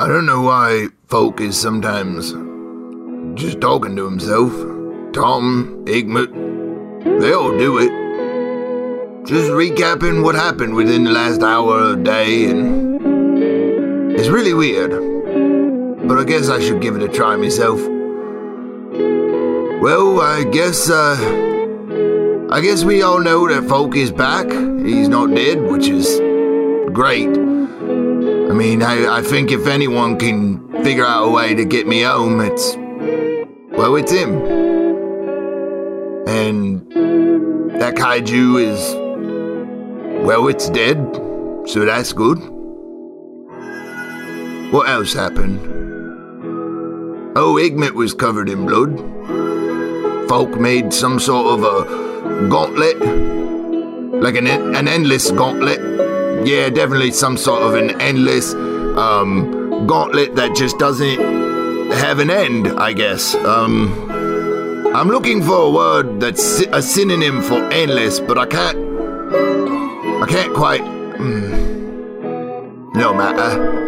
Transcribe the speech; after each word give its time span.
I 0.00 0.08
don't 0.08 0.24
know 0.24 0.40
why 0.40 0.88
folk 1.08 1.42
is 1.42 1.60
sometimes 1.60 2.30
just 3.38 3.60
talking 3.60 3.94
to 3.96 4.06
himself. 4.06 4.50
Tom, 5.12 5.84
Igmit, 5.84 7.20
they 7.20 7.34
all 7.34 7.50
do 7.58 7.76
it. 7.76 7.90
Just 9.26 9.50
recapping 9.50 10.24
what 10.24 10.34
happened 10.34 10.74
within 10.74 11.04
the 11.04 11.10
last 11.10 11.42
hour 11.42 11.92
or 11.92 11.96
day, 11.96 12.48
and 12.48 12.98
it's 14.18 14.28
really 14.30 14.54
weird. 14.54 14.92
But 16.08 16.16
I 16.16 16.24
guess 16.24 16.48
I 16.48 16.60
should 16.60 16.80
give 16.80 16.96
it 16.96 17.02
a 17.02 17.08
try 17.08 17.36
myself. 17.36 17.78
Well, 19.82 20.22
I 20.22 20.44
guess, 20.44 20.88
uh, 20.88 22.48
I 22.50 22.62
guess 22.62 22.84
we 22.84 23.02
all 23.02 23.20
know 23.20 23.46
that 23.48 23.68
Folk 23.68 23.94
is 23.96 24.10
back. 24.10 24.46
He's 24.82 25.10
not 25.10 25.34
dead, 25.34 25.60
which 25.60 25.88
is 25.88 26.18
great. 26.90 27.28
I 28.50 28.52
mean, 28.52 28.82
I, 28.82 29.18
I 29.18 29.22
think 29.22 29.52
if 29.52 29.68
anyone 29.68 30.18
can 30.18 30.82
figure 30.82 31.06
out 31.06 31.28
a 31.28 31.30
way 31.30 31.54
to 31.54 31.64
get 31.64 31.86
me 31.86 32.02
home, 32.02 32.40
it's, 32.40 32.74
well, 33.78 33.94
it's 33.94 34.10
him. 34.10 34.42
And 36.26 36.90
that 37.80 37.94
kaiju 37.94 38.60
is, 38.60 40.24
well, 40.26 40.48
it's 40.48 40.68
dead, 40.68 40.98
so 41.68 41.84
that's 41.84 42.12
good. 42.12 42.38
What 44.72 44.88
else 44.88 45.12
happened? 45.12 45.60
Oh, 47.36 47.54
Igmit 47.54 47.92
was 47.92 48.12
covered 48.14 48.48
in 48.48 48.66
blood. 48.66 48.98
Folk 50.28 50.58
made 50.58 50.92
some 50.92 51.20
sort 51.20 51.46
of 51.46 51.62
a 51.62 52.48
gauntlet, 52.48 52.98
like 54.20 54.34
an 54.34 54.48
an 54.48 54.88
endless 54.88 55.30
gauntlet. 55.30 56.09
Yeah, 56.44 56.70
definitely 56.70 57.12
some 57.12 57.36
sort 57.36 57.62
of 57.62 57.74
an 57.74 58.00
endless 58.00 58.54
um, 58.54 59.86
gauntlet 59.86 60.34
that 60.36 60.56
just 60.56 60.78
doesn't 60.78 61.20
have 61.92 62.18
an 62.18 62.30
end. 62.30 62.68
I 62.68 62.92
guess. 62.92 63.34
Um, 63.34 64.10
I'm 64.94 65.08
looking 65.08 65.42
for 65.42 65.66
a 65.66 65.70
word 65.70 66.20
that's 66.20 66.60
a 66.60 66.82
synonym 66.82 67.42
for 67.42 67.62
endless, 67.70 68.20
but 68.20 68.38
I 68.38 68.46
can't. 68.46 68.78
I 70.22 70.26
can't 70.28 70.54
quite. 70.54 70.82
Mm, 70.82 72.94
no 72.94 73.14
matter. 73.14 73.78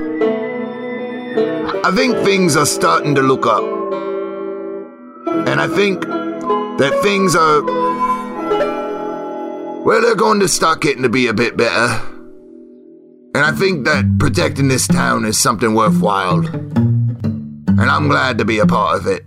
I 1.84 1.90
think 1.90 2.16
things 2.18 2.56
are 2.56 2.66
starting 2.66 3.14
to 3.16 3.22
look 3.22 3.46
up. 3.46 3.64
And 5.48 5.60
I 5.60 5.66
think 5.66 6.02
that 6.02 6.98
things 7.02 7.34
are. 7.34 7.62
Well, 9.82 10.00
they're 10.00 10.14
going 10.14 10.38
to 10.40 10.48
start 10.48 10.80
getting 10.80 11.02
to 11.02 11.08
be 11.08 11.26
a 11.26 11.34
bit 11.34 11.56
better. 11.56 12.11
And 13.34 13.44
I 13.44 13.52
think 13.52 13.86
that 13.86 14.18
protecting 14.18 14.68
this 14.68 14.86
town 14.86 15.24
is 15.24 15.38
something 15.38 15.74
worthwhile. 15.74 16.46
And 16.46 17.80
I'm 17.80 18.08
glad 18.08 18.36
to 18.38 18.44
be 18.44 18.58
a 18.58 18.66
part 18.66 19.00
of 19.00 19.06
it. 19.06 19.24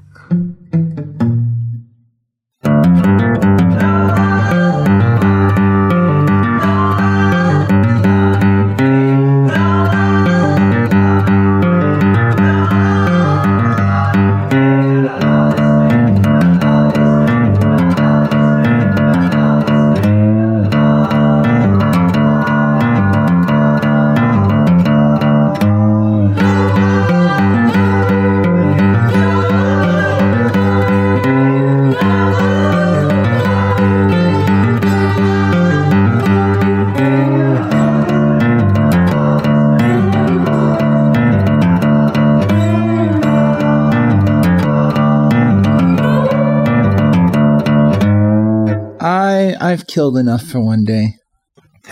I've 49.75 49.87
killed 49.87 50.17
enough 50.17 50.41
for 50.41 50.61
one 50.61 50.85
day. 50.85 51.15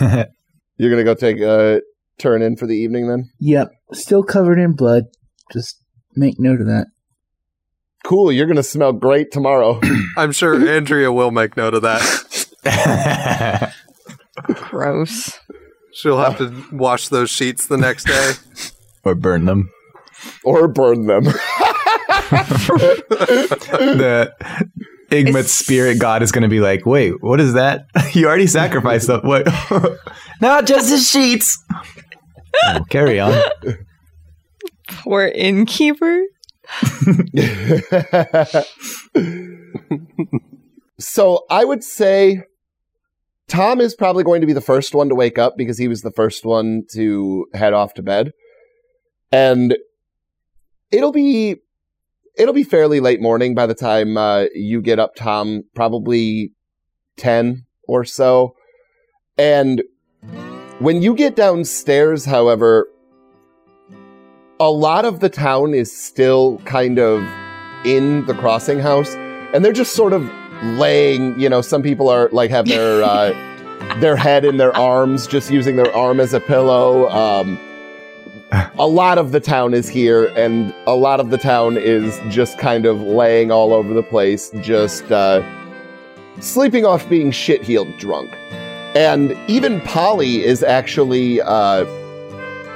You're 0.00 0.90
gonna 0.90 1.04
go 1.04 1.14
take 1.14 1.38
a 1.40 1.82
turn 2.18 2.40
in 2.40 2.56
for 2.56 2.66
the 2.66 2.72
evening 2.72 3.08
then? 3.08 3.28
Yep, 3.40 3.72
still 3.92 4.22
covered 4.22 4.58
in 4.58 4.72
blood. 4.72 5.04
Just 5.52 5.84
make 6.16 6.40
note 6.40 6.62
of 6.62 6.66
that. 6.66 6.86
Cool. 8.02 8.32
You're 8.32 8.46
gonna 8.46 8.62
smell 8.62 8.94
great 8.94 9.30
tomorrow. 9.30 9.80
I'm 10.16 10.32
sure 10.32 10.66
Andrea 10.66 11.12
will 11.12 11.30
make 11.30 11.58
note 11.58 11.74
of 11.74 11.82
that. 11.82 13.74
Gross. 14.46 15.38
She'll 15.92 16.20
have 16.20 16.38
to 16.38 16.64
wash 16.72 17.08
those 17.08 17.28
sheets 17.28 17.66
the 17.66 17.76
next 17.76 18.06
day. 18.06 18.32
or 19.04 19.14
burn 19.14 19.44
them. 19.44 19.70
or 20.42 20.68
burn 20.68 21.04
them. 21.04 21.24
the 23.74 24.32
Igmit 25.10 25.28
It's- 25.28 25.52
spirit 25.52 25.98
god 25.98 26.22
is 26.22 26.32
going 26.32 26.42
to 26.42 26.48
be 26.48 26.60
like, 26.60 26.86
wait, 26.86 27.22
what 27.22 27.40
is 27.40 27.54
that? 27.54 27.86
you 28.12 28.26
already 28.26 28.46
sacrificed 28.46 29.06
them. 29.06 29.20
What? 29.22 29.46
Not 30.40 30.66
just 30.66 30.90
the 30.90 30.98
sheets. 30.98 31.62
Oh, 32.66 32.80
carry 32.88 33.20
on. 33.20 33.40
Poor 34.88 35.26
innkeeper. 35.26 36.22
so 40.98 41.44
I 41.50 41.64
would 41.64 41.84
say 41.84 42.42
Tom 43.48 43.80
is 43.80 43.94
probably 43.94 44.24
going 44.24 44.40
to 44.40 44.46
be 44.46 44.52
the 44.52 44.60
first 44.60 44.94
one 44.94 45.08
to 45.08 45.14
wake 45.14 45.38
up 45.38 45.54
because 45.56 45.78
he 45.78 45.88
was 45.88 46.02
the 46.02 46.10
first 46.10 46.44
one 46.44 46.82
to 46.92 47.46
head 47.54 47.72
off 47.72 47.94
to 47.94 48.02
bed. 48.02 48.32
And 49.30 49.76
it'll 50.90 51.12
be 51.12 51.56
it'll 52.36 52.54
be 52.54 52.64
fairly 52.64 53.00
late 53.00 53.20
morning 53.20 53.54
by 53.54 53.66
the 53.66 53.74
time 53.74 54.16
uh, 54.16 54.44
you 54.54 54.80
get 54.80 54.98
up, 54.98 55.14
Tom, 55.14 55.64
probably 55.74 56.52
10 57.16 57.64
or 57.86 58.04
so. 58.04 58.54
And 59.38 59.82
when 60.78 61.02
you 61.02 61.14
get 61.14 61.36
downstairs, 61.36 62.24
however, 62.24 62.88
a 64.60 64.70
lot 64.70 65.04
of 65.04 65.20
the 65.20 65.28
town 65.28 65.74
is 65.74 65.96
still 65.96 66.58
kind 66.64 66.98
of 66.98 67.22
in 67.84 68.24
the 68.26 68.34
crossing 68.34 68.78
house 68.78 69.14
and 69.52 69.64
they're 69.64 69.72
just 69.72 69.94
sort 69.94 70.12
of 70.12 70.28
laying 70.62 71.38
you 71.38 71.48
know 71.48 71.60
some 71.60 71.82
people 71.82 72.08
are 72.08 72.28
like 72.32 72.50
have 72.50 72.66
their 72.66 73.02
uh, 73.02 73.98
their 74.00 74.16
head 74.16 74.44
in 74.44 74.56
their 74.56 74.74
arms 74.74 75.26
just 75.26 75.50
using 75.50 75.76
their 75.76 75.94
arm 75.94 76.20
as 76.20 76.32
a 76.32 76.40
pillow 76.40 77.08
um, 77.10 77.58
a 78.78 78.86
lot 78.86 79.18
of 79.18 79.32
the 79.32 79.40
town 79.40 79.74
is 79.74 79.88
here 79.88 80.26
and 80.36 80.74
a 80.86 80.94
lot 80.94 81.20
of 81.20 81.30
the 81.30 81.38
town 81.38 81.76
is 81.76 82.20
just 82.28 82.58
kind 82.58 82.86
of 82.86 83.00
laying 83.00 83.50
all 83.50 83.72
over 83.72 83.92
the 83.92 84.02
place 84.02 84.50
just 84.60 85.10
uh, 85.10 85.42
sleeping 86.40 86.84
off 86.84 87.08
being 87.08 87.30
shit-heeled 87.30 87.96
drunk. 87.98 88.30
And 88.94 89.36
even 89.48 89.80
polly 89.80 90.44
is 90.44 90.62
actually 90.62 91.40
uh, 91.40 91.84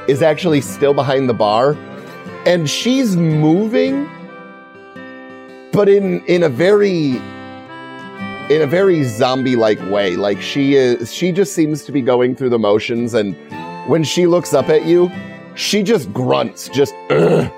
is 0.09 0.23
actually 0.23 0.61
still 0.61 0.95
behind 0.95 1.29
the 1.29 1.35
bar 1.35 1.77
and 2.47 2.69
she's 2.69 3.17
moving 3.17 4.09
but 5.73 5.89
in 5.89 6.25
in 6.27 6.43
a 6.43 6.49
very 6.49 7.17
in 8.51 8.63
a 8.63 8.67
very 8.67 9.05
zombie 9.05 9.57
like 9.57 9.79
way. 9.91 10.17
Like 10.17 10.41
she 10.41 10.75
is 10.75 11.13
she 11.13 11.31
just 11.31 11.53
seems 11.53 11.85
to 11.85 11.93
be 11.93 12.01
going 12.01 12.35
through 12.35 12.51
the 12.51 12.59
motions 12.59 13.15
and 13.15 13.37
when 13.89 14.03
she 14.03 14.27
looks 14.27 14.53
up 14.55 14.69
at 14.69 14.85
you 14.85 15.11
she 15.59 15.83
just 15.83 16.13
grunts 16.13 16.69
just 16.71 16.95
"Ugh." 17.11 17.51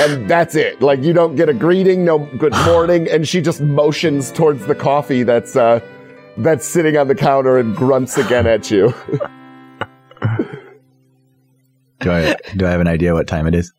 and 0.00 0.28
that's 0.28 0.54
it 0.54 0.80
like 0.82 1.00
you 1.02 1.12
don't 1.12 1.36
get 1.36 1.48
a 1.48 1.54
greeting 1.54 2.04
no 2.04 2.18
good 2.38 2.52
morning 2.66 3.08
and 3.08 3.26
she 3.28 3.40
just 3.40 3.60
motions 3.60 4.30
towards 4.32 4.66
the 4.66 4.74
coffee 4.74 5.22
that's 5.22 5.54
uh 5.56 5.80
that's 6.38 6.66
sitting 6.66 6.96
on 6.96 7.06
the 7.08 7.14
counter 7.14 7.56
and 7.58 7.76
grunts 7.76 8.16
again 8.18 8.46
at 8.46 8.70
you 8.70 8.92
Do 12.00 12.10
I 12.10 12.34
do 12.56 12.66
I 12.66 12.70
have 12.70 12.80
an 12.80 12.88
idea 12.88 13.12
what 13.14 13.26
time 13.26 13.46
it 13.46 13.54
is? 13.54 13.72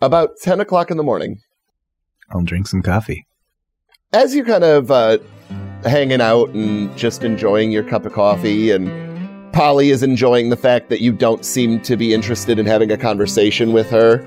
about 0.00 0.30
10 0.40 0.58
o'clock 0.60 0.90
in 0.90 0.96
the 0.96 1.02
morning 1.04 1.40
I'll 2.32 2.42
drink 2.42 2.66
some 2.66 2.82
coffee. 2.82 3.26
as 4.12 4.34
you're 4.34 4.44
kind 4.44 4.64
of 4.64 4.90
uh, 4.90 5.18
hanging 5.84 6.20
out 6.20 6.48
and 6.50 6.94
just 6.98 7.22
enjoying 7.22 7.70
your 7.70 7.84
cup 7.84 8.04
of 8.06 8.12
coffee, 8.12 8.70
and 8.72 8.88
Polly 9.52 9.90
is 9.90 10.02
enjoying 10.02 10.48
the 10.48 10.56
fact 10.56 10.88
that 10.88 11.00
you 11.00 11.12
don't 11.12 11.44
seem 11.44 11.80
to 11.82 11.96
be 11.96 12.14
interested 12.14 12.58
in 12.58 12.66
having 12.66 12.90
a 12.90 12.96
conversation 12.96 13.72
with 13.72 13.90
her. 13.90 14.26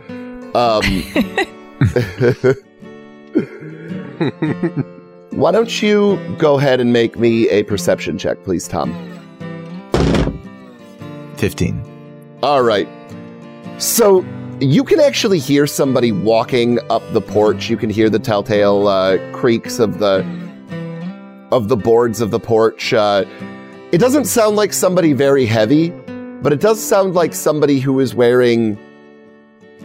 Um, 0.56 0.84
why 5.32 5.52
don't 5.52 5.82
you 5.82 6.20
go 6.38 6.60
ahead 6.60 6.80
and 6.80 6.94
make 6.94 7.18
me 7.18 7.50
a 7.50 7.64
perception 7.64 8.18
check, 8.18 8.44
please, 8.44 8.68
Tom? 8.68 8.94
Fifteen. 11.38 11.82
All 12.44 12.64
right. 12.64 12.88
So 13.78 14.24
you 14.62 14.84
can 14.84 15.00
actually 15.00 15.40
hear 15.40 15.68
somebody 15.68 16.12
walking 16.12 16.80
up 16.90 17.04
the 17.12 17.22
porch. 17.22 17.70
You 17.70 17.78
can 17.78 17.90
hear 17.90 18.10
the 18.10 18.20
telltale 18.20 18.88
uh, 18.88 19.18
creaks 19.34 19.80
of 19.80 20.00
the 20.00 20.26
of 21.52 21.68
the 21.68 21.76
boards 21.76 22.22
of 22.22 22.32
the 22.32 22.40
porch. 22.40 22.94
Uh, 22.94 23.26
it 23.96 24.00
doesn't 24.00 24.26
sound 24.26 24.58
like 24.58 24.74
somebody 24.74 25.14
very 25.14 25.46
heavy, 25.46 25.90
but 26.42 26.52
it 26.52 26.60
does 26.60 26.84
sound 26.84 27.16
like 27.16 27.34
somebody 27.34 27.80
who 27.80 28.02
is 28.02 28.14
wearing 28.14 28.78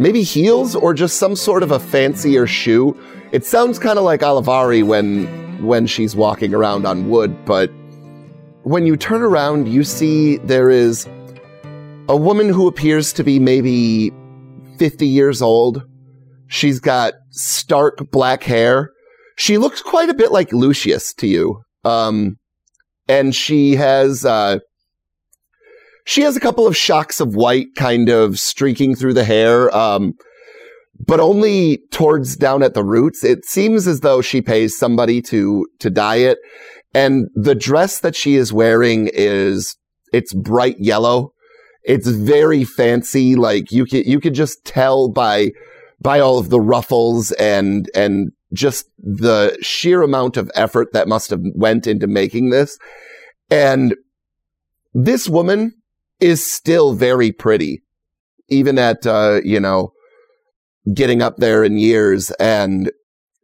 maybe 0.00 0.24
heels 0.24 0.74
or 0.74 0.92
just 0.92 1.18
some 1.18 1.36
sort 1.36 1.62
of 1.62 1.70
a 1.70 1.78
fancier 1.78 2.44
shoe. 2.44 3.00
It 3.30 3.44
sounds 3.44 3.78
kind 3.78 4.00
of 4.00 4.04
like 4.04 4.22
Olivari 4.22 4.82
when 4.82 5.28
when 5.64 5.86
she's 5.86 6.16
walking 6.16 6.52
around 6.52 6.86
on 6.86 7.08
wood, 7.08 7.44
but 7.44 7.70
when 8.64 8.84
you 8.84 8.96
turn 8.96 9.22
around, 9.22 9.68
you 9.68 9.84
see 9.84 10.38
there 10.38 10.70
is 10.70 11.06
a 12.08 12.16
woman 12.16 12.48
who 12.48 12.66
appears 12.66 13.12
to 13.12 13.22
be 13.22 13.38
maybe 13.38 14.10
50 14.76 15.06
years 15.06 15.40
old. 15.40 15.84
She's 16.48 16.80
got 16.80 17.14
stark 17.28 18.10
black 18.10 18.42
hair. 18.42 18.90
She 19.36 19.56
looks 19.56 19.80
quite 19.80 20.08
a 20.08 20.14
bit 20.14 20.32
like 20.32 20.52
Lucius 20.52 21.14
to 21.14 21.28
you. 21.28 21.62
Um, 21.84 22.39
and 23.10 23.34
she 23.34 23.74
has, 23.74 24.24
uh, 24.24 24.60
she 26.06 26.22
has 26.22 26.36
a 26.36 26.40
couple 26.40 26.66
of 26.66 26.76
shocks 26.76 27.20
of 27.20 27.34
white 27.34 27.74
kind 27.76 28.08
of 28.08 28.38
streaking 28.38 28.94
through 28.94 29.14
the 29.14 29.24
hair. 29.24 29.74
Um, 29.76 30.14
but 31.06 31.18
only 31.18 31.80
towards 31.90 32.36
down 32.36 32.62
at 32.62 32.74
the 32.74 32.84
roots. 32.84 33.24
It 33.24 33.44
seems 33.44 33.86
as 33.86 34.00
though 34.00 34.20
she 34.20 34.42
pays 34.42 34.76
somebody 34.76 35.22
to, 35.22 35.66
to 35.80 35.90
dye 35.90 36.16
it. 36.16 36.38
And 36.94 37.28
the 37.34 37.54
dress 37.54 38.00
that 38.00 38.14
she 38.14 38.36
is 38.36 38.52
wearing 38.52 39.08
is, 39.12 39.76
it's 40.12 40.34
bright 40.34 40.76
yellow. 40.78 41.32
It's 41.84 42.08
very 42.08 42.64
fancy. 42.64 43.34
Like 43.34 43.72
you 43.72 43.86
could, 43.86 44.06
you 44.06 44.20
could 44.20 44.34
just 44.34 44.64
tell 44.64 45.08
by, 45.08 45.52
by 46.00 46.20
all 46.20 46.38
of 46.38 46.50
the 46.50 46.60
ruffles 46.60 47.32
and, 47.32 47.88
and 47.94 48.30
just 48.52 48.87
the 48.99 49.56
sheer 49.61 50.02
amount 50.02 50.37
of 50.37 50.50
effort 50.55 50.93
that 50.93 51.08
must 51.08 51.31
have 51.31 51.41
went 51.55 51.87
into 51.87 52.06
making 52.06 52.50
this. 52.50 52.79
And 53.50 53.94
this 54.94 55.29
woman 55.29 55.75
is 56.20 56.49
still 56.49 56.93
very 56.94 57.32
pretty, 57.32 57.82
even 58.49 58.79
at, 58.79 59.06
uh, 59.06 59.41
you 59.44 59.61
know, 59.61 59.93
getting 60.93 61.23
up 61.23 61.37
there 61.37 61.64
in 61.64 61.79
years. 61.79 62.31
And 62.32 62.91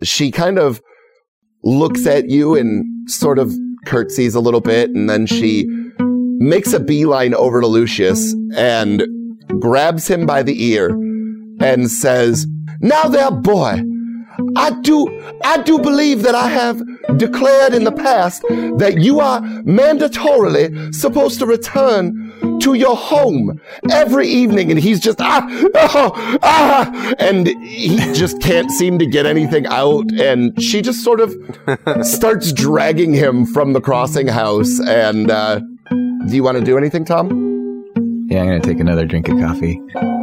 she 0.03 0.31
kind 0.31 0.59
of 0.59 0.81
looks 1.63 2.07
at 2.07 2.29
you 2.29 2.55
and 2.57 2.85
sort 3.11 3.39
of 3.39 3.55
curtsies 3.87 4.35
a 4.35 4.41
little 4.41 4.61
bit. 4.61 4.91
And 4.91 5.09
then 5.09 5.27
she 5.27 5.67
makes 6.39 6.73
a 6.73 6.81
beeline 6.81 7.35
over 7.35 7.61
to 7.61 7.67
Lucius 7.67 8.35
and 8.57 9.05
grabs 9.61 10.09
him 10.09 10.27
by 10.27 10.43
the 10.43 10.65
ear 10.65 10.91
and 11.61 11.91
says, 11.91 12.47
Now 12.81 13.05
there, 13.05 13.31
boy, 13.31 13.83
I 14.57 14.71
do, 14.81 15.07
I 15.45 15.63
do 15.63 15.79
believe 15.79 16.23
that 16.23 16.35
I 16.35 16.49
have 16.49 16.83
declared 17.19 17.75
in 17.75 17.85
the 17.85 17.93
past 17.93 18.43
that 18.43 18.99
you 18.99 19.21
are 19.21 19.41
mandatorily 19.41 20.95
supposed 20.95 21.39
to 21.41 21.47
return 21.47 22.59
to 22.61 22.75
your 22.75 22.97
home 22.97 23.61
every 23.91 24.29
evening. 24.29 24.71
And 24.71 24.81
he's 24.81 24.99
just, 24.99 25.21
ah, 25.21 25.47
oh, 25.75 26.39
ah, 26.43 27.15
and 27.19 27.47
he 27.47 27.99
just 28.13 28.41
can't 28.41 28.71
seem 28.71 28.99
to 28.99 29.07
get 29.07 29.27
anything 29.27 29.67
out. 29.67 30.11
And 30.13 30.61
she 30.61 30.83
just 30.83 31.05
sort 31.05 31.21
of 31.21 31.35
starts 32.03 32.53
dragging 32.53 33.13
him 33.13 33.47
from 33.47 33.73
the 33.73 33.81
crossing 33.81 34.27
house. 34.27 34.81
And, 34.81 35.31
uh, 35.31 35.61
do 35.91 36.35
you 36.35 36.43
want 36.43 36.59
to 36.59 36.65
do 36.65 36.77
anything, 36.77 37.05
Tom? 37.05 37.29
Yeah, 38.29 38.41
I'm 38.41 38.49
gonna 38.49 38.61
take 38.61 38.81
another 38.81 39.07
drink 39.07 39.29
of 39.29 39.39
coffee. 39.39 39.81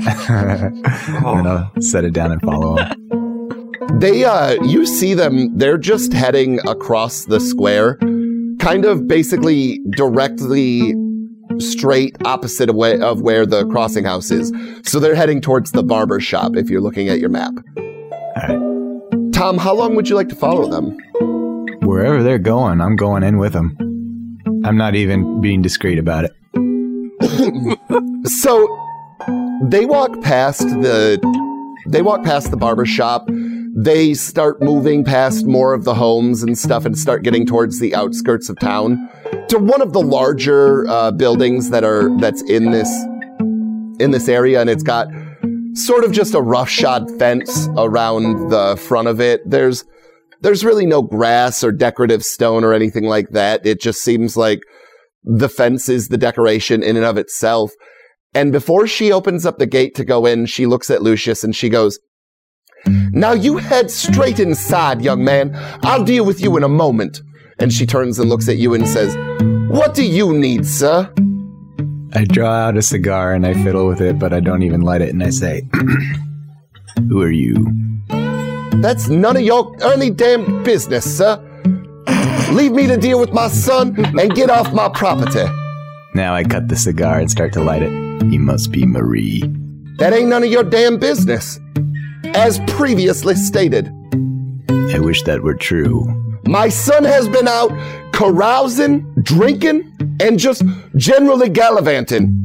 and 0.00 0.84
then 1.22 1.46
I'll 1.46 1.70
set 1.80 2.04
it 2.04 2.12
down 2.12 2.32
and 2.32 2.40
follow 2.40 2.76
him. 2.76 3.19
They, 3.98 4.24
uh, 4.24 4.62
you 4.62 4.86
see 4.86 5.14
them, 5.14 5.56
they're 5.58 5.78
just 5.78 6.12
heading 6.12 6.60
across 6.66 7.24
the 7.24 7.40
square, 7.40 7.96
kind 8.58 8.84
of 8.84 9.08
basically 9.08 9.80
directly 9.90 10.94
straight 11.58 12.16
opposite 12.24 12.70
of, 12.70 12.76
of 13.02 13.20
where 13.22 13.44
the 13.44 13.66
crossing 13.66 14.04
house 14.04 14.30
is. 14.30 14.52
So 14.84 15.00
they're 15.00 15.14
heading 15.14 15.40
towards 15.40 15.72
the 15.72 15.82
barber 15.82 16.20
shop 16.20 16.56
if 16.56 16.70
you're 16.70 16.80
looking 16.80 17.08
at 17.08 17.18
your 17.18 17.28
map. 17.28 17.52
All 17.76 19.30
Tom, 19.32 19.58
how 19.58 19.74
long 19.74 19.94
would 19.96 20.08
you 20.08 20.16
like 20.16 20.28
to 20.28 20.36
follow 20.36 20.70
them? 20.70 20.96
Wherever 21.82 22.22
they're 22.22 22.38
going, 22.38 22.80
I'm 22.80 22.96
going 22.96 23.22
in 23.22 23.38
with 23.38 23.52
them. 23.54 23.76
I'm 24.64 24.76
not 24.76 24.94
even 24.94 25.40
being 25.40 25.62
discreet 25.62 25.98
about 25.98 26.24
it. 26.24 26.32
So 28.24 28.66
they 29.64 29.86
walk 29.86 30.20
past 30.22 30.60
the 30.60 31.18
they 31.88 32.02
walk 32.02 32.22
past 32.22 32.50
the 32.50 32.56
barber 32.56 32.86
shop. 32.86 33.28
They 33.76 34.14
start 34.14 34.60
moving 34.60 35.04
past 35.04 35.46
more 35.46 35.72
of 35.74 35.84
the 35.84 35.94
homes 35.94 36.42
and 36.42 36.58
stuff 36.58 36.84
and 36.84 36.98
start 36.98 37.22
getting 37.22 37.46
towards 37.46 37.78
the 37.78 37.94
outskirts 37.94 38.48
of 38.48 38.58
town 38.58 39.08
to 39.48 39.58
one 39.58 39.80
of 39.80 39.92
the 39.92 40.02
larger 40.02 40.86
uh, 40.88 41.10
buildings 41.12 41.70
that 41.70 41.84
are 41.84 42.16
that's 42.18 42.42
in 42.42 42.70
this 42.70 42.88
in 44.00 44.10
this 44.10 44.28
area 44.28 44.60
and 44.60 44.70
it's 44.70 44.82
got 44.82 45.08
sort 45.74 46.04
of 46.04 46.12
just 46.12 46.34
a 46.34 46.40
roughshod 46.40 47.10
fence 47.18 47.68
around 47.76 48.50
the 48.50 48.76
front 48.76 49.08
of 49.08 49.20
it. 49.20 49.40
There's 49.48 49.84
there's 50.40 50.64
really 50.64 50.86
no 50.86 51.02
grass 51.02 51.62
or 51.62 51.70
decorative 51.70 52.24
stone 52.24 52.64
or 52.64 52.72
anything 52.72 53.04
like 53.04 53.30
that. 53.30 53.64
It 53.66 53.80
just 53.80 54.02
seems 54.02 54.36
like 54.36 54.60
the 55.22 55.48
fence 55.48 55.88
is 55.88 56.08
the 56.08 56.18
decoration 56.18 56.82
in 56.82 56.96
and 56.96 57.04
of 57.04 57.18
itself. 57.18 57.72
And 58.34 58.52
before 58.52 58.86
she 58.86 59.12
opens 59.12 59.44
up 59.44 59.58
the 59.58 59.66
gate 59.66 59.94
to 59.96 60.04
go 60.04 60.24
in, 60.24 60.46
she 60.46 60.66
looks 60.66 60.88
at 60.90 61.02
Lucius 61.02 61.44
and 61.44 61.54
she 61.54 61.68
goes, 61.68 61.98
Now 62.86 63.32
you 63.32 63.58
head 63.58 63.90
straight 63.90 64.40
inside, 64.40 65.02
young 65.02 65.24
man. 65.24 65.52
I'll 65.82 66.04
deal 66.04 66.24
with 66.24 66.40
you 66.40 66.56
in 66.56 66.62
a 66.62 66.68
moment. 66.68 67.22
And 67.58 67.72
she 67.72 67.86
turns 67.86 68.18
and 68.18 68.28
looks 68.28 68.48
at 68.48 68.56
you 68.56 68.74
and 68.74 68.88
says, 68.88 69.16
What 69.70 69.94
do 69.94 70.04
you 70.04 70.32
need, 70.32 70.66
sir? 70.66 71.12
I 72.12 72.24
draw 72.24 72.50
out 72.50 72.76
a 72.76 72.82
cigar 72.82 73.34
and 73.34 73.46
I 73.46 73.54
fiddle 73.54 73.86
with 73.86 74.00
it, 74.00 74.18
but 74.18 74.32
I 74.32 74.40
don't 74.40 74.62
even 74.62 74.80
light 74.80 75.00
it, 75.00 75.10
and 75.10 75.22
I 75.22 75.30
say, 75.30 75.62
"Who 77.08 77.22
are 77.22 77.30
you?" 77.30 77.54
That's 78.82 79.08
none 79.08 79.36
of 79.36 79.42
your 79.42 79.76
any 79.84 80.10
damn 80.10 80.64
business, 80.64 81.04
sir. 81.18 81.38
Leave 82.50 82.72
me 82.72 82.88
to 82.88 82.96
deal 82.96 83.20
with 83.20 83.32
my 83.32 83.46
son 83.46 83.94
and 84.18 84.34
get 84.34 84.50
off 84.50 84.72
my 84.72 84.88
property. 84.88 85.44
Now 86.14 86.34
I 86.34 86.42
cut 86.42 86.66
the 86.66 86.74
cigar 86.74 87.20
and 87.20 87.30
start 87.30 87.52
to 87.52 87.62
light 87.62 87.82
it. 87.82 87.92
You 88.24 88.40
must 88.40 88.72
be 88.72 88.84
Marie. 88.84 89.42
That 89.98 90.12
ain't 90.12 90.28
none 90.28 90.42
of 90.42 90.50
your 90.50 90.64
damn 90.64 90.98
business. 90.98 91.60
As 92.24 92.60
previously 92.66 93.34
stated, 93.34 93.88
I 94.92 94.98
wish 94.98 95.22
that 95.24 95.42
were 95.42 95.54
true. 95.54 96.04
my 96.46 96.68
son 96.68 97.04
has 97.04 97.28
been 97.28 97.46
out 97.46 97.70
carousing, 98.12 99.00
drinking, 99.22 99.84
and 100.20 100.38
just 100.38 100.62
generally 100.96 101.48
gallivanting. 101.48 102.36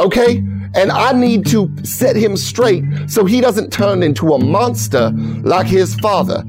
Okay? 0.00 0.38
And 0.74 0.90
I 0.90 1.12
need 1.12 1.46
to 1.46 1.70
set 1.84 2.16
him 2.16 2.36
straight 2.36 2.84
so 3.06 3.24
he 3.24 3.40
doesn't 3.40 3.72
turn 3.72 4.02
into 4.02 4.34
a 4.34 4.38
monster 4.44 5.10
like 5.42 5.66
his 5.66 5.94
father. 5.96 6.44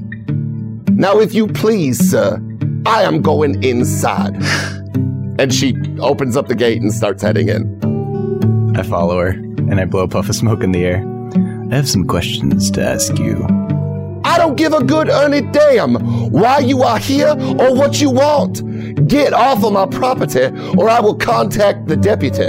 Now, 0.90 1.20
if 1.20 1.32
you 1.34 1.46
please, 1.46 1.98
sir, 2.10 2.42
I 2.84 3.02
am 3.02 3.22
going 3.22 3.62
inside. 3.62 4.36
And 5.40 5.54
she 5.54 5.76
opens 6.00 6.36
up 6.36 6.48
the 6.48 6.56
gate 6.56 6.82
and 6.82 6.92
starts 6.92 7.22
heading 7.22 7.48
in. 7.48 8.74
I 8.76 8.82
follow 8.82 9.20
her 9.20 9.28
and 9.28 9.78
I 9.78 9.84
blow 9.84 10.02
a 10.02 10.08
puff 10.08 10.28
of 10.28 10.34
smoke 10.34 10.64
in 10.64 10.72
the 10.72 10.84
air. 10.84 11.17
I 11.70 11.76
have 11.76 11.88
some 11.88 12.06
questions 12.06 12.70
to 12.72 12.82
ask 12.82 13.18
you. 13.18 13.46
I 14.24 14.38
don't 14.38 14.56
give 14.56 14.72
a 14.72 14.82
good 14.82 15.10
ernie 15.10 15.42
damn 15.42 15.96
why 16.30 16.60
you 16.60 16.82
are 16.82 16.98
here 16.98 17.30
or 17.30 17.74
what 17.74 18.00
you 18.00 18.10
want. 18.10 19.06
Get 19.06 19.34
off 19.34 19.62
of 19.62 19.74
my 19.74 19.84
property 19.84 20.46
or 20.78 20.88
I 20.88 21.00
will 21.00 21.16
contact 21.16 21.86
the 21.86 21.96
deputy. 21.96 22.44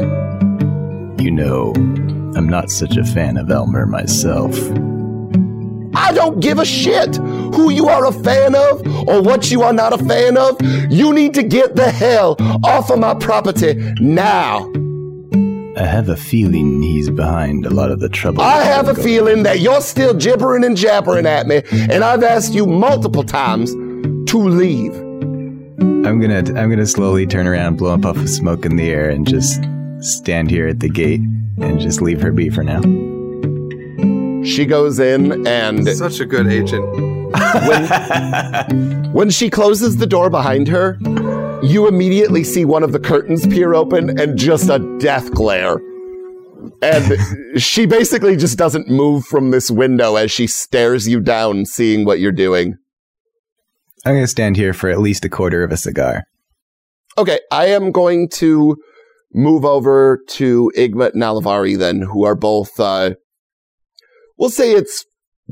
You 1.21 1.31
know, 1.31 1.73
I'm 2.38 2.47
not 2.47 2.69
such 2.69 2.95
a 2.95 3.03
fan 3.03 3.35
of 3.35 3.51
Elmer 3.51 3.85
myself. 3.85 4.55
I 5.95 6.13
don't 6.13 6.39
give 6.39 6.57
a 6.57 6.65
shit 6.65 7.17
who 7.17 7.71
you 7.71 7.89
are 7.89 8.05
a 8.05 8.13
fan 8.13 8.55
of 8.55 8.81
or 9.05 9.21
what 9.21 9.51
you 9.51 9.63
are 9.63 9.73
not 9.73 9.91
a 9.91 9.97
fan 9.97 10.38
of. 10.38 10.61
You 10.89 11.11
need 11.11 11.33
to 11.33 11.43
get 11.43 11.75
the 11.75 11.91
hell 11.91 12.38
off 12.63 12.89
of 12.89 12.99
my 12.99 13.15
property 13.15 13.73
now. 13.99 14.71
I 15.79 15.83
have 15.86 16.09
a 16.09 16.17
feeling 16.17 16.81
he's 16.81 17.09
behind 17.09 17.65
a 17.65 17.69
lot 17.69 17.89
of 17.89 18.00
the 18.01 18.09
trouble. 18.09 18.41
I 18.41 18.63
have 18.63 18.89
a 18.89 18.93
going- 18.93 19.03
feeling 19.07 19.43
that 19.43 19.62
you're 19.62 19.79
still 19.81 20.13
gibbering 20.13 20.65
and 20.65 20.75
jabbering 20.75 21.25
at 21.25 21.48
me, 21.48 21.62
and 21.71 22.03
I've 22.03 22.21
asked 22.24 22.53
you 22.53 22.65
multiple 22.65 23.24
times 23.24 23.71
to 23.71 24.38
leave. 24.38 24.93
I'm 24.95 26.19
gonna 26.19 26.39
I'm 26.59 26.69
gonna 26.69 26.86
slowly 26.86 27.25
turn 27.25 27.48
around, 27.48 27.77
blow 27.77 27.93
a 27.93 27.98
puff 27.98 28.17
of 28.17 28.29
smoke 28.29 28.65
in 28.65 28.75
the 28.75 28.89
air, 28.89 29.09
and 29.09 29.25
just 29.27 29.62
stand 30.01 30.50
here 30.51 30.67
at 30.67 30.79
the 30.81 30.89
gate 30.89 31.21
and 31.62 31.79
just 31.79 32.01
leave 32.01 32.21
her 32.21 32.31
be 32.33 32.50
for 32.50 32.63
now. 32.63 32.81
She 34.43 34.65
goes 34.65 35.00
in 35.00 35.45
and 35.48 35.88
Such 35.88 36.19
a 36.19 36.25
good 36.25 36.48
agent. 36.48 36.83
When 39.13 39.29
she 39.39 39.50
closes 39.50 39.98
the 39.98 40.07
door 40.07 40.29
behind 40.29 40.67
her, 40.69 40.98
you 41.61 41.87
immediately 41.87 42.43
see 42.43 42.65
one 42.65 42.83
of 42.83 42.91
the 42.91 42.99
curtains 42.99 43.45
peer 43.47 43.73
open 43.73 44.19
and 44.19 44.37
just 44.37 44.69
a 44.69 44.79
death 44.99 45.31
glare 45.31 45.79
and 46.81 47.61
she 47.61 47.85
basically 47.85 48.35
just 48.35 48.57
doesn't 48.57 48.87
move 48.87 49.25
from 49.25 49.51
this 49.51 49.69
window 49.71 50.15
as 50.15 50.31
she 50.31 50.47
stares 50.47 51.07
you 51.07 51.19
down, 51.19 51.65
seeing 51.65 52.05
what 52.05 52.19
you're 52.19 52.31
doing. 52.31 52.75
I'm 54.05 54.13
going 54.13 54.23
to 54.23 54.27
stand 54.27 54.55
here 54.55 54.73
for 54.73 54.89
at 54.89 54.99
least 54.99 55.25
a 55.25 55.29
quarter 55.29 55.63
of 55.63 55.71
a 55.71 55.77
cigar. 55.77 56.23
Okay, 57.17 57.39
I 57.51 57.67
am 57.67 57.91
going 57.91 58.29
to 58.35 58.77
move 59.33 59.65
over 59.65 60.19
to 60.29 60.71
Igmit 60.75 61.13
and 61.13 61.23
Olivari 61.23 61.77
then, 61.77 62.01
who 62.01 62.25
are 62.25 62.35
both, 62.35 62.79
uh, 62.79 63.15
we'll 64.37 64.49
say 64.49 64.71
it's 64.71 65.05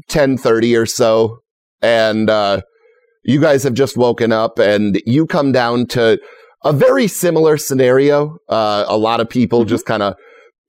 1030 0.09 0.75
or 0.75 0.85
so. 0.85 1.39
And, 1.81 2.29
uh, 2.29 2.61
you 3.23 3.39
guys 3.41 3.63
have 3.63 3.73
just 3.73 3.97
woken 3.97 4.31
up 4.31 4.59
and 4.59 5.01
you 5.05 5.25
come 5.25 5.51
down 5.51 5.87
to 5.87 6.19
a 6.63 6.73
very 6.73 7.07
similar 7.07 7.57
scenario. 7.57 8.37
Uh, 8.49 8.85
a 8.87 8.97
lot 8.97 9.19
of 9.19 9.29
people 9.29 9.65
just 9.65 9.85
kind 9.85 10.03
of 10.03 10.15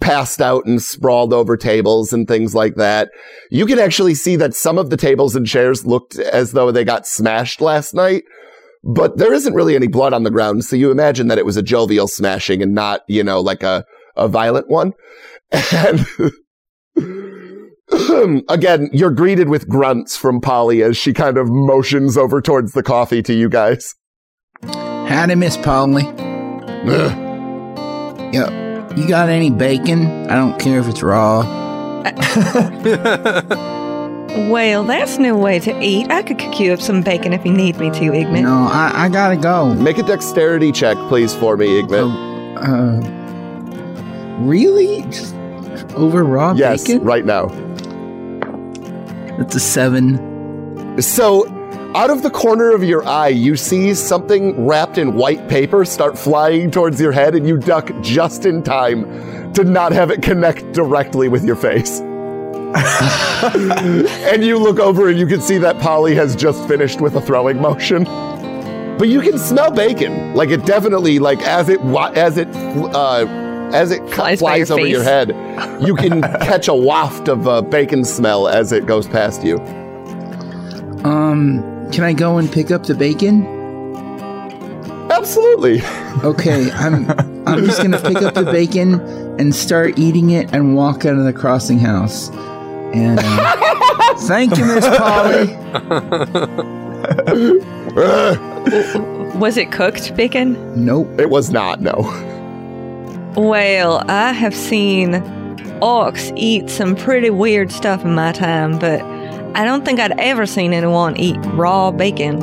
passed 0.00 0.40
out 0.40 0.64
and 0.64 0.80
sprawled 0.80 1.32
over 1.32 1.56
tables 1.56 2.12
and 2.12 2.28
things 2.28 2.54
like 2.54 2.76
that. 2.76 3.10
You 3.50 3.66
can 3.66 3.78
actually 3.78 4.14
see 4.14 4.36
that 4.36 4.54
some 4.54 4.78
of 4.78 4.90
the 4.90 4.96
tables 4.96 5.34
and 5.34 5.46
chairs 5.46 5.84
looked 5.84 6.18
as 6.18 6.52
though 6.52 6.70
they 6.70 6.84
got 6.84 7.06
smashed 7.06 7.60
last 7.60 7.94
night, 7.94 8.22
but 8.84 9.18
there 9.18 9.32
isn't 9.32 9.54
really 9.54 9.74
any 9.74 9.88
blood 9.88 10.12
on 10.12 10.22
the 10.22 10.30
ground. 10.30 10.64
So 10.64 10.76
you 10.76 10.90
imagine 10.90 11.28
that 11.28 11.38
it 11.38 11.46
was 11.46 11.56
a 11.56 11.62
jovial 11.62 12.06
smashing 12.06 12.62
and 12.62 12.74
not, 12.74 13.00
you 13.08 13.24
know, 13.24 13.40
like 13.40 13.62
a, 13.62 13.84
a 14.16 14.28
violent 14.28 14.68
one. 14.68 14.92
And 15.72 16.06
again, 18.48 18.90
you're 18.92 19.10
greeted 19.10 19.48
with 19.48 19.68
grunts 19.68 20.16
from 20.16 20.40
Polly 20.40 20.82
as 20.82 20.96
she 20.96 21.12
kind 21.12 21.36
of 21.38 21.48
motions 21.48 22.16
over 22.16 22.40
towards 22.40 22.72
the 22.72 22.82
coffee 22.82 23.22
to 23.22 23.32
you 23.32 23.48
guys. 23.48 23.94
Howdy, 24.62 25.34
Miss 25.36 25.56
Polly. 25.56 26.04
Ugh. 26.06 27.24
Yo, 28.34 28.86
you 28.96 29.08
got 29.08 29.28
any 29.28 29.50
bacon? 29.50 30.28
I 30.28 30.34
don't 30.34 30.58
care 30.60 30.80
if 30.80 30.88
it's 30.88 31.02
raw. 31.02 31.42
Well, 34.28 34.84
that's 34.84 35.18
no 35.18 35.36
way 35.36 35.58
to 35.60 35.82
eat. 35.82 36.10
I 36.10 36.22
could 36.22 36.38
cook 36.38 36.60
you 36.60 36.72
up 36.72 36.80
some 36.80 37.02
bacon 37.02 37.32
if 37.32 37.44
you 37.44 37.52
need 37.52 37.78
me 37.78 37.90
to, 37.90 37.98
Igman. 37.98 38.42
No, 38.42 38.68
I, 38.70 38.92
I 38.94 39.08
gotta 39.08 39.36
go. 39.36 39.74
Make 39.74 39.98
a 39.98 40.02
dexterity 40.02 40.70
check, 40.70 40.96
please, 41.08 41.34
for 41.34 41.56
me, 41.56 41.82
Igman. 41.82 42.12
Uh, 42.56 43.00
really? 44.44 45.02
Just 45.10 45.34
over 45.96 46.24
raw 46.24 46.52
yes, 46.54 46.86
bacon? 46.86 47.02
right 47.04 47.24
now. 47.24 47.48
That's 49.38 49.54
a 49.54 49.60
seven. 49.60 51.00
So, 51.00 51.46
out 51.94 52.10
of 52.10 52.22
the 52.22 52.30
corner 52.30 52.72
of 52.72 52.82
your 52.82 53.06
eye, 53.06 53.28
you 53.28 53.54
see 53.54 53.94
something 53.94 54.66
wrapped 54.66 54.98
in 54.98 55.14
white 55.14 55.48
paper 55.48 55.84
start 55.84 56.18
flying 56.18 56.70
towards 56.72 57.00
your 57.00 57.12
head, 57.12 57.36
and 57.36 57.46
you 57.46 57.56
duck 57.56 57.90
just 58.02 58.46
in 58.46 58.64
time 58.64 59.52
to 59.52 59.62
not 59.64 59.92
have 59.92 60.10
it 60.10 60.22
connect 60.22 60.72
directly 60.72 61.28
with 61.28 61.44
your 61.44 61.56
face. 61.56 62.00
and 62.68 64.44
you 64.44 64.58
look 64.58 64.78
over 64.78 65.08
and 65.08 65.18
you 65.18 65.26
can 65.26 65.40
see 65.40 65.56
that 65.56 65.78
Polly 65.80 66.14
has 66.14 66.36
just 66.36 66.66
finished 66.68 67.00
with 67.00 67.14
a 67.14 67.20
throwing 67.20 67.60
motion. 67.60 68.04
But 68.98 69.08
you 69.08 69.20
can 69.20 69.38
smell 69.38 69.70
bacon. 69.70 70.34
Like 70.34 70.50
it 70.50 70.66
definitely, 70.66 71.20
like 71.20 71.40
as 71.42 71.68
it 71.68 71.80
as 71.80 72.36
it 72.36 72.48
uh, 72.54 73.47
as 73.74 73.90
it 73.90 74.08
Flies 74.10 74.38
flies, 74.40 74.68
your 74.68 74.78
over 74.78 74.86
your 74.88 75.02
head, 75.02 75.28
you 75.80 75.94
can 75.94 76.22
catch 76.40 76.68
a 76.68 76.74
waft 76.74 77.28
of 77.28 77.46
uh, 77.46 77.62
bacon 77.62 78.04
smell 78.04 78.48
as 78.48 78.72
it 78.72 78.86
goes 78.86 79.06
past 79.06 79.44
you. 79.44 79.58
Um, 81.04 81.88
can 81.92 82.04
I 82.04 82.12
go 82.12 82.38
and 82.38 82.50
pick 82.50 82.70
up 82.70 82.84
the 82.84 82.94
bacon? 82.94 83.46
Absolutely. 85.10 85.80
Okay, 86.24 86.70
I'm 86.72 87.10
I'm 87.46 87.64
just 87.64 87.82
gonna 87.82 88.00
pick 88.00 88.16
up 88.22 88.34
the 88.34 88.44
bacon 88.44 89.00
and 89.40 89.54
start 89.54 89.98
eating 89.98 90.30
it 90.30 90.52
and 90.54 90.76
walk 90.76 91.06
out 91.06 91.16
of 91.16 91.24
the 91.24 91.32
crossing 91.32 91.78
house. 91.78 92.30
And 92.94 93.20
uh, 93.22 94.14
thank 94.20 94.56
you, 94.56 94.64
Miss 94.66 94.86
Polly. 94.86 95.54
Was 99.38 99.56
it 99.56 99.70
cooked 99.72 100.14
bacon? 100.16 100.84
Nope. 100.84 101.08
It 101.18 101.30
was 101.30 101.50
not, 101.50 101.80
no. 101.80 102.02
Well, 103.38 104.02
I 104.10 104.32
have 104.32 104.52
seen 104.52 105.12
orcs 105.80 106.32
eat 106.34 106.68
some 106.68 106.96
pretty 106.96 107.30
weird 107.30 107.70
stuff 107.70 108.04
in 108.04 108.16
my 108.16 108.32
time, 108.32 108.80
but 108.80 109.00
I 109.54 109.64
don't 109.64 109.84
think 109.84 110.00
I'd 110.00 110.18
ever 110.18 110.44
seen 110.44 110.72
anyone 110.72 111.16
eat 111.16 111.36
raw 111.52 111.92
bacon. 111.92 112.40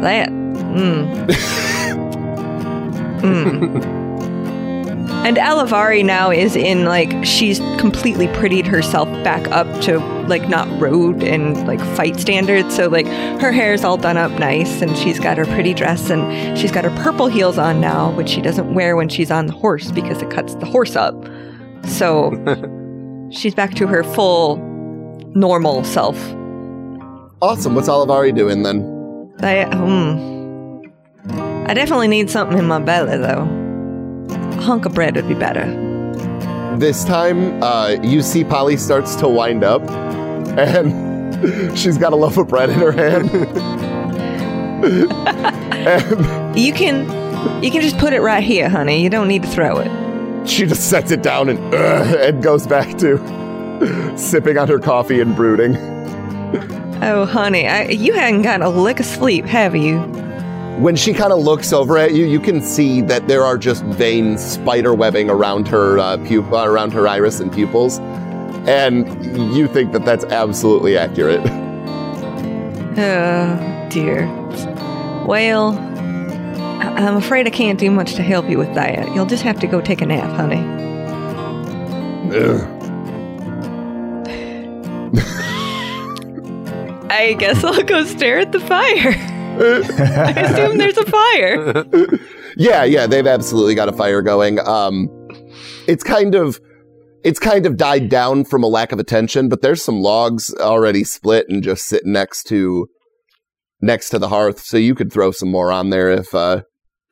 That, 0.00 0.30
mmm. 0.30 1.26
mmm. 3.20 3.94
And 5.28 5.36
Olivari 5.36 6.02
now 6.02 6.30
is 6.30 6.56
in 6.56 6.86
like 6.86 7.22
she's 7.22 7.58
completely 7.78 8.28
prettied 8.28 8.66
herself 8.66 9.10
back 9.22 9.46
up 9.48 9.66
to 9.82 9.98
like 10.26 10.48
not 10.48 10.66
road 10.80 11.22
and 11.22 11.66
like 11.66 11.80
fight 11.96 12.18
standards. 12.18 12.74
So 12.74 12.88
like 12.88 13.06
her 13.38 13.52
hair's 13.52 13.84
all 13.84 13.98
done 13.98 14.16
up 14.16 14.32
nice 14.40 14.80
and 14.80 14.96
she's 14.96 15.20
got 15.20 15.36
her 15.36 15.44
pretty 15.44 15.74
dress 15.74 16.08
and 16.08 16.56
she's 16.56 16.72
got 16.72 16.84
her 16.84 17.02
purple 17.02 17.26
heels 17.26 17.58
on 17.58 17.78
now, 17.78 18.10
which 18.12 18.30
she 18.30 18.40
doesn't 18.40 18.72
wear 18.72 18.96
when 18.96 19.10
she's 19.10 19.30
on 19.30 19.48
the 19.48 19.52
horse 19.52 19.90
because 19.90 20.22
it 20.22 20.30
cuts 20.30 20.54
the 20.54 20.64
horse 20.64 20.96
up. 20.96 21.14
So 21.86 22.32
she's 23.30 23.54
back 23.54 23.74
to 23.74 23.86
her 23.86 24.04
full 24.04 24.56
normal 25.34 25.84
self. 25.84 26.16
Awesome. 27.42 27.74
What's 27.74 27.90
Olivari 27.90 28.34
doing 28.34 28.62
then? 28.62 29.30
I 29.42 29.64
um 29.64 30.90
I 31.68 31.74
definitely 31.74 32.08
need 32.08 32.30
something 32.30 32.56
in 32.56 32.64
my 32.64 32.78
belly 32.78 33.18
though. 33.18 33.67
Hunk 34.68 34.84
of 34.84 34.92
bread 34.92 35.16
would 35.16 35.26
be 35.26 35.32
better. 35.34 35.64
This 36.78 37.02
time, 37.02 37.62
uh, 37.62 37.96
you 38.02 38.20
see 38.20 38.44
Polly 38.44 38.76
starts 38.76 39.16
to 39.16 39.26
wind 39.26 39.64
up, 39.64 39.80
and 40.58 40.92
she's 41.78 41.96
got 41.96 42.12
a 42.12 42.16
loaf 42.16 42.36
of 42.36 42.48
bread 42.48 42.68
in 42.68 42.78
her 42.78 42.92
hand. 42.92 43.30
and 44.84 46.58
You 46.58 46.74
can 46.74 47.62
you 47.62 47.70
can 47.70 47.80
just 47.80 47.96
put 47.96 48.12
it 48.12 48.20
right 48.20 48.42
here, 48.44 48.68
honey. 48.68 49.02
You 49.02 49.08
don't 49.08 49.26
need 49.26 49.42
to 49.44 49.48
throw 49.48 49.78
it. 49.78 50.46
she 50.46 50.66
just 50.66 50.90
sets 50.90 51.10
it 51.12 51.22
down 51.22 51.48
and, 51.48 51.58
uh, 51.74 52.18
and 52.26 52.42
goes 52.42 52.66
back 52.66 52.98
to 52.98 53.16
sipping 54.18 54.58
on 54.58 54.68
her 54.68 54.78
coffee 54.78 55.20
and 55.22 55.34
brooding. 55.34 55.76
Oh, 57.02 57.24
honey, 57.24 57.66
I, 57.66 57.84
you 57.84 58.12
hadn't 58.12 58.42
gotten 58.42 58.60
a 58.60 58.68
lick 58.68 59.00
of 59.00 59.06
sleep, 59.06 59.46
have 59.46 59.74
you? 59.74 59.98
When 60.78 60.94
she 60.94 61.12
kind 61.12 61.32
of 61.32 61.40
looks 61.40 61.72
over 61.72 61.98
at 61.98 62.14
you, 62.14 62.24
you 62.26 62.38
can 62.38 62.62
see 62.62 63.00
that 63.02 63.26
there 63.26 63.44
are 63.44 63.58
just 63.58 63.82
veins 63.84 64.40
spider 64.44 64.94
webbing 64.94 65.28
around 65.28 65.66
her 65.68 65.98
uh, 65.98 66.16
pup- 66.18 66.52
around 66.52 66.92
her 66.92 67.08
iris 67.08 67.40
and 67.40 67.52
pupils, 67.52 67.98
and 68.68 69.08
you 69.56 69.66
think 69.66 69.90
that 69.92 70.04
that's 70.04 70.24
absolutely 70.26 70.96
accurate. 70.96 71.40
Oh, 72.96 73.86
dear. 73.90 74.26
Well, 75.26 75.72
I- 76.80 76.94
I'm 77.06 77.16
afraid 77.16 77.46
I 77.48 77.50
can't 77.50 77.78
do 77.78 77.90
much 77.90 78.14
to 78.14 78.22
help 78.22 78.48
you 78.48 78.56
with 78.58 78.72
that. 78.74 79.12
You'll 79.14 79.26
just 79.26 79.42
have 79.42 79.58
to 79.60 79.66
go 79.66 79.80
take 79.80 80.00
a 80.00 80.06
nap, 80.06 80.30
honey. 80.36 80.62
Ugh. 82.36 82.74
I 87.10 87.32
guess 87.38 87.64
I'll 87.64 87.82
go 87.82 88.04
stare 88.04 88.38
at 88.38 88.52
the 88.52 88.60
fire. 88.60 89.14
I 89.58 90.40
assume 90.40 90.78
there's 90.78 90.98
a 90.98 91.04
fire. 91.04 91.84
Yeah, 92.56 92.82
yeah, 92.82 93.06
they've 93.06 93.26
absolutely 93.26 93.76
got 93.76 93.88
a 93.88 93.92
fire 93.92 94.20
going. 94.20 94.58
Um, 94.58 95.08
it's 95.86 96.02
kind 96.02 96.34
of, 96.34 96.58
it's 97.22 97.38
kind 97.38 97.66
of 97.66 97.76
died 97.76 98.08
down 98.08 98.44
from 98.46 98.64
a 98.64 98.66
lack 98.66 98.90
of 98.90 98.98
attention, 98.98 99.48
but 99.48 99.62
there's 99.62 99.84
some 99.84 100.00
logs 100.00 100.52
already 100.54 101.04
split 101.04 101.46
and 101.48 101.62
just 101.62 101.84
sitting 101.84 102.10
next 102.10 102.48
to, 102.48 102.88
next 103.80 104.08
to 104.10 104.18
the 104.18 104.28
hearth. 104.28 104.58
So 104.60 104.76
you 104.76 104.96
could 104.96 105.12
throw 105.12 105.30
some 105.30 105.52
more 105.52 105.70
on 105.70 105.90
there 105.90 106.10
if, 106.10 106.34
uh, 106.34 106.62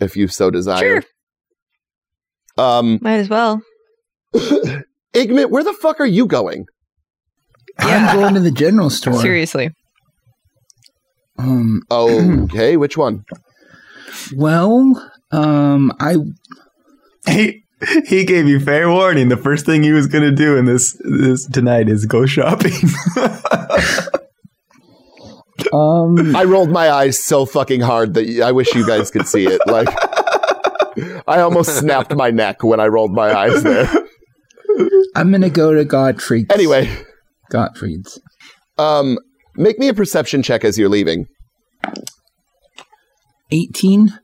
if 0.01 0.17
you 0.17 0.27
so 0.27 0.51
desire. 0.51 1.03
Sure. 1.03 2.65
Um, 2.65 2.99
Might 3.01 3.19
as 3.19 3.29
well. 3.29 3.63
Igmit, 4.35 5.51
where 5.51 5.63
the 5.63 5.75
fuck 5.75 6.01
are 6.01 6.07
you 6.07 6.27
going? 6.27 6.67
I'm 7.79 8.17
going 8.17 8.35
to 8.35 8.41
the 8.41 8.51
general 8.51 8.91
store. 8.91 9.21
Seriously. 9.21 9.71
Um. 11.39 11.83
Okay, 11.91 12.77
which 12.77 12.97
one? 12.97 13.25
Well, 14.35 15.11
um, 15.31 15.93
I 16.01 16.17
He 17.29 17.65
he 18.07 18.25
gave 18.25 18.47
you 18.49 18.59
fair 18.61 18.91
warning. 18.91 19.29
The 19.29 19.37
first 19.37 19.67
thing 19.67 19.83
he 19.83 19.93
was 19.93 20.07
gonna 20.07 20.31
do 20.33 20.57
in 20.57 20.65
this 20.65 20.97
this 21.05 21.47
tonight 21.47 21.89
is 21.89 22.07
go 22.07 22.25
shopping. 22.25 22.73
um 25.73 26.35
I 26.37 26.45
rolled 26.45 26.71
my 26.71 26.91
eyes 26.91 27.23
so 27.23 27.45
fucking 27.47 27.81
hard 27.81 28.15
that 28.15 28.41
I 28.43 28.53
wish 28.53 28.75
you 28.75 28.87
guys 28.87 29.11
could 29.11 29.27
see 29.27 29.47
it. 29.47 29.61
Like, 29.67 29.89
I 31.27 31.41
almost 31.41 31.77
snapped 31.79 32.15
my 32.15 32.31
neck 32.31 32.63
when 32.63 32.81
I 32.81 32.87
rolled 32.87 33.13
my 33.13 33.35
eyes 33.35 33.63
there. 33.63 33.89
I'm 35.15 35.31
gonna 35.31 35.51
go 35.51 35.75
to 35.75 35.85
Godfrey's. 35.85 36.47
Anyway, 36.51 36.89
Gottfried's. 37.51 38.21
um, 38.79 39.19
make 39.57 39.79
me 39.79 39.89
a 39.89 39.95
perception 39.95 40.43
check 40.43 40.65
as 40.65 40.79
you're 40.79 40.89
leaving. 40.89 41.27
Eighteen. 43.51 44.19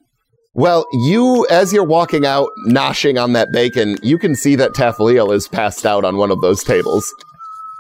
Well, 0.55 0.85
you, 0.93 1.47
as 1.51 1.73
you're 1.73 1.87
walking 1.87 2.27
out, 2.27 2.51
noshing 2.69 3.23
on 3.23 3.33
that 3.33 3.53
bacon, 3.53 3.97
you 4.03 4.19
can 4.19 4.35
see 4.35 4.55
that 4.57 4.73
Taffliel 4.73 5.35
is 5.35 5.49
passed 5.49 5.87
out 5.87 6.05
on 6.05 6.19
one 6.19 6.31
of 6.31 6.43
those 6.43 6.63
tables. 6.63 7.13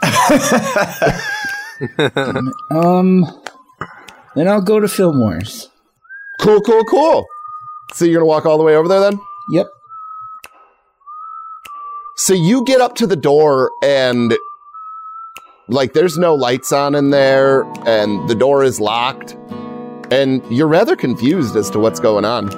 Um, 2.70 3.24
then 4.36 4.48
I'll 4.48 4.62
go 4.62 4.80
to 4.80 4.86
Fillmore's. 4.86 5.68
Cool, 6.40 6.60
cool, 6.60 6.84
cool. 6.84 7.26
So 7.92 8.04
you're 8.04 8.20
gonna 8.20 8.26
walk 8.26 8.46
all 8.46 8.58
the 8.58 8.64
way 8.64 8.76
over 8.76 8.88
there 8.88 9.00
then? 9.00 9.18
Yep. 9.50 9.66
So 12.16 12.34
you 12.34 12.64
get 12.64 12.80
up 12.80 12.94
to 12.96 13.06
the 13.06 13.16
door 13.16 13.70
and 13.82 14.36
like 15.68 15.92
there's 15.92 16.18
no 16.18 16.34
lights 16.34 16.72
on 16.72 16.94
in 16.94 17.10
there 17.10 17.62
and 17.86 18.28
the 18.28 18.34
door 18.34 18.64
is 18.64 18.80
locked 18.80 19.36
and 20.10 20.42
you're 20.50 20.68
rather 20.68 20.94
confused 20.94 21.56
as 21.56 21.70
to 21.70 21.78
what's 21.78 22.00
going 22.00 22.24
on. 22.24 22.52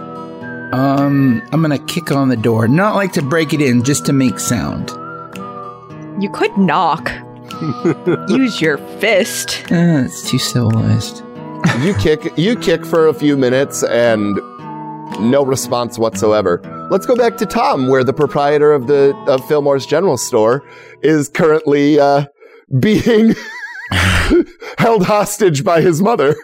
Um, 0.75 1.41
I'm 1.53 1.63
gonna 1.63 1.79
kick 1.79 2.11
on 2.11 2.29
the 2.29 2.37
door, 2.37 2.67
not 2.67 2.97
like 2.97 3.13
to 3.13 3.23
break 3.23 3.53
it 3.53 3.61
in, 3.61 3.85
just 3.85 4.05
to 4.07 4.13
make 4.13 4.41
sound. 4.41 4.91
You 6.21 6.29
could 6.31 6.57
knock. 6.59 7.13
Use 8.29 8.61
your 8.61 8.79
fist. 8.99 9.63
Uh, 9.71 10.03
it's 10.05 10.29
too 10.29 10.39
civilized. 10.39 11.23
You 11.81 11.95
kick 11.95 12.37
you 12.37 12.57
kick 12.57 12.85
for 12.85 13.07
a 13.07 13.15
few 13.15 13.37
minutes 13.37 13.85
and 13.85 14.35
no 15.21 15.45
response 15.45 15.97
whatsoever. 15.97 16.61
Let's 16.91 17.07
go 17.07 17.15
back 17.15 17.37
to 17.37 17.47
Tom, 17.47 17.87
where 17.89 18.03
the 18.03 18.13
proprietor 18.13 18.73
of 18.73 18.89
the 18.89 19.15
of 19.29 19.47
Fillmore's 19.47 19.87
General 19.87 20.17
Store 20.17 20.63
is 21.03 21.29
currently 21.29 22.01
uh, 22.01 22.27
being 22.81 23.35
held 24.79 25.05
hostage 25.07 25.65
by 25.65 25.81
his 25.81 26.01
mother. 26.01 26.37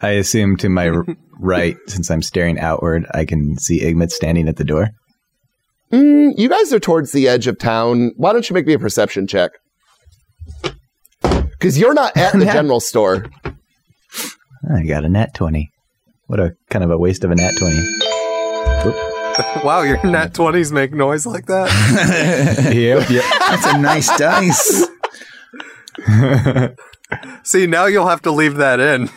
I 0.00 0.10
assume 0.10 0.56
to 0.58 0.68
my 0.68 0.90
right, 1.40 1.76
since 1.86 2.10
I'm 2.10 2.22
staring 2.22 2.58
outward, 2.58 3.06
I 3.12 3.24
can 3.24 3.56
see 3.58 3.80
Igmit 3.80 4.10
standing 4.10 4.48
at 4.48 4.56
the 4.56 4.64
door. 4.64 4.90
Mm, 5.92 6.32
you 6.36 6.48
guys 6.48 6.72
are 6.72 6.80
towards 6.80 7.12
the 7.12 7.28
edge 7.28 7.46
of 7.46 7.58
town. 7.58 8.12
Why 8.16 8.32
don't 8.32 8.48
you 8.48 8.54
make 8.54 8.66
me 8.66 8.74
a 8.74 8.78
perception 8.78 9.26
check? 9.26 9.52
Because 11.22 11.78
you're 11.78 11.94
not 11.94 12.16
at 12.16 12.32
the 12.38 12.44
general 12.44 12.80
store. 12.80 13.26
I 14.74 14.84
got 14.84 15.04
a 15.04 15.08
nat 15.08 15.34
20. 15.34 15.70
What 16.26 16.40
a 16.40 16.56
kind 16.70 16.84
of 16.84 16.90
a 16.90 16.98
waste 16.98 17.24
of 17.24 17.30
a 17.30 17.34
nat 17.34 17.52
20. 17.58 19.13
Wow, 19.64 19.82
your 19.82 20.04
nat 20.04 20.32
20s 20.32 20.72
make 20.72 20.92
noise 20.92 21.26
like 21.26 21.46
that? 21.46 21.68
yep, 22.74 23.08
yep. 23.10 23.24
That's 23.48 23.66
a 23.66 23.78
nice 23.78 24.16
dice. 24.16 24.88
See, 27.42 27.66
now 27.66 27.86
you'll 27.86 28.08
have 28.08 28.22
to 28.22 28.30
leave 28.30 28.56
that 28.56 28.80
in. 28.80 29.08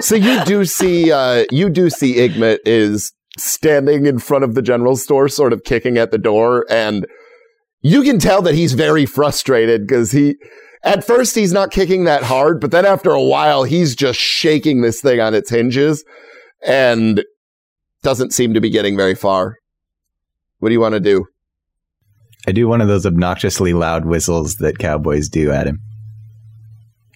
So 0.00 0.14
you 0.14 0.44
do 0.44 0.64
see, 0.64 1.10
uh, 1.10 1.44
you 1.50 1.68
do 1.70 1.90
see 1.90 2.16
Igmit 2.16 2.58
is 2.64 3.12
standing 3.36 4.06
in 4.06 4.18
front 4.18 4.44
of 4.44 4.54
the 4.54 4.62
general 4.62 4.96
store, 4.96 5.28
sort 5.28 5.52
of 5.52 5.64
kicking 5.64 5.98
at 5.98 6.10
the 6.10 6.18
door, 6.18 6.66
and 6.70 7.06
you 7.80 8.02
can 8.02 8.18
tell 8.18 8.42
that 8.42 8.54
he's 8.54 8.74
very 8.74 9.06
frustrated 9.06 9.86
because 9.86 10.12
he, 10.12 10.36
at 10.84 11.04
first, 11.04 11.34
he's 11.34 11.52
not 11.52 11.70
kicking 11.70 12.04
that 12.04 12.22
hard, 12.22 12.60
but 12.60 12.70
then 12.70 12.84
after 12.84 13.10
a 13.10 13.22
while, 13.22 13.64
he's 13.64 13.96
just 13.96 14.18
shaking 14.20 14.82
this 14.82 15.00
thing 15.00 15.20
on 15.20 15.34
its 15.34 15.50
hinges, 15.50 16.04
and 16.64 17.24
doesn't 18.08 18.32
seem 18.32 18.54
to 18.54 18.60
be 18.62 18.70
getting 18.70 18.96
very 18.96 19.14
far. 19.14 19.58
What 20.60 20.70
do 20.70 20.72
you 20.72 20.80
want 20.80 20.94
to 20.94 21.00
do? 21.00 21.26
I 22.46 22.52
do 22.52 22.66
one 22.66 22.80
of 22.80 22.88
those 22.88 23.04
obnoxiously 23.04 23.74
loud 23.74 24.06
whistles 24.06 24.54
that 24.56 24.78
cowboys 24.78 25.28
do 25.28 25.52
at 25.52 25.66
him. 25.66 25.80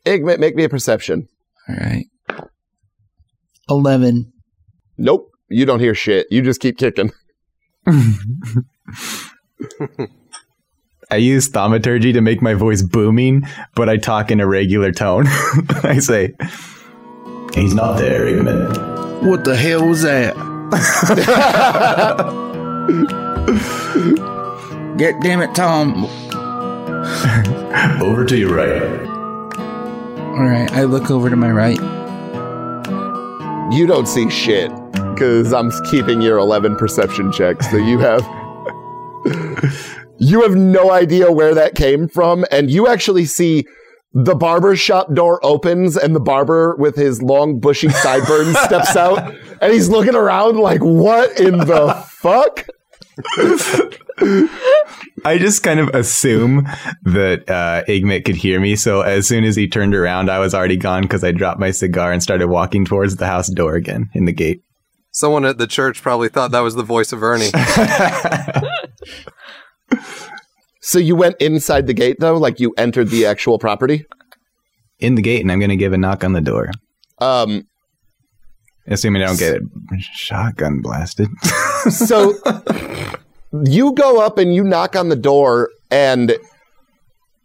Igmit, 0.04 0.38
make 0.38 0.54
me 0.54 0.64
a 0.64 0.68
perception. 0.68 1.28
All 1.66 1.76
right. 1.76 2.04
Eleven. 3.70 4.34
Nope, 4.98 5.30
you 5.48 5.64
don't 5.64 5.80
hear 5.80 5.94
shit. 5.94 6.26
You 6.30 6.42
just 6.42 6.60
keep 6.60 6.76
kicking. 6.76 7.10
I 11.10 11.16
use 11.16 11.48
thaumaturgy 11.48 12.12
to 12.12 12.20
make 12.20 12.42
my 12.42 12.52
voice 12.52 12.82
booming, 12.82 13.44
but 13.74 13.88
I 13.88 13.96
talk 13.96 14.30
in 14.30 14.40
a 14.40 14.46
regular 14.46 14.92
tone. 14.92 15.24
I 15.82 16.00
say, 16.00 16.34
He's 17.54 17.72
not 17.72 17.96
there, 17.96 18.26
Igmit. 18.26 19.22
What 19.22 19.44
the 19.44 19.56
hell 19.56 19.88
was 19.88 20.02
that? 20.02 20.51
God 24.96 25.20
damn 25.20 25.42
it, 25.42 25.54
Tom. 25.54 26.04
Over 28.02 28.24
to 28.24 28.38
your 28.38 28.54
right. 28.54 28.82
All 30.18 30.44
right, 30.44 30.72
I 30.72 30.84
look 30.84 31.10
over 31.10 31.28
to 31.28 31.36
my 31.36 31.50
right. 31.50 31.78
You 33.70 33.86
don't 33.86 34.08
see 34.08 34.30
shit 34.30 34.72
because 34.92 35.52
I'm 35.52 35.70
keeping 35.90 36.22
your 36.22 36.38
11 36.38 36.76
perception 36.76 37.32
checks. 37.32 37.70
So 37.70 37.76
you 37.76 37.98
have 37.98 38.22
you 40.18 40.40
have 40.40 40.56
no 40.56 40.90
idea 40.90 41.30
where 41.30 41.54
that 41.54 41.74
came 41.74 42.08
from, 42.08 42.46
and 42.50 42.70
you 42.70 42.88
actually 42.88 43.26
see 43.26 43.66
the 44.14 44.34
barber 44.34 44.76
shop 44.76 45.12
door 45.14 45.40
opens 45.44 45.96
and 45.96 46.14
the 46.14 46.20
barber 46.20 46.76
with 46.76 46.96
his 46.96 47.22
long 47.22 47.58
bushy 47.58 47.88
sideburns 47.88 48.58
steps 48.64 48.94
out 48.96 49.34
and 49.60 49.72
he's 49.72 49.88
looking 49.88 50.14
around 50.14 50.58
like 50.58 50.80
what 50.80 51.38
in 51.40 51.58
the 51.58 52.04
fuck 52.08 52.66
I 55.24 55.38
just 55.38 55.62
kind 55.62 55.80
of 55.80 55.88
assume 55.88 56.66
that 57.02 57.48
uh, 57.48 57.84
Igmit 57.88 58.24
could 58.24 58.36
hear 58.36 58.60
me. 58.60 58.76
So 58.76 59.02
as 59.02 59.26
soon 59.26 59.44
as 59.44 59.54
he 59.56 59.68
turned 59.68 59.94
around, 59.94 60.30
I 60.30 60.38
was 60.38 60.54
already 60.54 60.76
gone 60.76 61.02
because 61.02 61.22
I 61.22 61.32
dropped 61.32 61.60
my 61.60 61.70
cigar 61.70 62.12
and 62.12 62.22
started 62.22 62.48
walking 62.48 62.84
towards 62.84 63.16
the 63.16 63.26
house 63.26 63.48
door 63.48 63.74
again 63.74 64.08
in 64.14 64.24
the 64.24 64.32
gate. 64.32 64.62
Someone 65.10 65.44
at 65.44 65.58
the 65.58 65.66
church 65.66 66.00
probably 66.00 66.30
thought 66.30 66.52
that 66.52 66.60
was 66.60 66.74
the 66.74 66.82
voice 66.82 67.12
of 67.12 67.22
Ernie. 67.22 67.50
so 70.82 70.98
you 70.98 71.16
went 71.16 71.36
inside 71.40 71.86
the 71.86 71.94
gate 71.94 72.16
though? 72.20 72.36
Like 72.36 72.60
you 72.60 72.74
entered 72.76 73.08
the 73.08 73.26
actual 73.26 73.58
property? 73.58 74.04
In 74.98 75.14
the 75.14 75.22
gate, 75.22 75.40
and 75.40 75.50
I'm 75.50 75.58
going 75.58 75.70
to 75.70 75.76
give 75.76 75.92
a 75.92 75.98
knock 75.98 76.22
on 76.22 76.32
the 76.32 76.40
door, 76.40 76.70
um 77.18 77.66
assuming 78.86 79.22
I 79.22 79.26
don't 79.26 79.38
get 79.38 79.60
shotgun 80.00 80.80
blasted. 80.80 81.28
so 81.90 82.34
you 83.64 83.92
go 83.92 84.20
up 84.20 84.38
and 84.38 84.54
you 84.54 84.64
knock 84.64 84.96
on 84.96 85.08
the 85.08 85.16
door 85.16 85.70
and 85.90 86.36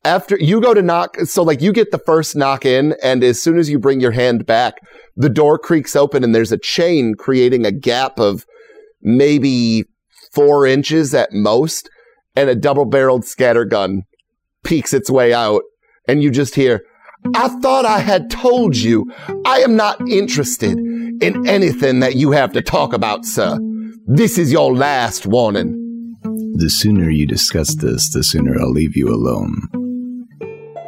after 0.05 0.37
you 0.39 0.61
go 0.61 0.73
to 0.73 0.81
knock 0.81 1.17
so 1.21 1.43
like 1.43 1.61
you 1.61 1.73
get 1.73 1.91
the 1.91 1.99
first 1.99 2.35
knock 2.35 2.65
in 2.65 2.95
and 3.03 3.23
as 3.23 3.41
soon 3.41 3.57
as 3.57 3.69
you 3.69 3.77
bring 3.77 3.99
your 3.99 4.11
hand 4.11 4.45
back 4.45 4.75
the 5.17 5.29
door 5.29 5.59
creaks 5.59 5.95
open 5.95 6.23
and 6.23 6.33
there's 6.33 6.51
a 6.51 6.57
chain 6.57 7.13
creating 7.13 7.65
a 7.65 7.71
gap 7.71 8.19
of 8.19 8.45
maybe 9.01 9.83
four 10.31 10.65
inches 10.65 11.13
at 11.13 11.33
most 11.33 11.89
and 12.37 12.49
a 12.49 12.55
double-barreled 12.55 13.25
scatter 13.25 13.65
gun 13.65 14.03
peeks 14.63 14.93
its 14.93 15.09
way 15.09 15.33
out 15.33 15.63
and 16.07 16.21
you 16.21 16.29
just 16.29 16.53
hear 16.53 16.83
I 17.35 17.47
thought 17.61 17.83
I 17.83 17.99
had 17.99 18.29
told 18.29 18.75
you 18.77 19.11
I 19.43 19.61
am 19.61 19.75
not 19.75 20.07
interested 20.07 20.77
in 20.77 21.47
anything 21.47 21.99
that 22.01 22.15
you 22.15 22.31
have 22.31 22.53
to 22.53 22.61
talk 22.61 22.93
about, 22.93 23.25
sir. 23.25 23.57
This 24.05 24.37
is 24.37 24.51
your 24.51 24.73
last 24.75 25.25
warning. 25.25 25.73
the 26.23 26.69
sooner 26.69 27.09
you 27.09 27.25
discuss 27.25 27.73
this, 27.75 28.09
the 28.09 28.23
sooner 28.23 28.55
I'll 28.59 28.71
leave 28.71 28.95
you 28.95 29.09
alone. 29.09 29.55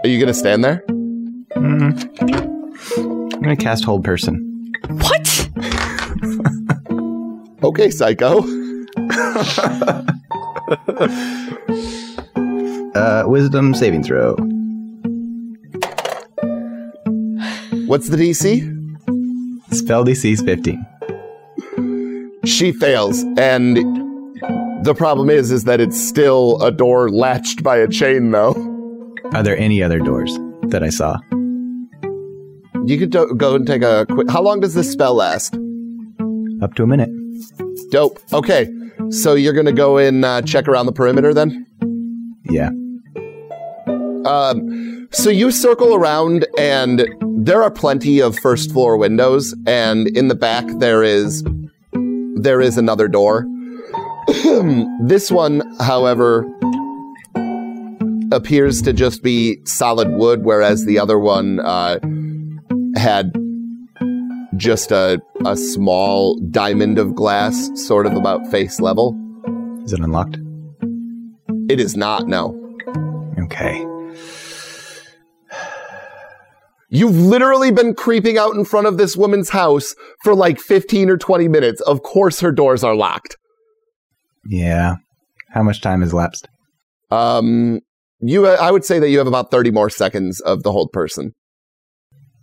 Are 0.04 0.08
you 0.08 0.20
going 0.20 0.28
to 0.28 0.34
stand 0.36 0.64
there? 0.64 0.84
Mm-hmm. 0.88 1.98
I'm 3.02 3.42
going 3.42 3.58
to 3.58 3.64
cast 3.64 3.84
Hold 3.86 4.04
Person. 4.04 4.72
What? 4.88 5.50
Okay, 7.62 7.90
psycho. 7.90 8.42
Uh, 12.96 13.24
wisdom 13.28 13.74
saving 13.74 14.04
throw. 14.04 14.36
What's 17.86 18.10
the 18.10 18.18
DC? 18.18 18.62
Spell 19.72 20.04
DC 20.04 20.34
is 20.34 20.42
15. 20.42 20.86
She 22.46 22.72
fails, 22.72 23.24
and 23.38 23.78
the 24.86 24.94
problem 24.98 25.30
is, 25.30 25.52
is 25.52 25.64
that 25.66 25.80
it's 25.80 26.00
still 26.00 26.62
a 26.62 26.72
door 26.72 27.10
latched 27.10 27.64
by 27.64 27.78
a 27.78 27.88
chain, 27.88 28.32
though. 28.32 28.54
Are 29.34 29.44
there 29.44 29.58
any 29.58 29.84
other 29.84 30.00
doors 30.00 30.38
that 30.64 30.84
I 30.84 30.90
saw? 30.90 31.20
You 32.86 32.98
could 32.98 33.12
do- 33.12 33.34
go 33.38 33.56
and 33.56 33.68
take 33.68 33.84
a 33.84 34.06
quick. 34.10 34.30
How 34.30 34.42
long 34.42 34.60
does 34.60 34.74
this 34.74 34.92
spell 34.92 35.14
last? 35.14 35.56
Up 36.62 36.74
to 36.76 36.84
a 36.84 36.88
minute. 36.88 37.10
Dope. 37.92 38.20
Okay, 38.34 38.68
so 39.10 39.34
you're 39.34 39.54
gonna 39.54 39.72
go 39.72 39.98
and 39.98 40.24
uh, 40.24 40.41
check 40.41 40.67
around 40.67 40.86
the 40.86 40.91
perimeter 40.91 41.34
then. 41.34 41.65
Yeah. 42.43 42.69
Um, 44.26 45.08
so 45.12 45.30
you 45.30 45.52
circle 45.52 45.95
around, 45.95 46.45
and 46.58 47.08
there 47.22 47.63
are 47.63 47.72
plenty 47.72 48.22
of 48.22 48.38
first 48.39 48.72
floor 48.72 48.98
windows, 48.98 49.56
and 49.65 50.08
in 50.08 50.28
the 50.28 50.36
back 50.36 50.65
there 50.80 51.04
is 51.04 51.43
there 52.36 52.62
is 52.62 52.78
another 52.78 53.08
door. 53.08 53.45
this 55.02 55.32
one, 55.32 55.62
however, 55.80 56.45
appears 58.32 58.82
to 58.84 58.93
just 58.93 59.24
be 59.24 59.60
solid 59.65 60.10
wood, 60.12 60.43
whereas 60.43 60.86
the 60.86 61.00
other 61.00 61.17
one 61.17 61.60
uh, 61.60 62.00
had 62.95 63.34
just 64.60 64.91
a 64.91 65.19
a 65.45 65.56
small 65.58 66.38
diamond 66.52 67.00
of 67.00 67.15
glass, 67.15 67.69
sort 67.76 68.06
of 68.06 68.13
about 68.13 68.45
face 68.52 68.80
level. 68.80 69.15
Is 69.86 69.93
it 69.93 70.00
unlocked? 70.02 70.38
It 71.69 71.80
is 71.80 71.95
not. 71.95 72.28
No, 72.28 72.56
Okay. 73.39 73.86
you've 76.89 77.15
literally 77.15 77.72
been 77.72 77.93
creeping 77.93 78.38
out 78.38 78.56
in 78.56 78.65
front 78.65 78.88
of 78.88 78.98
this 78.98 79.15
woman's 79.15 79.50
house 79.50 79.95
for 80.24 80.36
like 80.36 80.60
fifteen 80.60 81.10
or 81.10 81.17
twenty 81.17 81.48
minutes. 81.48 81.82
Of 81.82 82.04
course, 82.04 82.39
her 82.41 82.52
doors 82.52 82.84
are 82.84 82.95
locked. 82.95 83.38
Yeah. 84.48 84.95
How 85.52 85.63
much 85.63 85.82
time 85.82 86.02
has 86.02 86.13
lapsed? 86.13 86.48
Um, 87.12 87.80
you, 88.19 88.45
I 88.48 88.69
would 88.72 88.86
say 88.86 89.00
that 89.00 89.10
you 89.10 89.17
have 89.17 89.28
about 89.28 89.52
thirty 89.52 89.72
more 89.72 89.89
seconds 89.89 90.39
of 90.41 90.63
the 90.63 90.72
hold 90.72 90.91
person. 90.91 91.34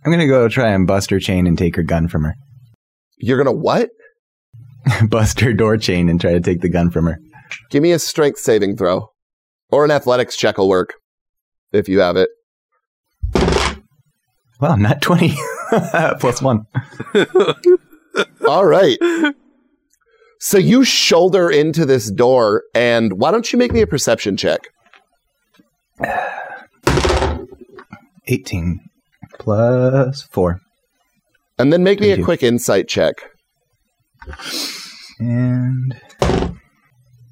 I'm 0.07 0.11
gonna 0.11 0.25
go 0.25 0.47
try 0.47 0.69
and 0.69 0.87
bust 0.87 1.09
her 1.09 1.19
chain 1.19 1.45
and 1.47 1.57
take 1.57 1.75
her 1.75 1.83
gun 1.83 2.07
from 2.07 2.23
her. 2.23 2.37
You're 3.17 3.37
gonna 3.37 3.51
what? 3.51 3.89
bust 5.09 5.41
her 5.41 5.51
door 5.51 5.75
chain 5.75 6.07
and 6.07 6.21
try 6.21 6.31
to 6.31 6.39
take 6.39 6.61
the 6.61 6.69
gun 6.69 6.91
from 6.91 7.07
her. 7.07 7.19
Give 7.71 7.83
me 7.83 7.91
a 7.91 7.99
strength 7.99 8.39
saving 8.39 8.77
throw, 8.77 9.09
or 9.69 9.83
an 9.83 9.91
athletics 9.91 10.37
check 10.37 10.57
will 10.57 10.69
work 10.69 10.93
if 11.73 11.89
you 11.89 11.99
have 11.99 12.15
it. 12.15 12.29
Well, 14.61 14.77
not 14.77 15.01
20. 15.01 15.35
Plus 16.21 16.41
one. 16.41 16.67
All 18.47 18.65
right. 18.65 18.97
So 20.39 20.57
you 20.57 20.85
shoulder 20.85 21.49
into 21.49 21.85
this 21.85 22.09
door, 22.09 22.63
and 22.73 23.19
why 23.19 23.31
don't 23.31 23.51
you 23.51 23.59
make 23.59 23.73
me 23.73 23.81
a 23.81 23.87
perception 23.87 24.37
check? 24.37 24.69
18 28.27 28.86
plus 29.39 30.23
four. 30.31 30.59
And 31.57 31.73
then 31.73 31.83
make 31.83 31.99
me 31.99 32.11
a 32.11 32.23
quick 32.23 32.43
insight 32.43 32.87
check. 32.87 33.15
And 35.19 35.99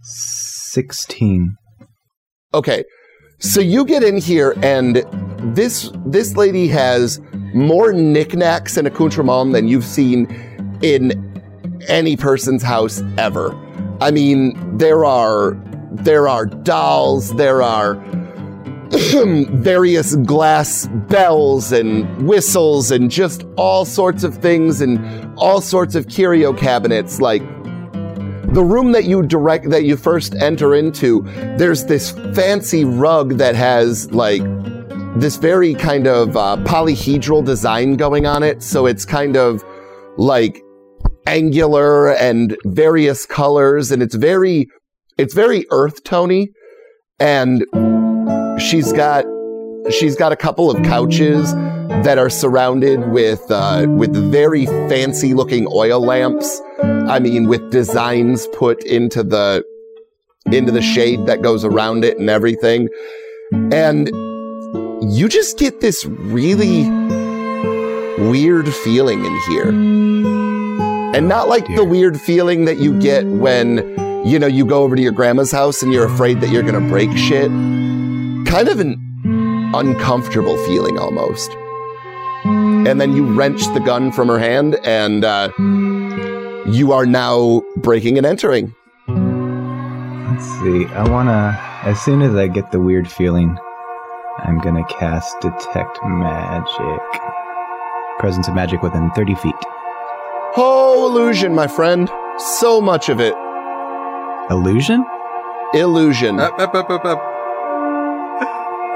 16. 0.02 1.56
Okay. 2.54 2.84
So 3.40 3.60
you 3.60 3.86
get 3.86 4.04
in 4.04 4.18
here 4.18 4.56
and 4.64 5.06
this 5.56 5.92
this 6.06 6.36
lady 6.36 6.68
has 6.70 7.20
more 7.54 7.94
knickknacks 7.94 8.78
and 8.78 8.88
accoutrements 8.88 9.54
than 9.54 9.68
you've 9.68 9.86
seen 9.86 10.26
in 10.82 11.34
any 11.88 12.18
person's 12.18 12.64
house 12.64 13.04
ever. 13.18 13.54
I 14.02 14.12
mean, 14.12 14.78
there 14.78 15.06
are 15.06 15.58
there 15.92 16.28
are 16.28 16.46
dolls, 16.46 17.34
there 17.36 17.62
are 17.62 17.96
various 19.52 20.16
glass 20.16 20.88
bells 20.88 21.72
and 21.72 22.28
whistles 22.28 22.92
and 22.92 23.12
just 23.12 23.44
all 23.58 23.86
sorts 23.86 24.24
of 24.24 24.36
things 24.36 24.82
and 24.82 25.00
all 25.38 25.62
sorts 25.62 25.96
of 25.96 26.08
curio 26.08 26.54
cabinets 26.54 27.20
like 27.20 27.42
the 28.54 28.64
room 28.64 28.92
that 28.92 29.04
you 29.04 29.22
direct 29.22 29.70
that 29.70 29.84
you 29.84 29.98
first 29.98 30.34
enter 30.36 30.76
into 30.76 31.22
there's 31.58 31.86
this 31.86 32.12
fancy 32.34 32.86
rug 32.86 33.38
that 33.38 33.56
has 33.56 34.10
like 34.12 34.42
this 35.16 35.38
very 35.38 35.74
kind 35.74 36.08
of 36.08 36.36
uh, 36.36 36.58
polyhedral 36.66 37.44
design 37.44 37.96
going 37.96 38.26
on 38.26 38.44
it. 38.44 38.62
So 38.62 38.86
it's 38.86 39.06
kind 39.06 39.38
of 39.38 39.64
like 40.18 40.62
angular 41.26 42.14
and 42.14 42.58
various 42.66 43.26
colors 43.26 43.92
and 43.92 44.04
it's 44.04 44.16
very 44.16 44.68
it's 45.18 45.34
very 45.34 45.66
earth 45.72 46.04
tony 46.04 46.50
and 47.20 47.66
she's 48.60 48.92
got 48.94 49.26
she's 49.92 50.16
got 50.16 50.32
a 50.32 50.36
couple 50.36 50.72
of 50.72 50.82
couches 50.84 51.54
that 52.04 52.18
are 52.18 52.30
surrounded 52.30 53.12
with 53.12 53.44
uh, 53.50 53.86
with 53.90 54.16
very 54.32 54.66
fancy 54.66 55.34
looking 55.34 55.68
oil 55.72 56.04
lamps. 56.04 56.62
I 56.82 57.20
mean, 57.20 57.48
with 57.48 57.72
designs 57.72 58.48
put 58.48 58.84
into 58.84 59.24
the 59.24 59.64
into 60.52 60.72
the 60.72 60.82
shade 60.82 61.26
that 61.26 61.42
goes 61.42 61.64
around 61.64 62.04
it 62.04 62.18
and 62.18 62.30
everything. 62.30 62.90
And 63.72 64.08
you 65.02 65.28
just 65.30 65.58
get 65.58 65.82
this 65.82 66.06
really 66.06 66.90
weird 68.30 68.68
feeling 68.74 69.24
in 69.26 69.42
here. 69.50 69.70
And 71.16 71.28
not 71.28 71.48
like 71.48 71.66
the 71.76 71.86
weird 71.86 72.20
feeling 72.20 72.66
that 72.66 72.78
you 72.78 73.00
get 73.00 73.26
when, 73.26 73.78
you 74.26 74.38
know, 74.38 74.48
you 74.48 74.66
go 74.66 74.84
over 74.84 74.96
to 74.96 75.02
your 75.02 75.12
grandma's 75.12 75.52
house 75.52 75.82
and 75.82 75.94
you're 75.94 76.06
afraid 76.06 76.42
that 76.42 76.50
you're 76.50 76.64
going 76.64 76.82
to 76.82 76.90
break 76.90 77.16
shit. 77.16 77.50
Kind 78.56 78.70
of 78.70 78.80
an 78.80 79.72
uncomfortable 79.76 80.56
feeling 80.60 80.98
almost. 80.98 81.52
And 82.46 83.02
then 83.02 83.14
you 83.14 83.26
wrench 83.26 83.66
the 83.74 83.82
gun 83.82 84.14
from 84.14 84.30
her 84.30 84.40
hand 84.40 84.76
and 84.86 85.26
uh, 85.26 85.50
you 86.66 86.94
are 86.94 87.06
now 87.06 87.64
breaking 87.76 88.18
and 88.18 88.26
entering. 88.26 88.74
Let's 89.10 90.46
see. 90.62 90.86
I 90.86 91.06
want 91.10 91.28
to. 91.28 91.60
As 91.84 92.00
soon 92.00 92.22
as 92.22 92.34
I 92.36 92.48
get 92.48 92.72
the 92.72 92.80
weird 92.80 93.12
feeling, 93.12 93.58
I'm 94.38 94.60
going 94.60 94.82
to 94.82 94.86
cast 94.94 95.36
Detect 95.42 96.00
Magic. 96.06 97.22
Presence 98.20 98.48
of 98.48 98.56
magic 98.56 98.82
within 98.82 99.12
30 99.12 99.36
feet. 99.36 99.56
Oh, 100.56 101.10
illusion, 101.12 101.54
my 101.54 101.68
friend. 101.68 102.10
So 102.38 102.80
much 102.80 103.10
of 103.10 103.20
it. 103.20 103.36
Illusion? 104.50 105.06
Illusion. 105.74 106.40
Up, 106.40 106.58
up, 106.58 106.74
up, 106.74 106.90
up, 106.90 107.04
up. 107.04 107.35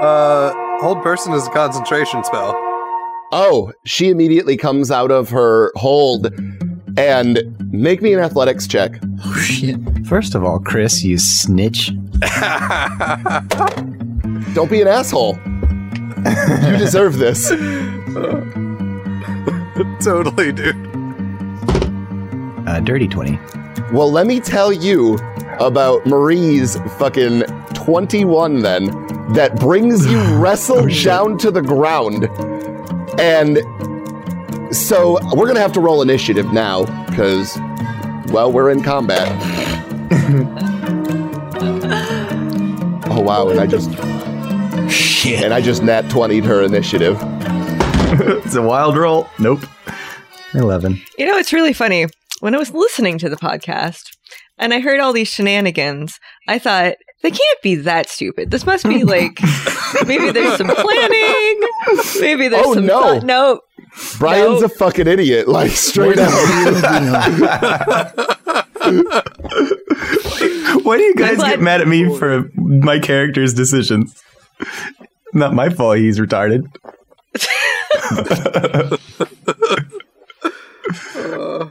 Uh, 0.00 0.52
hold 0.80 1.02
person 1.02 1.32
is 1.34 1.46
a 1.46 1.50
concentration 1.50 2.24
spell. 2.24 2.54
Oh, 3.32 3.72
she 3.84 4.08
immediately 4.08 4.56
comes 4.56 4.90
out 4.90 5.10
of 5.10 5.28
her 5.30 5.70
hold 5.76 6.32
and 6.96 7.42
make 7.70 8.00
me 8.02 8.12
an 8.14 8.20
athletics 8.20 8.66
check. 8.66 8.98
Oh 9.24 9.34
shit. 9.40 9.76
First 10.06 10.34
of 10.34 10.42
all, 10.42 10.58
Chris, 10.58 11.04
you 11.04 11.18
snitch. 11.18 11.88
Don't 14.54 14.70
be 14.70 14.80
an 14.80 14.88
asshole. 14.88 15.36
you 16.16 16.76
deserve 16.78 17.18
this. 17.18 17.48
totally, 20.04 20.52
dude. 20.52 20.74
Uh, 22.66 22.80
dirty 22.80 23.06
20. 23.06 23.38
Well, 23.92 24.10
let 24.10 24.26
me 24.26 24.40
tell 24.40 24.72
you 24.72 25.18
about 25.60 26.04
Marie's 26.06 26.76
fucking 26.98 27.42
21 27.74 28.62
then 28.62 28.86
that 29.34 29.60
brings 29.60 30.06
you 30.06 30.18
oh, 30.18 30.40
wrestled 30.40 30.90
down 31.04 31.38
to 31.38 31.50
the 31.50 31.62
ground. 31.62 32.24
And 33.20 33.58
so 34.74 35.18
we're 35.34 35.46
going 35.46 35.56
to 35.56 35.60
have 35.60 35.72
to 35.74 35.80
roll 35.80 36.02
initiative 36.02 36.52
now 36.52 36.84
because, 37.06 37.56
well, 38.32 38.50
we're 38.50 38.70
in 38.70 38.82
combat. 38.82 39.28
oh, 43.10 43.20
wow. 43.20 43.48
And 43.48 43.60
I 43.60 43.66
just, 43.66 43.90
Shit. 44.90 45.42
and 45.42 45.52
I 45.52 45.60
just 45.60 45.82
nat 45.82 46.06
20'd 46.06 46.44
her 46.44 46.62
initiative. 46.62 47.18
it's 47.22 48.54
a 48.54 48.62
wild 48.62 48.96
roll. 48.96 49.28
Nope. 49.38 49.60
11. 50.54 51.00
You 51.18 51.26
know, 51.26 51.36
it's 51.36 51.52
really 51.52 51.72
funny. 51.72 52.06
When 52.40 52.54
I 52.54 52.58
was 52.58 52.72
listening 52.72 53.18
to 53.18 53.28
the 53.28 53.36
podcast 53.36 54.09
and 54.60 54.72
I 54.72 54.78
heard 54.80 55.00
all 55.00 55.12
these 55.12 55.28
shenanigans, 55.28 56.18
I 56.46 56.58
thought, 56.60 56.94
they 57.22 57.30
can't 57.30 57.62
be 57.62 57.74
that 57.74 58.08
stupid. 58.08 58.50
This 58.50 58.64
must 58.64 58.84
be 58.88 59.02
like 59.16 59.38
maybe 60.06 60.30
there's 60.30 60.56
some 60.56 60.68
planning. 60.68 61.60
Maybe 62.20 62.48
there's 62.48 62.64
Oh, 62.66 62.74
some 62.74 62.86
no. 62.86 63.00
thought- 63.02 63.24
no. 63.24 63.60
Brian's 64.18 64.60
No. 64.60 64.66
a 64.66 64.68
fucking 64.68 65.08
idiot, 65.08 65.48
like 65.48 65.72
straight 65.72 66.18
up. 66.18 66.30
Why 70.84 70.96
do 70.96 71.02
you 71.02 71.14
guys 71.16 71.36
glad- 71.36 71.50
get 71.50 71.60
mad 71.60 71.80
at 71.80 71.88
me 71.88 72.16
for 72.16 72.48
my 72.54 72.98
character's 73.00 73.52
decisions? 73.52 74.14
Not 75.34 75.52
my 75.54 75.68
fault 75.70 75.98
he's 75.98 76.18
retarded. 76.20 76.64
Uh, 81.14 81.68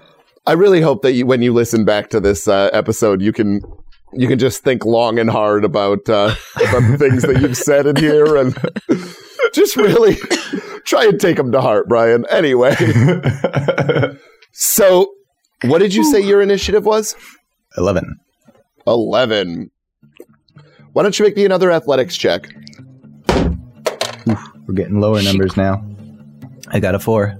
I 0.49 0.53
really 0.53 0.81
hope 0.81 1.03
that 1.03 1.13
you, 1.13 1.27
when 1.27 1.43
you 1.43 1.53
listen 1.53 1.85
back 1.85 2.09
to 2.09 2.19
this 2.19 2.47
uh, 2.47 2.71
episode, 2.73 3.21
you 3.21 3.31
can 3.31 3.61
you 4.13 4.27
can 4.27 4.39
just 4.39 4.63
think 4.63 4.83
long 4.83 5.19
and 5.19 5.29
hard 5.29 5.63
about 5.63 6.09
uh, 6.09 6.33
about 6.55 6.89
the 6.89 6.97
things 6.97 7.21
that 7.21 7.39
you've 7.39 7.55
said 7.55 7.85
in 7.85 7.95
here, 7.97 8.35
and 8.35 8.57
just 9.53 9.75
really 9.75 10.15
try 10.85 11.05
and 11.05 11.19
take 11.19 11.37
them 11.37 11.51
to 11.51 11.61
heart, 11.61 11.87
Brian. 11.87 12.25
Anyway, 12.31 12.75
so 14.51 15.13
what 15.65 15.77
did 15.77 15.93
you 15.93 16.03
say 16.03 16.19
your 16.19 16.41
initiative 16.41 16.83
was? 16.83 17.15
11. 17.77 18.17
Eleven. 18.87 19.69
Why 20.93 21.03
don't 21.03 21.19
you 21.19 21.25
make 21.25 21.35
me 21.35 21.45
another 21.45 21.69
athletics 21.69 22.17
check? 22.17 22.47
We're 24.65 24.73
getting 24.73 24.99
lower 24.99 25.21
numbers 25.21 25.55
now. 25.55 25.85
I 26.69 26.79
got 26.79 26.95
a 26.95 26.99
4. 26.99 27.37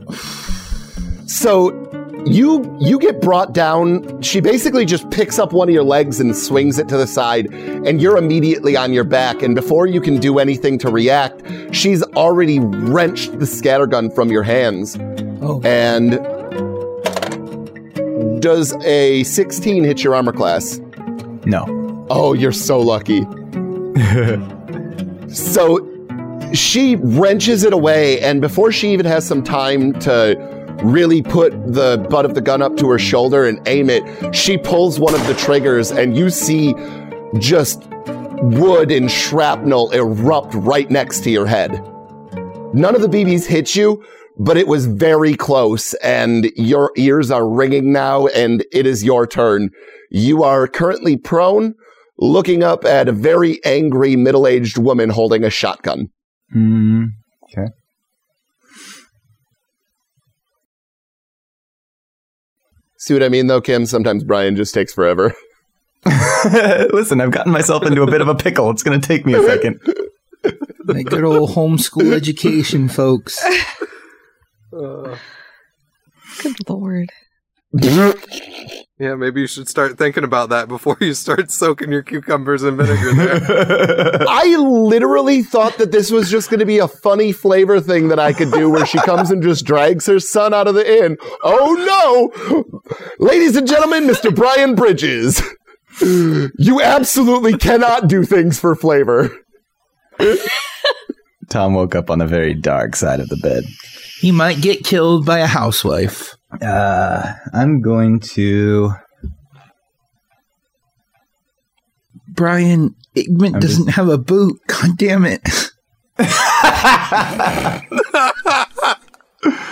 So 1.25 1.98
you 2.25 2.75
you 2.79 2.99
get 2.99 3.21
brought 3.21 3.53
down. 3.53 4.21
She 4.21 4.41
basically 4.41 4.85
just 4.85 5.09
picks 5.09 5.39
up 5.39 5.53
one 5.53 5.69
of 5.69 5.73
your 5.73 5.83
legs 5.83 6.19
and 6.19 6.35
swings 6.35 6.79
it 6.79 6.87
to 6.89 6.97
the 6.97 7.07
side, 7.07 7.53
and 7.53 8.01
you're 8.01 8.17
immediately 8.17 8.75
on 8.75 8.93
your 8.93 9.03
back. 9.03 9.41
And 9.41 9.55
before 9.55 9.87
you 9.87 10.01
can 10.01 10.19
do 10.19 10.39
anything 10.39 10.77
to 10.79 10.89
react, 10.89 11.41
she's 11.73 12.03
already 12.03 12.59
wrenched 12.59 13.39
the 13.39 13.45
scattergun 13.45 14.13
from 14.13 14.31
your 14.31 14.43
hands. 14.43 14.97
Oh. 15.41 15.61
And 15.63 16.11
Does 18.41 18.73
a 18.85 19.23
16 19.23 19.83
hit 19.83 20.03
your 20.03 20.15
armor 20.15 20.33
class? 20.33 20.79
No. 21.45 22.05
Oh, 22.09 22.33
you're 22.33 22.51
so 22.51 22.79
lucky. 22.79 23.21
so 25.33 25.85
she 26.53 26.95
wrenches 26.97 27.63
it 27.63 27.73
away, 27.73 28.19
and 28.21 28.41
before 28.41 28.71
she 28.71 28.91
even 28.91 29.05
has 29.05 29.25
some 29.25 29.43
time 29.43 29.93
to 29.99 30.58
really 30.83 31.21
put 31.21 31.51
the 31.73 32.05
butt 32.09 32.25
of 32.25 32.33
the 32.33 32.41
gun 32.41 32.61
up 32.61 32.77
to 32.77 32.89
her 32.89 32.99
shoulder 32.99 33.45
and 33.45 33.59
aim 33.67 33.89
it, 33.89 34.35
she 34.35 34.57
pulls 34.57 34.99
one 34.99 35.13
of 35.13 35.25
the 35.27 35.33
triggers, 35.33 35.91
and 35.91 36.15
you 36.17 36.29
see 36.29 36.73
just 37.39 37.87
wood 38.41 38.91
and 38.91 39.11
shrapnel 39.11 39.91
erupt 39.91 40.53
right 40.53 40.89
next 40.89 41.23
to 41.23 41.29
your 41.29 41.45
head. 41.45 41.71
None 42.73 42.95
of 42.95 43.01
the 43.01 43.07
BBs 43.07 43.45
hit 43.45 43.75
you, 43.75 44.03
but 44.37 44.55
it 44.55 44.67
was 44.67 44.85
very 44.85 45.35
close, 45.35 45.93
and 45.95 46.45
your 46.55 46.91
ears 46.95 47.29
are 47.29 47.47
ringing 47.47 47.91
now, 47.91 48.27
and 48.27 48.65
it 48.71 48.85
is 48.85 49.03
your 49.03 49.27
turn. 49.27 49.69
You 50.11 50.43
are 50.43 50.67
currently 50.67 51.17
prone, 51.17 51.75
looking 52.17 52.63
up 52.63 52.85
at 52.85 53.07
a 53.07 53.11
very 53.11 53.63
angry 53.65 54.15
middle 54.15 54.47
aged 54.47 54.77
woman 54.77 55.09
holding 55.09 55.43
a 55.43 55.49
shotgun. 55.49 56.09
Mm, 56.55 57.09
okay. 57.45 57.71
See 62.99 63.13
what 63.13 63.23
I 63.23 63.29
mean, 63.29 63.47
though, 63.47 63.61
Kim? 63.61 63.85
Sometimes 63.85 64.25
Brian 64.25 64.57
just 64.57 64.73
takes 64.73 64.93
forever. 64.93 65.33
Listen, 66.93 67.21
I've 67.21 67.31
gotten 67.31 67.51
myself 67.51 67.85
into 67.85 68.03
a 68.03 68.11
bit 68.11 68.21
of 68.21 68.27
a 68.27 68.35
pickle. 68.35 68.69
It's 68.69 68.83
going 68.83 68.99
to 68.99 69.05
take 69.05 69.25
me 69.25 69.33
a 69.33 69.43
second. 69.43 69.81
That 70.85 71.03
good 71.03 71.25
old 71.25 71.51
homeschool 71.51 72.13
education, 72.13 72.87
folks. 72.87 73.43
Good 76.41 76.55
lord. 76.67 77.09
Yeah, 78.99 79.15
maybe 79.15 79.39
you 79.39 79.47
should 79.47 79.69
start 79.69 79.97
thinking 79.97 80.25
about 80.25 80.49
that 80.49 80.67
before 80.67 80.97
you 80.99 81.13
start 81.13 81.51
soaking 81.51 81.89
your 81.89 82.01
cucumbers 82.03 82.63
in 82.63 82.75
vinegar 82.75 83.13
there. 83.13 84.25
I 84.27 84.57
literally 84.57 85.41
thought 85.41 85.77
that 85.77 85.91
this 85.91 86.11
was 86.11 86.29
just 86.29 86.49
going 86.49 86.59
to 86.59 86.65
be 86.65 86.79
a 86.79 86.87
funny 86.87 87.31
flavor 87.31 87.79
thing 87.79 88.09
that 88.09 88.19
I 88.19 88.33
could 88.33 88.51
do 88.51 88.69
where 88.69 88.85
she 88.85 88.97
comes 88.99 89.31
and 89.31 89.41
just 89.41 89.65
drags 89.65 90.05
her 90.07 90.19
son 90.19 90.53
out 90.53 90.67
of 90.67 90.75
the 90.75 91.05
inn. 91.05 91.17
Oh 91.43 92.31
no! 92.43 92.95
Ladies 93.19 93.55
and 93.55 93.67
gentlemen, 93.67 94.05
Mr. 94.05 94.35
Brian 94.35 94.75
Bridges. 94.75 95.41
You 96.01 96.81
absolutely 96.81 97.57
cannot 97.57 98.07
do 98.07 98.23
things 98.23 98.59
for 98.59 98.75
flavor. 98.75 99.31
Tom 101.49 101.73
woke 101.73 101.95
up 101.95 102.09
on 102.09 102.19
the 102.19 102.27
very 102.27 102.53
dark 102.53 102.95
side 102.95 103.19
of 103.19 103.29
the 103.29 103.37
bed. 103.37 103.63
He 104.19 104.31
might 104.31 104.61
get 104.61 104.83
killed 104.83 105.25
by 105.25 105.39
a 105.39 105.47
housewife. 105.47 106.35
Uh, 106.61 107.33
I'm 107.53 107.81
going 107.81 108.19
to. 108.31 108.93
Brian, 112.27 112.95
Igmit 113.15 113.55
I'm 113.55 113.59
doesn't 113.59 113.89
have 113.89 114.09
a 114.09 114.17
boot. 114.17 114.59
God 114.67 114.97
damn 114.97 115.25
it. 115.25 115.41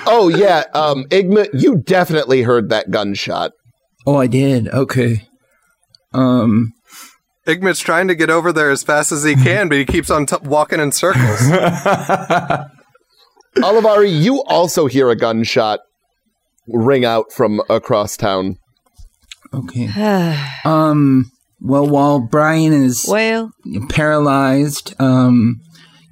Oh 0.09 0.29
yeah, 0.29 0.63
um, 0.73 1.03
Igma, 1.09 1.49
you 1.53 1.77
definitely 1.77 2.43
heard 2.43 2.69
that 2.69 2.89
gunshot. 2.89 3.51
Oh, 4.05 4.15
I 4.15 4.27
did. 4.27 4.69
Okay. 4.69 5.27
Um, 6.13 6.71
Igmit's 7.45 7.81
trying 7.81 8.07
to 8.07 8.15
get 8.15 8.29
over 8.29 8.53
there 8.53 8.69
as 8.71 8.83
fast 8.83 9.11
as 9.11 9.25
he 9.25 9.35
can, 9.43 9.67
but 9.67 9.77
he 9.77 9.85
keeps 9.85 10.09
on 10.09 10.25
t- 10.25 10.37
walking 10.43 10.79
in 10.79 10.93
circles. 10.93 11.41
Olivari, 13.57 14.21
you 14.21 14.43
also 14.43 14.85
hear 14.85 15.09
a 15.09 15.15
gunshot 15.17 15.81
ring 16.67 17.05
out 17.05 17.31
from 17.31 17.61
across 17.69 18.17
town. 18.17 18.57
okay. 19.53 19.89
Um, 20.65 21.31
well, 21.61 21.87
while 21.87 22.19
Brian 22.19 22.73
is 22.73 23.05
well, 23.07 23.51
paralyzed, 23.89 24.93
um, 24.99 25.55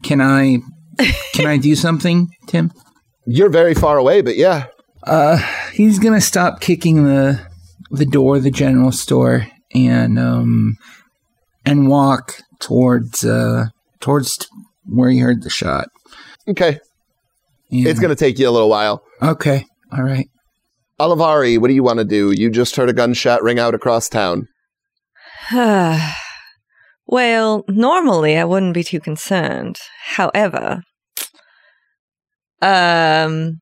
can 0.03 0.21
I 0.21 0.59
can 1.33 1.45
I 1.45 1.57
do 1.57 1.75
something, 1.85 2.29
Tim? 2.47 2.71
You're 3.27 3.49
very 3.49 3.73
far 3.73 3.97
away, 3.97 4.21
but 4.21 4.37
yeah. 4.37 4.67
Uh, 5.03 5.37
he's 5.73 5.99
gonna 5.99 6.21
stop 6.21 6.61
kicking 6.61 7.03
the 7.05 7.45
the 7.91 8.05
door 8.05 8.37
of 8.37 8.43
the 8.43 8.51
general 8.51 8.91
store 8.91 9.47
and 9.73 10.17
um 10.17 10.75
and 11.65 11.87
walk 11.87 12.37
towards 12.59 13.23
uh 13.23 13.65
towards 13.99 14.47
where 14.85 15.09
he 15.11 15.19
heard 15.19 15.43
the 15.43 15.49
shot. 15.49 15.89
Okay. 16.47 16.79
And- 17.71 17.87
It's 17.87 17.99
going 17.99 18.09
to 18.09 18.15
take 18.15 18.37
you 18.39 18.47
a 18.47 18.51
little 18.51 18.69
while. 18.69 19.01
Okay. 19.21 19.65
All 19.91 20.03
right. 20.03 20.27
Olivari, 20.99 21.59
what 21.59 21.67
do 21.67 21.73
you 21.73 21.83
want 21.83 21.99
to 21.99 22.05
do? 22.05 22.31
You 22.31 22.49
just 22.49 22.75
heard 22.75 22.89
a 22.89 22.93
gunshot 22.93 23.43
ring 23.43 23.59
out 23.59 23.75
across 23.75 24.07
town. 24.07 24.47
well, 27.07 27.65
normally 27.67 28.37
I 28.37 28.45
wouldn't 28.45 28.73
be 28.73 28.83
too 28.83 28.99
concerned. 28.99 29.77
However, 30.05 30.83
um, 32.61 33.59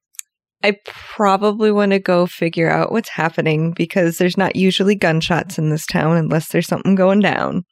I 0.64 0.78
probably 0.86 1.72
want 1.72 1.92
to 1.92 2.00
go 2.00 2.26
figure 2.26 2.70
out 2.70 2.92
what's 2.92 3.10
happening 3.10 3.74
because 3.74 4.18
there's 4.18 4.38
not 4.38 4.56
usually 4.56 4.96
gunshots 4.96 5.58
in 5.58 5.70
this 5.70 5.86
town 5.86 6.16
unless 6.16 6.50
there's 6.50 6.68
something 6.68 6.96
going 6.96 7.20
down. 7.20 7.64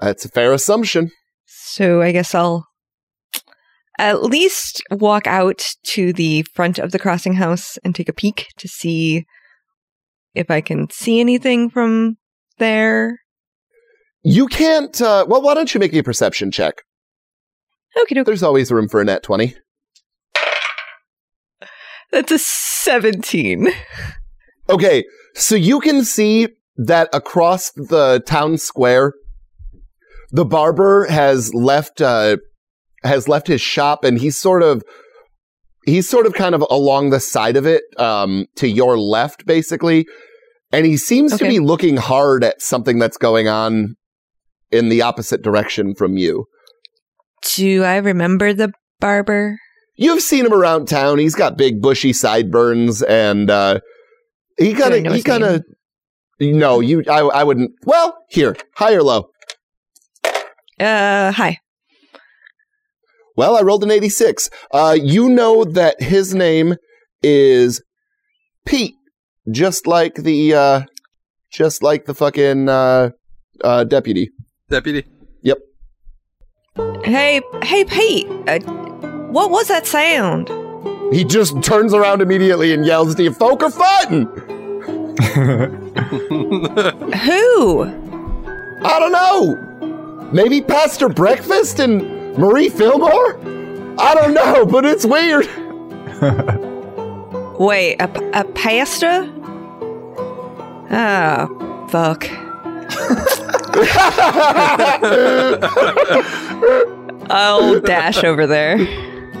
That's 0.00 0.24
a 0.24 0.28
fair 0.28 0.52
assumption. 0.52 1.10
So 1.46 2.02
I 2.02 2.12
guess 2.12 2.34
I'll 2.34 2.67
at 3.98 4.22
least 4.22 4.82
walk 4.90 5.26
out 5.26 5.66
to 5.82 6.12
the 6.12 6.42
front 6.54 6.78
of 6.78 6.92
the 6.92 6.98
crossing 6.98 7.34
house 7.34 7.78
and 7.84 7.94
take 7.94 8.08
a 8.08 8.12
peek 8.12 8.48
to 8.58 8.68
see 8.68 9.26
if 10.34 10.50
I 10.50 10.60
can 10.60 10.88
see 10.90 11.20
anything 11.20 11.68
from 11.68 12.16
there. 12.58 13.20
You 14.22 14.46
can't. 14.46 15.00
Uh, 15.00 15.26
well, 15.28 15.42
why 15.42 15.54
don't 15.54 15.72
you 15.74 15.80
make 15.80 15.94
a 15.94 16.02
perception 16.02 16.50
check? 16.50 16.82
Okay, 18.02 18.14
doke. 18.14 18.26
There's 18.26 18.42
always 18.42 18.70
room 18.70 18.88
for 18.88 19.00
a 19.00 19.04
nat 19.04 19.22
20. 19.22 19.54
That's 22.12 22.32
a 22.32 22.38
17. 22.38 23.68
Okay, 24.70 25.04
so 25.34 25.54
you 25.54 25.80
can 25.80 26.04
see 26.04 26.48
that 26.76 27.08
across 27.12 27.70
the 27.72 28.22
town 28.26 28.58
square, 28.58 29.12
the 30.30 30.44
barber 30.44 31.06
has 31.06 31.52
left 31.54 32.00
uh, 32.00 32.36
has 33.04 33.28
left 33.28 33.46
his 33.46 33.60
shop, 33.60 34.04
and 34.04 34.18
he's 34.18 34.36
sort 34.36 34.62
of 34.62 34.82
he's 35.84 36.08
sort 36.08 36.26
of 36.26 36.34
kind 36.34 36.54
of 36.54 36.64
along 36.70 37.10
the 37.10 37.20
side 37.20 37.56
of 37.56 37.66
it, 37.66 37.82
um, 37.98 38.46
to 38.56 38.68
your 38.68 38.98
left, 38.98 39.46
basically, 39.46 40.06
and 40.72 40.84
he 40.84 40.96
seems 40.96 41.36
to 41.38 41.44
be 41.48 41.60
looking 41.60 41.96
hard 41.96 42.44
at 42.44 42.60
something 42.60 42.98
that's 42.98 43.16
going 43.16 43.48
on 43.48 43.96
in 44.70 44.88
the 44.88 45.02
opposite 45.02 45.42
direction 45.42 45.94
from 45.94 46.16
you. 46.16 46.44
Do 47.54 47.84
I 47.84 47.96
remember 47.96 48.52
the 48.52 48.72
barber? 49.00 49.58
You've 49.96 50.22
seen 50.22 50.46
him 50.46 50.52
around 50.52 50.86
town. 50.86 51.18
He's 51.18 51.34
got 51.34 51.56
big 51.56 51.80
bushy 51.80 52.12
sideburns, 52.12 53.02
and 53.02 53.50
uh, 53.50 53.80
he 54.58 54.74
kind 54.74 55.06
of 55.06 55.14
he 55.14 55.22
kind 55.22 55.42
of. 55.42 55.64
No, 56.40 56.78
you. 56.80 57.02
I. 57.08 57.20
I 57.20 57.44
wouldn't. 57.44 57.72
Well, 57.84 58.16
here, 58.28 58.56
high 58.76 58.94
or 58.94 59.02
low. 59.02 59.30
Uh, 60.78 61.32
hi. 61.32 61.58
Well, 63.38 63.56
I 63.56 63.60
rolled 63.62 63.84
an 63.84 63.92
eighty-six. 63.92 64.50
Uh, 64.72 64.98
you 65.00 65.28
know 65.28 65.62
that 65.62 66.02
his 66.02 66.34
name 66.34 66.74
is 67.22 67.80
Pete, 68.66 68.96
just 69.48 69.86
like 69.86 70.16
the, 70.16 70.54
uh, 70.54 70.80
just 71.52 71.80
like 71.80 72.06
the 72.06 72.14
fucking 72.14 72.68
uh, 72.68 73.10
uh, 73.62 73.84
deputy. 73.84 74.32
Deputy. 74.68 75.04
Yep. 75.42 75.58
Hey, 77.04 77.40
hey, 77.62 77.84
Pete. 77.84 78.26
Uh, 78.48 78.58
what 79.30 79.52
was 79.52 79.68
that 79.68 79.86
sound? 79.86 80.48
He 81.14 81.22
just 81.22 81.62
turns 81.62 81.94
around 81.94 82.20
immediately 82.20 82.72
and 82.74 82.84
yells 82.84 83.14
to 83.14 83.22
you, 83.22 83.32
"Folk 83.32 83.62
are 83.62 83.70
fighting!" 83.70 84.26
Who? 87.24 87.84
I 88.82 88.98
don't 88.98 89.12
know. 89.12 90.30
Maybe 90.32 90.60
Pastor 90.60 91.08
Breakfast 91.08 91.78
and 91.78 92.17
Marie 92.38 92.68
Fillmore? 92.68 93.36
I 93.98 94.14
don't 94.14 94.32
know, 94.32 94.64
but 94.64 94.84
it's 94.86 95.04
weird. 95.04 95.48
Wait, 97.58 97.96
a, 97.96 98.40
a 98.40 98.44
pastor? 98.44 99.28
Oh, 100.90 101.86
fuck. 101.90 102.28
I'll 107.30 107.80
dash 107.80 108.22
over 108.22 108.46
there. 108.46 108.78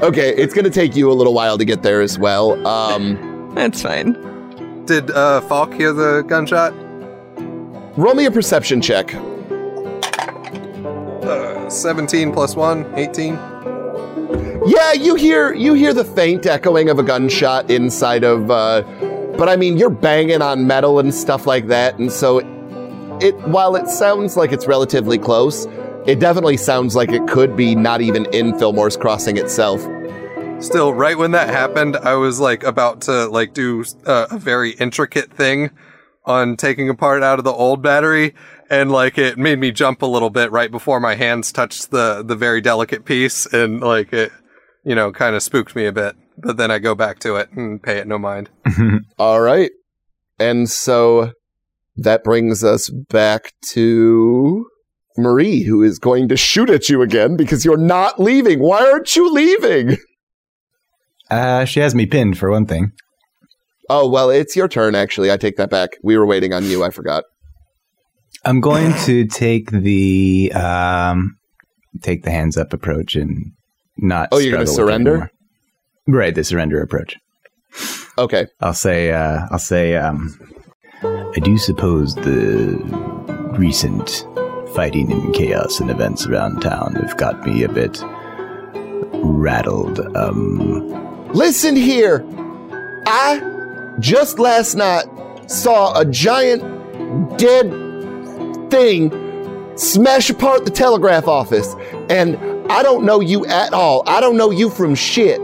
Okay, 0.02 0.34
it's 0.36 0.52
going 0.52 0.64
to 0.64 0.70
take 0.70 0.96
you 0.96 1.10
a 1.10 1.14
little 1.14 1.34
while 1.34 1.56
to 1.56 1.64
get 1.64 1.84
there 1.84 2.00
as 2.00 2.18
well. 2.18 2.66
Um, 2.66 3.52
That's 3.54 3.80
fine. 3.80 4.84
Did 4.86 5.12
uh, 5.12 5.40
Falk 5.42 5.72
hear 5.72 5.92
the 5.92 6.22
gunshot? 6.22 6.74
roll 7.96 8.14
me 8.14 8.26
a 8.26 8.30
perception 8.30 8.80
check. 8.80 9.12
Uh, 11.68 11.70
17 11.70 12.32
plus 12.32 12.56
1, 12.56 12.94
18. 12.94 13.34
Yeah, 14.66 14.92
you 14.94 15.14
hear 15.14 15.52
you 15.52 15.74
hear 15.74 15.92
the 15.92 16.04
faint 16.04 16.46
echoing 16.46 16.88
of 16.88 16.98
a 16.98 17.02
gunshot 17.02 17.70
inside 17.70 18.24
of 18.24 18.50
uh, 18.50 18.82
But 19.36 19.50
I 19.50 19.56
mean, 19.56 19.76
you're 19.76 19.90
banging 19.90 20.40
on 20.40 20.66
metal 20.66 20.98
and 20.98 21.14
stuff 21.14 21.46
like 21.46 21.66
that, 21.66 21.98
and 21.98 22.10
so 22.10 22.38
it 23.20 23.34
while 23.48 23.76
it 23.76 23.88
sounds 23.88 24.34
like 24.34 24.50
it's 24.50 24.66
relatively 24.66 25.18
close, 25.18 25.66
it 26.06 26.18
definitely 26.18 26.56
sounds 26.56 26.96
like 26.96 27.12
it 27.12 27.28
could 27.28 27.54
be 27.54 27.74
not 27.74 28.00
even 28.00 28.24
in 28.32 28.58
Fillmore's 28.58 28.96
Crossing 28.96 29.36
itself. 29.36 29.86
Still, 30.60 30.94
right 30.94 31.18
when 31.18 31.32
that 31.32 31.50
happened, 31.50 31.98
I 31.98 32.14
was 32.14 32.40
like 32.40 32.64
about 32.64 33.02
to 33.02 33.28
like 33.28 33.52
do 33.52 33.84
uh, 34.06 34.26
a 34.30 34.38
very 34.38 34.70
intricate 34.70 35.30
thing 35.30 35.70
on 36.24 36.56
taking 36.56 36.88
a 36.88 36.94
part 36.94 37.22
out 37.22 37.38
of 37.38 37.44
the 37.44 37.52
old 37.52 37.82
battery, 37.82 38.34
and 38.70 38.90
like 38.90 39.18
it 39.18 39.38
made 39.38 39.58
me 39.58 39.70
jump 39.70 40.02
a 40.02 40.06
little 40.06 40.30
bit 40.30 40.50
right 40.52 40.70
before 40.70 41.00
my 41.00 41.14
hands 41.14 41.52
touched 41.52 41.90
the 41.90 42.22
the 42.22 42.36
very 42.36 42.60
delicate 42.60 43.04
piece, 43.04 43.46
and 43.46 43.80
like 43.80 44.12
it, 44.12 44.32
you 44.84 44.94
know, 44.94 45.12
kind 45.12 45.34
of 45.34 45.42
spooked 45.42 45.74
me 45.74 45.86
a 45.86 45.92
bit. 45.92 46.16
But 46.36 46.56
then 46.56 46.70
I 46.70 46.78
go 46.78 46.94
back 46.94 47.18
to 47.20 47.36
it 47.36 47.50
and 47.52 47.82
pay 47.82 47.98
it 47.98 48.06
no 48.06 48.18
mind. 48.18 48.50
All 49.18 49.40
right. 49.40 49.72
And 50.38 50.70
so 50.70 51.32
that 51.96 52.22
brings 52.22 52.62
us 52.62 52.88
back 52.90 53.52
to 53.70 54.66
Marie, 55.16 55.64
who 55.64 55.82
is 55.82 55.98
going 55.98 56.28
to 56.28 56.36
shoot 56.36 56.70
at 56.70 56.88
you 56.88 57.02
again 57.02 57.36
because 57.36 57.64
you're 57.64 57.76
not 57.76 58.20
leaving. 58.20 58.60
Why 58.60 58.88
aren't 58.88 59.16
you 59.16 59.32
leaving? 59.32 59.96
Uh, 61.30 61.64
she 61.64 61.80
has 61.80 61.94
me 61.94 62.06
pinned 62.06 62.38
for 62.38 62.50
one 62.50 62.66
thing. 62.66 62.92
Oh, 63.90 64.08
well, 64.08 64.30
it's 64.30 64.54
your 64.54 64.68
turn, 64.68 64.94
actually. 64.94 65.30
I 65.30 65.36
take 65.36 65.56
that 65.56 65.70
back. 65.70 65.90
We 66.02 66.16
were 66.16 66.26
waiting 66.26 66.52
on 66.52 66.64
you. 66.64 66.84
I 66.84 66.90
forgot. 66.90 67.24
I'm 68.44 68.60
going 68.60 68.92
to 69.04 69.26
take 69.26 69.70
the 69.70 70.52
um, 70.54 71.38
take 72.02 72.22
the 72.22 72.30
hands 72.30 72.56
up 72.56 72.72
approach 72.72 73.16
and 73.16 73.52
not. 73.96 74.28
Oh, 74.32 74.38
you're 74.38 74.58
with 74.58 74.68
it 74.68 74.72
surrender? 74.72 75.30
Right, 76.06 76.34
the 76.34 76.44
surrender 76.44 76.80
approach. 76.80 77.16
Okay. 78.16 78.46
I'll 78.60 78.74
say. 78.74 79.12
Uh, 79.12 79.46
I'll 79.50 79.58
say. 79.58 79.96
Um, 79.96 80.38
I 81.02 81.38
do 81.42 81.56
suppose 81.58 82.14
the 82.14 82.76
recent 83.56 84.26
fighting 84.74 85.12
and 85.12 85.34
chaos 85.34 85.80
and 85.80 85.90
events 85.90 86.26
around 86.26 86.60
town 86.60 86.94
have 86.96 87.16
got 87.16 87.46
me 87.46 87.62
a 87.62 87.68
bit 87.68 88.02
rattled. 89.22 90.00
Um, 90.16 91.32
Listen 91.32 91.76
here. 91.76 92.24
I 93.06 93.40
just 94.00 94.38
last 94.38 94.74
night 94.74 95.06
saw 95.46 95.98
a 95.98 96.04
giant 96.04 96.62
dead 97.38 97.87
thing 98.70 99.10
smash 99.76 100.28
apart 100.30 100.64
the 100.64 100.70
telegraph 100.70 101.28
office, 101.28 101.74
and 102.10 102.36
I 102.70 102.82
don't 102.82 103.04
know 103.04 103.20
you 103.20 103.46
at 103.46 103.72
all. 103.72 104.02
I 104.06 104.20
don't 104.20 104.36
know 104.36 104.50
you 104.50 104.70
from 104.70 104.94
shit. 104.94 105.40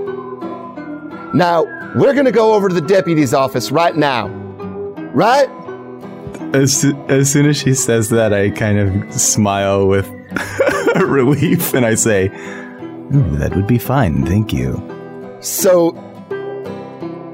Now, 1.35 1.65
we're 1.97 2.15
gonna 2.15 2.33
go 2.33 2.55
over 2.55 2.69
to 2.69 2.75
the 2.75 2.81
deputy's 2.81 3.33
office 3.35 3.71
right 3.71 3.97
now. 3.97 4.29
Right? 5.15 5.49
as 6.55 6.85
as 7.09 7.31
soon 7.31 7.47
as 7.47 7.57
she 7.57 7.75
says 7.75 8.11
that, 8.11 8.33
I 8.33 8.51
kind 8.51 8.79
of 8.79 9.13
smile 9.13 9.87
with 9.89 10.09
relief, 10.97 11.75
and 11.75 11.85
I 11.85 11.95
say, 11.95 12.29
hmm, 12.29 13.39
"That 13.39 13.55
would 13.55 13.67
be 13.67 13.79
fine, 13.79 14.25
thank 14.25 14.53
you." 14.53 14.75
So, 15.41 15.93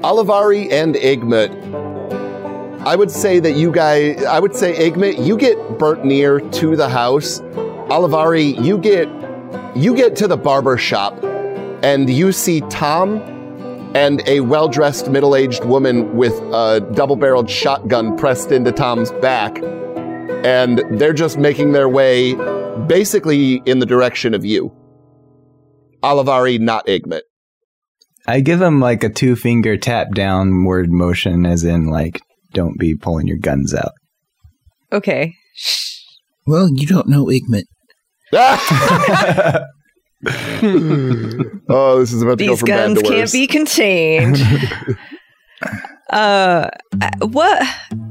Olivari 0.03 0.71
and 0.71 0.95
Igmit, 0.95 1.51
I 2.83 2.95
would 2.95 3.11
say 3.11 3.39
that 3.39 3.51
you 3.51 3.71
guys, 3.71 4.23
I 4.23 4.39
would 4.39 4.55
say 4.55 4.89
Igmit, 4.89 5.23
you 5.23 5.37
get 5.37 5.77
burnt 5.77 6.03
near 6.03 6.39
to 6.39 6.75
the 6.75 6.89
house. 6.89 7.39
Olivari, 7.91 8.59
you 8.63 8.79
get, 8.79 9.07
you 9.77 9.95
get 9.95 10.15
to 10.15 10.27
the 10.27 10.35
barber 10.35 10.77
shop, 10.77 11.23
and 11.83 12.09
you 12.09 12.31
see 12.31 12.61
Tom 12.61 13.19
and 13.93 14.27
a 14.27 14.39
well-dressed 14.39 15.11
middle-aged 15.11 15.63
woman 15.65 16.15
with 16.15 16.33
a 16.33 16.79
double-barreled 16.95 17.51
shotgun 17.51 18.17
pressed 18.17 18.51
into 18.51 18.71
Tom's 18.71 19.11
back, 19.11 19.59
and 20.43 20.83
they're 20.99 21.13
just 21.13 21.37
making 21.37 21.73
their 21.73 21.87
way, 21.87 22.33
basically 22.87 23.61
in 23.67 23.77
the 23.77 23.85
direction 23.85 24.33
of 24.33 24.43
you. 24.43 24.75
Olivari, 26.01 26.59
not 26.59 26.87
Igmit. 26.87 27.21
I 28.25 28.39
give 28.39 28.59
him 28.59 28.79
like 28.79 29.03
a 29.03 29.09
two 29.09 29.35
finger 29.35 29.77
tap 29.77 30.13
downward 30.15 30.91
motion, 30.91 31.45
as 31.45 31.63
in 31.63 31.85
like, 31.85 32.21
"Don't 32.53 32.77
be 32.79 32.95
pulling 32.95 33.27
your 33.27 33.37
guns 33.37 33.73
out." 33.73 33.93
Okay. 34.91 35.35
Well, 36.45 36.69
you 36.73 36.87
don't 36.87 37.07
know 37.07 37.25
Igmit. 37.25 37.63
oh, 41.69 41.99
this 41.99 42.13
is 42.13 42.21
about 42.21 42.37
to 42.37 42.45
go 42.45 42.51
These 42.51 42.59
from 42.59 42.67
bad 42.67 42.87
guns 42.87 42.97
to 42.99 43.03
can't 43.03 43.15
worse. 43.19 43.31
be 43.31 43.47
contained. 43.47 44.37
uh, 46.09 46.69
what, 47.19 47.67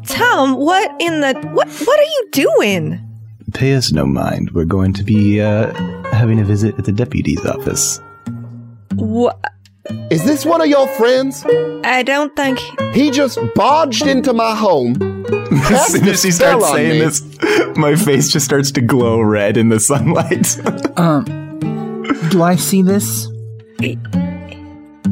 Tom? 0.07 0.57
What 0.57 0.91
in 1.01 1.21
the 1.21 1.35
what? 1.53 1.69
What 1.69 1.99
are 1.99 2.03
you 2.03 2.29
doing? 2.33 3.07
Pay 3.55 3.75
us 3.75 3.93
no 3.93 4.07
mind. 4.07 4.51
We're 4.53 4.65
going 4.65 4.93
to 4.95 5.03
be 5.03 5.41
uh, 5.41 5.73
having 6.13 6.39
a 6.41 6.45
visit 6.45 6.79
at 6.79 6.85
the 6.85 6.93
deputy's 6.93 7.45
office. 7.47 8.01
What? 8.95 9.39
Is 10.11 10.25
this 10.25 10.45
one 10.45 10.61
of 10.61 10.67
your 10.67 10.87
friends? 10.89 11.45
I 11.85 12.03
don't 12.03 12.35
think. 12.37 12.59
He 12.93 13.11
just 13.11 13.39
barged 13.55 14.07
into 14.07 14.33
my 14.33 14.55
home. 14.55 14.97
As 15.53 15.69
cast 15.69 15.93
soon 15.93 16.09
as 16.09 16.23
she 16.23 16.31
spell 16.31 16.61
starts 16.61 16.65
on 16.67 16.77
saying 16.77 16.99
me. 16.99 17.05
this, 17.05 17.77
my 17.77 17.95
face 17.97 18.31
just 18.31 18.45
starts 18.45 18.71
to 18.73 18.81
glow 18.81 19.21
red 19.21 19.57
in 19.57 19.69
the 19.69 19.81
sunlight. 19.81 20.59
Um, 20.97 21.25
do 22.31 22.43
I 22.43 22.57
see 22.57 22.83
this? 22.83 23.29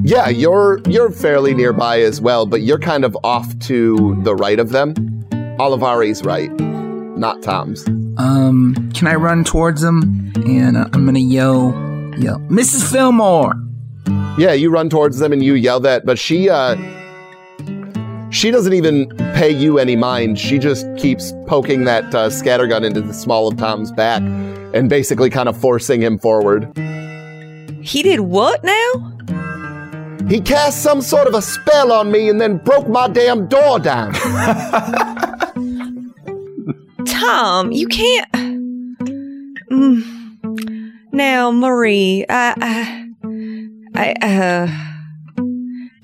Yeah, 0.02 0.28
you're 0.28 0.80
you're 0.86 1.10
fairly 1.10 1.54
nearby 1.54 2.00
as 2.00 2.20
well, 2.20 2.44
but 2.44 2.60
you're 2.60 2.78
kind 2.78 3.04
of 3.04 3.16
off 3.24 3.58
to 3.60 4.18
the 4.22 4.34
right 4.34 4.58
of 4.58 4.70
them. 4.70 4.94
Olivari's 5.58 6.22
right, 6.24 6.50
not 7.16 7.42
Tom's. 7.42 7.86
Um, 8.18 8.90
can 8.94 9.06
I 9.06 9.14
run 9.14 9.44
towards 9.44 9.80
them? 9.80 10.32
And 10.46 10.76
uh, 10.76 10.88
I'm 10.92 11.06
gonna 11.06 11.20
yell, 11.20 11.72
yell, 12.18 12.38
Mrs. 12.48 12.90
Fillmore. 12.90 13.54
Yeah, 14.38 14.52
you 14.52 14.70
run 14.70 14.88
towards 14.88 15.18
them 15.18 15.32
and 15.32 15.42
you 15.42 15.54
yell 15.54 15.80
that, 15.80 16.06
but 16.06 16.18
she 16.18 16.48
uh 16.48 16.76
she 18.30 18.50
doesn't 18.50 18.74
even 18.74 19.08
pay 19.34 19.50
you 19.50 19.78
any 19.78 19.96
mind. 19.96 20.38
She 20.38 20.58
just 20.58 20.86
keeps 20.96 21.32
poking 21.46 21.84
that 21.84 22.14
uh, 22.14 22.28
scattergun 22.28 22.84
into 22.84 23.00
the 23.00 23.14
small 23.14 23.48
of 23.48 23.56
Tom's 23.56 23.90
back 23.90 24.20
and 24.74 24.90
basically 24.90 25.30
kind 25.30 25.48
of 25.48 25.58
forcing 25.58 26.02
him 26.02 26.18
forward. 26.18 26.70
He 27.80 28.02
did 28.02 28.20
what 28.20 28.62
now? 28.62 29.14
He 30.28 30.42
cast 30.42 30.82
some 30.82 31.00
sort 31.00 31.26
of 31.26 31.32
a 31.32 31.40
spell 31.40 31.90
on 31.90 32.12
me 32.12 32.28
and 32.28 32.38
then 32.38 32.58
broke 32.58 32.86
my 32.86 33.08
damn 33.08 33.46
door 33.46 33.78
down. 33.78 34.12
Tom, 37.06 37.72
you 37.72 37.88
can't. 37.88 38.30
Mm. 39.70 40.92
Now, 41.12 41.50
Marie, 41.50 42.26
I, 42.28 42.54
I, 42.60 43.07
I, 43.98 44.12
uh, 44.22 45.42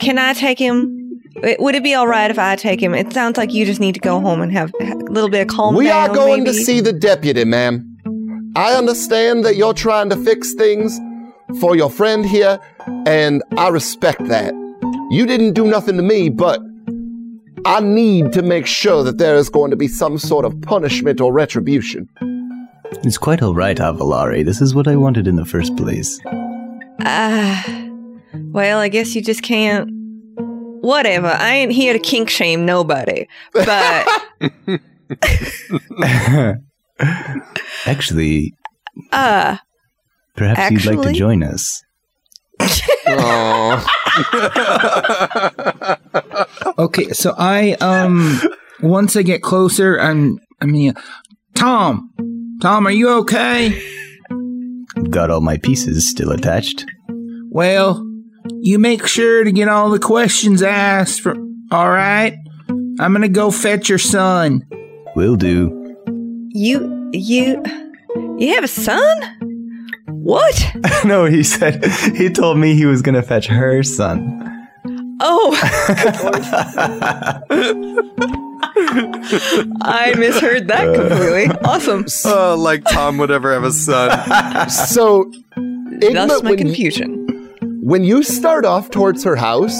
can 0.01 0.19
I 0.19 0.33
take 0.33 0.59
him? 0.59 1.21
Would 1.61 1.75
it 1.75 1.83
be 1.83 1.95
all 1.95 2.09
right 2.09 2.31
if 2.31 2.39
I 2.39 2.57
take 2.57 2.83
him? 2.83 2.93
It 2.95 3.13
sounds 3.13 3.37
like 3.37 3.53
you 3.55 3.65
just 3.65 3.81
need 3.81 3.95
to 3.95 4.01
go 4.01 4.21
home 4.21 4.41
and 4.41 4.53
have 4.53 4.73
a 4.81 4.95
little 5.11 5.31
bit 5.31 5.43
of 5.43 5.49
calm 5.49 5.77
we 5.77 5.87
down. 5.87 6.11
are 6.11 6.15
going 6.15 6.45
maybe. 6.45 6.59
to 6.59 6.65
see 6.65 6.81
the 6.81 6.93
deputy, 6.93 7.45
ma'am. 7.45 8.53
I 8.57 8.75
understand 8.75 9.45
that 9.45 9.57
you're 9.57 9.75
trying 9.75 10.11
to 10.11 10.17
fix 10.17 10.55
things 10.55 10.99
for 11.61 11.77
your 11.77 11.91
friend 11.91 12.27
here, 12.27 12.59
and 13.07 13.43
I 13.57 13.69
respect 13.69 14.25
that. 14.27 14.53
You 15.11 15.27
didn't 15.27 15.53
do 15.53 15.67
nothing 15.67 15.97
to 15.97 16.03
me, 16.03 16.31
but 16.31 16.61
I 17.65 17.81
need 17.81 18.33
to 18.33 18.43
make 18.43 18.67
sure 18.67 19.03
that 19.05 19.19
there 19.19 19.37
is 19.37 19.49
going 19.49 19.71
to 19.71 19.77
be 19.77 19.89
some 19.89 20.19
sort 20.19 20.45
of 20.45 20.61
punishment 20.63 21.21
or 21.21 21.33
retribution. 21.33 22.09
it's 23.05 23.19
quite 23.19 23.43
all 23.43 23.55
right, 23.55 23.77
Olivari. 23.77 24.45
This 24.45 24.61
is 24.61 24.75
what 24.75 24.89
I 24.89 24.97
wanted 24.97 25.27
in 25.27 25.37
the 25.37 25.45
first 25.45 25.77
place. 25.77 26.21
Ah, 27.01 27.84
well, 28.55 28.79
I 28.79 28.89
guess 28.89 29.17
you 29.17 29.21
just 29.21 29.43
can't. 29.43 29.91
Whatever. 30.81 31.27
I 31.27 31.55
ain't 31.55 31.73
here 31.73 31.93
to 31.93 31.99
kink 31.99 32.31
shame 32.31 32.65
nobody. 32.65 33.27
But 33.53 34.07
Actually, 37.85 38.55
uh, 39.11 39.57
perhaps 40.37 40.71
you'd 40.71 40.85
like 40.85 41.03
to 41.03 41.13
join 41.13 41.43
us. 41.43 41.83
Okay, 46.79 47.09
so 47.11 47.35
I 47.37 47.73
um 47.81 48.41
once 48.81 49.17
I 49.17 49.23
get 49.23 49.43
closer, 49.43 49.99
I'm 49.99 50.39
I 50.61 50.67
mean, 50.67 50.95
Tom, 51.55 52.11
Tom, 52.63 52.87
are 52.87 52.93
you 52.93 53.11
okay? 53.21 53.83
I've 54.97 55.11
got 55.11 55.31
all 55.31 55.41
my 55.41 55.57
pieces 55.57 56.09
still 56.09 56.31
attached. 56.31 56.87
Well, 57.51 58.07
you 58.61 58.79
make 58.79 59.07
sure 59.07 59.45
to 59.45 59.53
get 59.53 59.69
all 59.69 59.91
the 59.91 59.99
questions 59.99 60.63
asked. 60.63 61.21
For, 61.21 61.37
all 61.71 61.89
right, 61.91 62.37
I'm 62.99 63.13
gonna 63.13 63.29
go 63.29 63.51
fetch 63.51 63.89
your 63.89 63.99
son. 63.99 64.67
Will 65.17 65.37
do. 65.37 65.97
you, 66.51 67.11
you, 67.13 67.63
you 68.39 68.55
have 68.55 68.65
a 68.65 68.69
son? 68.69 69.37
What? 70.09 70.65
no, 71.05 71.27
he 71.27 71.43
said 71.43 71.85
he 72.17 72.31
told 72.31 72.59
me 72.59 72.75
he 72.75 72.87
was 72.87 73.03
gonna 73.03 73.23
fetch 73.23 73.47
her 73.47 73.83
son. 73.83 74.41
Oh, 75.21 75.57
I 79.83 80.15
misheard 80.17 80.69
that 80.69 80.95
completely. 80.95 81.47
Awesome. 81.65 82.05
Oh, 82.27 82.57
like 82.59 82.85
Tom 82.85 83.19
would 83.19 83.31
ever 83.31 83.53
have 83.53 83.65
a 83.65 83.73
son. 83.73 84.69
So, 84.69 85.31
Thus 85.31 85.63
Igma, 86.03 86.43
my 86.43 86.51
when, 86.51 86.59
you, 86.59 86.65
confusion. 86.65 87.27
When 87.85 88.03
you 88.03 88.23
start 88.23 88.65
off 88.65 88.89
towards 88.89 89.23
her 89.25 89.37
house, 89.37 89.79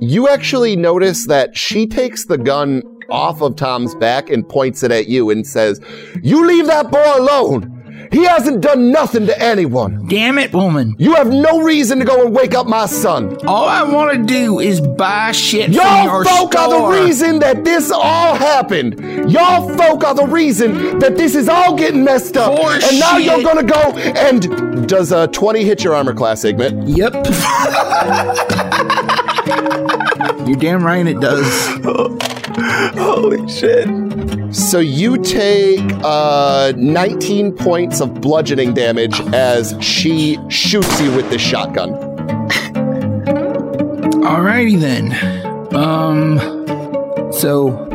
you 0.00 0.28
actually 0.28 0.74
notice 0.74 1.28
that 1.28 1.56
she 1.56 1.86
takes 1.86 2.24
the 2.24 2.36
gun 2.36 2.82
off 3.08 3.40
of 3.40 3.54
Tom's 3.54 3.94
back 3.94 4.28
and 4.28 4.48
points 4.48 4.82
it 4.82 4.90
at 4.90 5.06
you 5.06 5.30
and 5.30 5.46
says, 5.46 5.80
You 6.24 6.44
leave 6.44 6.66
that 6.66 6.90
boy 6.90 7.12
alone. 7.14 7.79
He 8.12 8.24
hasn't 8.24 8.60
done 8.60 8.90
nothing 8.90 9.26
to 9.26 9.42
anyone. 9.42 10.06
Damn 10.08 10.38
it, 10.38 10.52
woman. 10.52 10.94
You 10.98 11.14
have 11.14 11.28
no 11.32 11.60
reason 11.62 11.98
to 12.00 12.04
go 12.04 12.24
and 12.26 12.34
wake 12.34 12.54
up 12.54 12.66
my 12.66 12.86
son. 12.86 13.36
All 13.46 13.68
I 13.68 13.82
want 13.82 14.16
to 14.16 14.24
do 14.24 14.58
is 14.60 14.80
buy 14.80 15.32
shit 15.32 15.70
Y'all 15.70 16.04
your 16.04 16.24
folk 16.24 16.52
store. 16.52 16.62
are 16.62 16.92
the 16.94 17.02
reason 17.04 17.38
that 17.40 17.64
this 17.64 17.90
all 17.90 18.34
happened. 18.34 19.30
Y'all 19.30 19.68
folk 19.76 20.04
are 20.04 20.14
the 20.14 20.26
reason 20.26 20.98
that 20.98 21.16
this 21.16 21.34
is 21.34 21.48
all 21.48 21.74
getting 21.76 22.02
messed 22.04 22.36
up. 22.36 22.56
For 22.58 22.72
and 22.72 23.00
now 23.00 23.16
you're 23.18 23.42
gonna 23.42 23.62
go 23.62 23.80
and 23.96 24.88
does 24.88 25.12
a 25.12 25.28
20 25.28 25.64
hit 25.64 25.84
your 25.84 25.94
armor 25.94 26.14
class, 26.14 26.44
Igmit? 26.44 26.82
Yep. 26.86 27.26
You're 30.46 30.56
damn 30.58 30.84
right 30.84 31.06
it 31.06 31.20
does. 31.20 31.46
Holy 32.94 33.48
shit. 33.48 33.88
So 34.54 34.78
you 34.80 35.16
take 35.18 35.80
uh, 36.02 36.72
19 36.76 37.52
points 37.56 38.00
of 38.00 38.20
bludgeoning 38.20 38.74
damage 38.74 39.20
as 39.32 39.74
she 39.80 40.38
shoots 40.48 41.00
you 41.00 41.14
with 41.14 41.30
this 41.30 41.40
shotgun. 41.40 41.90
Alrighty 44.22 44.78
then. 44.78 45.74
Um. 45.74 46.38
So 47.32 47.88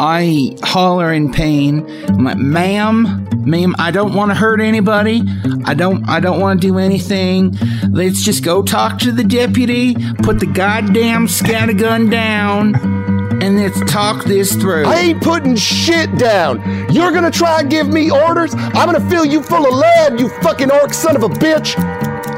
I 0.00 0.56
holler 0.62 1.12
in 1.12 1.30
pain. 1.30 1.86
I'm 2.08 2.24
like, 2.24 2.38
ma'am, 2.38 3.28
ma'am, 3.44 3.74
I 3.78 3.90
don't 3.90 4.14
want 4.14 4.30
to 4.30 4.34
hurt 4.34 4.60
anybody. 4.60 5.22
I 5.64 5.74
don't. 5.74 6.08
I 6.08 6.20
don't 6.20 6.40
want 6.40 6.60
to 6.60 6.66
do 6.66 6.78
anything. 6.78 7.56
Let's 7.90 8.22
just 8.22 8.42
go 8.42 8.62
talk 8.62 8.98
to 9.00 9.12
the 9.12 9.24
deputy. 9.24 9.94
Put 10.22 10.40
the 10.40 10.46
goddamn 10.46 11.26
scattergun 11.26 12.10
down, 12.10 12.72
and 13.42 13.56
let's 13.56 13.80
talk 13.90 14.24
this 14.24 14.54
through. 14.54 14.84
I 14.84 14.96
ain't 14.96 15.22
putting 15.22 15.56
shit 15.56 16.16
down. 16.16 16.60
You're 16.90 17.12
gonna 17.12 17.30
try 17.30 17.60
and 17.60 17.70
give 17.70 17.88
me 17.88 18.10
orders? 18.10 18.54
I'm 18.54 18.86
gonna 18.86 19.08
fill 19.08 19.24
you 19.24 19.42
full 19.42 19.66
of 19.66 19.74
lead, 19.74 20.20
you 20.20 20.28
fucking 20.42 20.70
orc 20.70 20.92
son 20.92 21.16
of 21.16 21.22
a 21.22 21.28
bitch. 21.28 21.78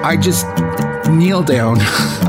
I 0.02 0.16
just 0.16 0.46
kneel 1.08 1.42
down. 1.42 1.78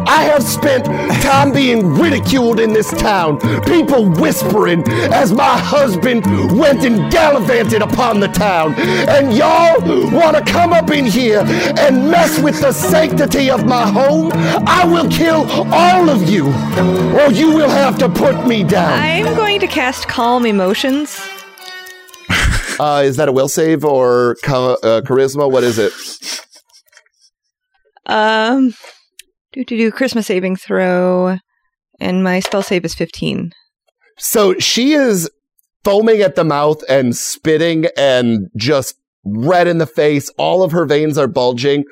I 0.05 0.23
have 0.23 0.43
spent 0.43 0.85
time 1.21 1.51
being 1.51 1.93
ridiculed 1.93 2.59
in 2.59 2.73
this 2.73 2.91
town, 2.91 3.39
people 3.63 4.09
whispering 4.09 4.83
as 5.11 5.31
my 5.31 5.57
husband 5.57 6.25
went 6.57 6.83
and 6.85 7.11
gallivanted 7.11 7.81
upon 7.81 8.19
the 8.19 8.27
town. 8.27 8.73
And 8.75 9.35
y'all 9.35 9.79
want 10.11 10.35
to 10.37 10.43
come 10.51 10.73
up 10.73 10.91
in 10.91 11.05
here 11.05 11.43
and 11.79 12.09
mess 12.09 12.39
with 12.39 12.59
the 12.61 12.71
sanctity 12.71 13.49
of 13.49 13.65
my 13.65 13.87
home? 13.87 14.31
I 14.33 14.85
will 14.85 15.09
kill 15.09 15.45
all 15.73 16.09
of 16.09 16.29
you, 16.29 16.47
or 17.17 17.31
you 17.31 17.53
will 17.53 17.69
have 17.69 17.97
to 17.99 18.09
put 18.09 18.45
me 18.45 18.63
down. 18.63 18.93
I'm 18.93 19.35
going 19.35 19.59
to 19.59 19.67
cast 19.67 20.07
Calm 20.07 20.45
Emotions. 20.45 21.19
Uh, 22.79 23.03
is 23.05 23.17
that 23.17 23.27
a 23.27 23.31
will 23.31 23.47
save 23.47 23.85
or 23.85 24.35
cha- 24.43 24.73
uh, 24.73 25.01
charisma? 25.01 25.49
What 25.49 25.63
is 25.63 25.77
it? 25.77 25.93
Um, 28.05 28.73
do 29.51 29.63
do 29.63 29.77
do 29.77 29.91
charisma 29.91 30.23
saving 30.23 30.55
throw, 30.55 31.37
and 31.99 32.23
my 32.23 32.39
spell 32.39 32.63
save 32.63 32.85
is 32.85 32.95
15. 32.95 33.51
So 34.17 34.57
she 34.59 34.93
is 34.93 35.29
foaming 35.83 36.21
at 36.21 36.35
the 36.35 36.43
mouth 36.43 36.81
and 36.87 37.15
spitting 37.15 37.87
and 37.97 38.49
just 38.55 38.95
red 39.25 39.67
in 39.67 39.77
the 39.77 39.85
face. 39.85 40.29
All 40.37 40.63
of 40.63 40.71
her 40.71 40.85
veins 40.85 41.17
are 41.17 41.27
bulging. 41.27 41.83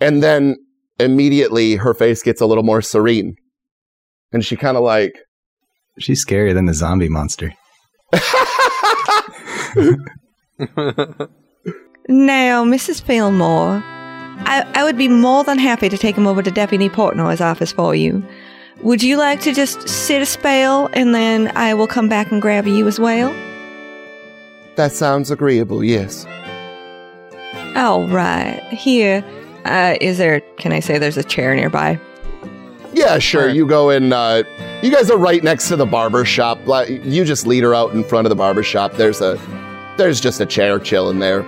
And 0.00 0.22
then 0.22 0.56
immediately 1.00 1.76
her 1.76 1.94
face 1.94 2.22
gets 2.22 2.40
a 2.40 2.46
little 2.46 2.62
more 2.62 2.82
serene. 2.82 3.36
And 4.32 4.44
she 4.44 4.56
kind 4.56 4.76
of 4.76 4.82
like, 4.82 5.14
She's 5.98 6.24
scarier 6.24 6.52
than 6.52 6.66
the 6.66 6.74
zombie 6.74 7.08
monster. 7.08 7.54
Now, 12.08 12.64
Mrs. 12.64 13.02
Fillmore, 13.02 13.82
I, 14.40 14.70
I 14.74 14.84
would 14.84 14.98
be 14.98 15.08
more 15.08 15.44
than 15.44 15.58
happy 15.58 15.88
to 15.88 15.98
take 15.98 16.16
him 16.16 16.26
over 16.26 16.42
to 16.42 16.50
Deputy 16.50 16.88
Portnoy's 16.88 17.40
office 17.40 17.72
for 17.72 17.94
you. 17.94 18.24
Would 18.82 19.02
you 19.02 19.16
like 19.16 19.40
to 19.40 19.54
just 19.54 19.88
sit 19.88 20.20
a 20.20 20.26
spell 20.26 20.90
and 20.92 21.14
then 21.14 21.50
I 21.56 21.74
will 21.74 21.86
come 21.86 22.08
back 22.08 22.30
and 22.30 22.42
grab 22.42 22.66
you 22.66 22.86
as 22.86 23.00
well? 23.00 23.34
that 24.76 24.92
sounds 24.92 25.30
agreeable, 25.30 25.82
yes. 25.82 26.26
All 27.74 28.06
right. 28.08 28.62
Here, 28.70 29.24
uh, 29.64 29.96
is 30.00 30.18
there, 30.18 30.40
can 30.58 30.72
I 30.72 30.80
say 30.80 30.98
there's 30.98 31.16
a 31.16 31.24
chair 31.24 31.54
nearby? 31.54 31.98
Yeah, 32.92 33.18
sure. 33.18 33.48
You 33.48 33.66
go 33.66 33.90
in, 33.90 34.12
uh, 34.12 34.42
you 34.82 34.90
guys 34.90 35.10
are 35.10 35.18
right 35.18 35.42
next 35.42 35.68
to 35.68 35.76
the 35.76 35.86
barber 35.86 36.24
shop. 36.24 36.58
You 36.88 37.24
just 37.24 37.46
lead 37.46 37.62
her 37.62 37.74
out 37.74 37.92
in 37.92 38.04
front 38.04 38.26
of 38.26 38.30
the 38.30 38.36
barber 38.36 38.62
shop. 38.62 38.92
There's 38.94 39.20
a, 39.20 39.38
there's 39.98 40.20
just 40.20 40.40
a 40.40 40.46
chair 40.46 40.78
chilling 40.78 41.18
there. 41.18 41.42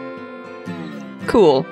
Cool. 1.27 1.67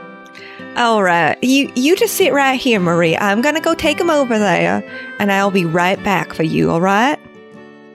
All 0.77 1.03
right. 1.03 1.43
You 1.43 1.73
you 1.75 1.97
just 1.97 2.15
sit 2.15 2.33
right 2.33 2.61
here, 2.61 2.79
Marie. 2.79 3.17
I'm 3.17 3.41
going 3.41 3.55
to 3.55 3.61
go 3.63 3.75
take 3.75 3.99
him 3.99 4.11
over 4.11 4.39
there 4.39 4.85
and 5.19 5.33
I'll 5.33 5.51
be 5.51 5.65
right 5.65 6.03
back 6.05 6.35
for 6.35 6.43
you, 6.43 6.71
all 6.71 6.83
right? 6.83 7.19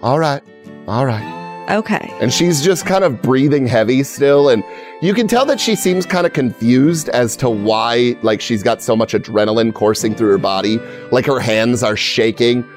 All 0.02 0.18
right. 0.20 0.42
All 0.88 1.06
right. 1.06 1.40
Okay. 1.70 2.12
and 2.20 2.34
she's 2.34 2.62
just 2.62 2.86
kind 2.86 3.04
of 3.04 3.22
breathing 3.22 3.66
heavy 3.68 4.04
still 4.04 4.50
and 4.50 4.62
you 5.02 5.14
can 5.14 5.28
tell 5.28 5.46
that 5.46 5.60
she 5.60 5.76
seems 5.76 6.06
kind 6.06 6.26
of 6.26 6.34
confused 6.34 7.08
as 7.10 7.38
to 7.38 7.50
why 7.50 8.18
like 8.24 8.42
she's 8.42 8.62
got 8.62 8.82
so 8.82 8.94
much 8.94 9.14
adrenaline 9.14 9.74
coursing 9.74 10.14
through 10.14 10.32
her 10.32 10.38
body 10.38 10.80
like 11.12 11.26
her 11.26 11.40
hands 11.40 11.82
are 11.82 11.96
shaking 11.96 12.68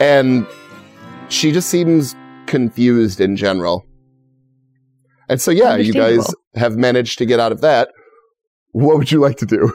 and 0.00 0.46
she 1.28 1.52
just 1.52 1.68
seems 1.68 2.16
confused 2.46 3.20
in 3.20 3.36
general 3.36 3.86
and 5.28 5.40
so 5.40 5.52
yeah 5.52 5.76
you 5.76 5.92
guys 5.92 6.34
have 6.56 6.76
managed 6.76 7.18
to 7.18 7.26
get 7.26 7.38
out 7.38 7.52
of 7.52 7.60
that 7.60 7.90
what 8.72 8.98
would 8.98 9.10
you 9.10 9.20
like 9.20 9.36
to 9.38 9.46
do 9.46 9.72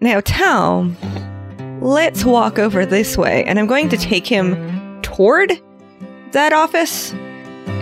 Now, 0.00 0.20
Tom, 0.20 0.96
let's 1.80 2.24
walk 2.24 2.58
over 2.58 2.84
this 2.84 3.16
way, 3.16 3.44
and 3.44 3.58
I'm 3.58 3.66
going 3.66 3.88
to 3.90 3.96
take 3.96 4.26
him 4.26 5.00
toward 5.02 5.52
that 6.32 6.52
office 6.52 7.12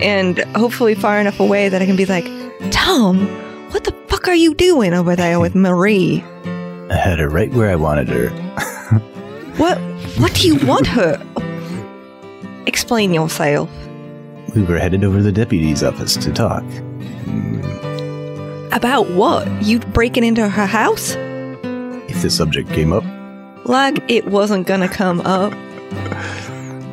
and 0.01 0.39
hopefully 0.55 0.95
far 0.95 1.19
enough 1.19 1.39
away 1.39 1.69
that 1.69 1.81
I 1.81 1.85
can 1.85 1.95
be 1.95 2.05
like, 2.05 2.25
Tom, 2.71 3.27
what 3.71 3.83
the 3.83 3.91
fuck 4.07 4.27
are 4.27 4.35
you 4.35 4.53
doing 4.53 4.93
over 4.93 5.15
there 5.15 5.39
with 5.39 5.55
Marie? 5.55 6.21
I 6.89 6.95
had 6.95 7.19
her 7.19 7.29
right 7.29 7.51
where 7.51 7.69
I 7.69 7.75
wanted 7.75 8.07
her. 8.09 8.29
What 9.57 9.77
what 10.17 10.33
do 10.33 10.47
you 10.47 10.55
want 10.65 10.87
her? 10.87 11.21
Explain 12.65 13.13
yourself. 13.13 13.69
We 14.55 14.63
were 14.63 14.79
headed 14.79 15.03
over 15.03 15.17
to 15.17 15.23
the 15.23 15.31
deputy's 15.31 15.83
office 15.83 16.15
to 16.17 16.31
talk. 16.33 16.63
About 18.73 19.09
what? 19.11 19.47
You 19.63 19.79
breaking 19.79 20.23
into 20.23 20.47
her 20.49 20.65
house? 20.65 21.15
If 22.09 22.21
the 22.21 22.29
subject 22.29 22.69
came 22.69 22.91
up, 22.91 23.03
Like 23.65 24.03
it 24.09 24.25
wasn't 24.27 24.67
gonna 24.67 24.89
come 24.89 25.21
up. 25.21 25.53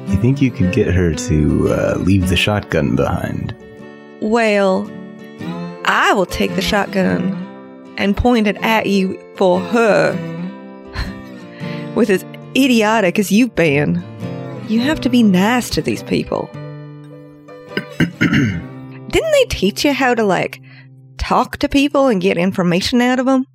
you 0.08 0.16
think 0.20 0.40
you 0.42 0.50
could 0.50 0.72
get 0.72 0.88
her 0.88 1.14
to 1.14 1.68
uh, 1.72 1.94
leave 1.98 2.28
the 2.28 2.36
shotgun 2.36 2.94
behind? 2.96 3.54
Well, 4.20 4.88
I 5.86 6.12
will 6.12 6.26
take 6.26 6.54
the 6.54 6.62
shotgun 6.62 7.32
and 7.96 8.16
point 8.16 8.46
it 8.46 8.56
at 8.62 8.86
you 8.86 9.18
for 9.36 9.58
her. 9.60 10.12
With 11.94 12.10
as 12.10 12.24
idiotic 12.56 13.18
as 13.18 13.32
you've 13.32 13.54
been, 13.54 14.02
you 14.68 14.80
have 14.80 15.00
to 15.00 15.08
be 15.08 15.22
nice 15.22 15.70
to 15.70 15.82
these 15.82 16.02
people. 16.02 16.48
Didn't 18.20 19.32
they 19.32 19.44
teach 19.48 19.84
you 19.84 19.92
how 19.92 20.14
to, 20.14 20.22
like, 20.24 20.60
talk 21.30 21.58
to 21.58 21.68
people 21.68 22.08
and 22.08 22.20
get 22.20 22.36
information 22.36 23.00
out 23.00 23.20
of 23.20 23.26
them? 23.26 23.46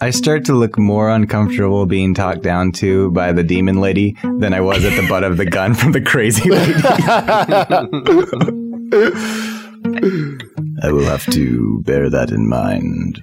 I 0.00 0.08
start 0.08 0.46
to 0.46 0.54
look 0.54 0.78
more 0.78 1.10
uncomfortable 1.10 1.84
being 1.84 2.14
talked 2.14 2.40
down 2.40 2.72
to 2.80 3.10
by 3.10 3.32
the 3.32 3.42
demon 3.42 3.82
lady 3.82 4.16
than 4.38 4.54
I 4.54 4.62
was 4.62 4.82
at 4.82 4.98
the 4.98 5.06
butt 5.06 5.22
of 5.22 5.36
the 5.36 5.44
gun 5.44 5.74
from 5.74 5.92
the 5.92 6.00
crazy 6.00 6.48
lady. 6.48 6.72
I 10.82 10.90
will 10.90 11.04
have 11.04 11.26
to 11.32 11.82
bear 11.82 12.08
that 12.08 12.30
in 12.30 12.48
mind. 12.48 13.20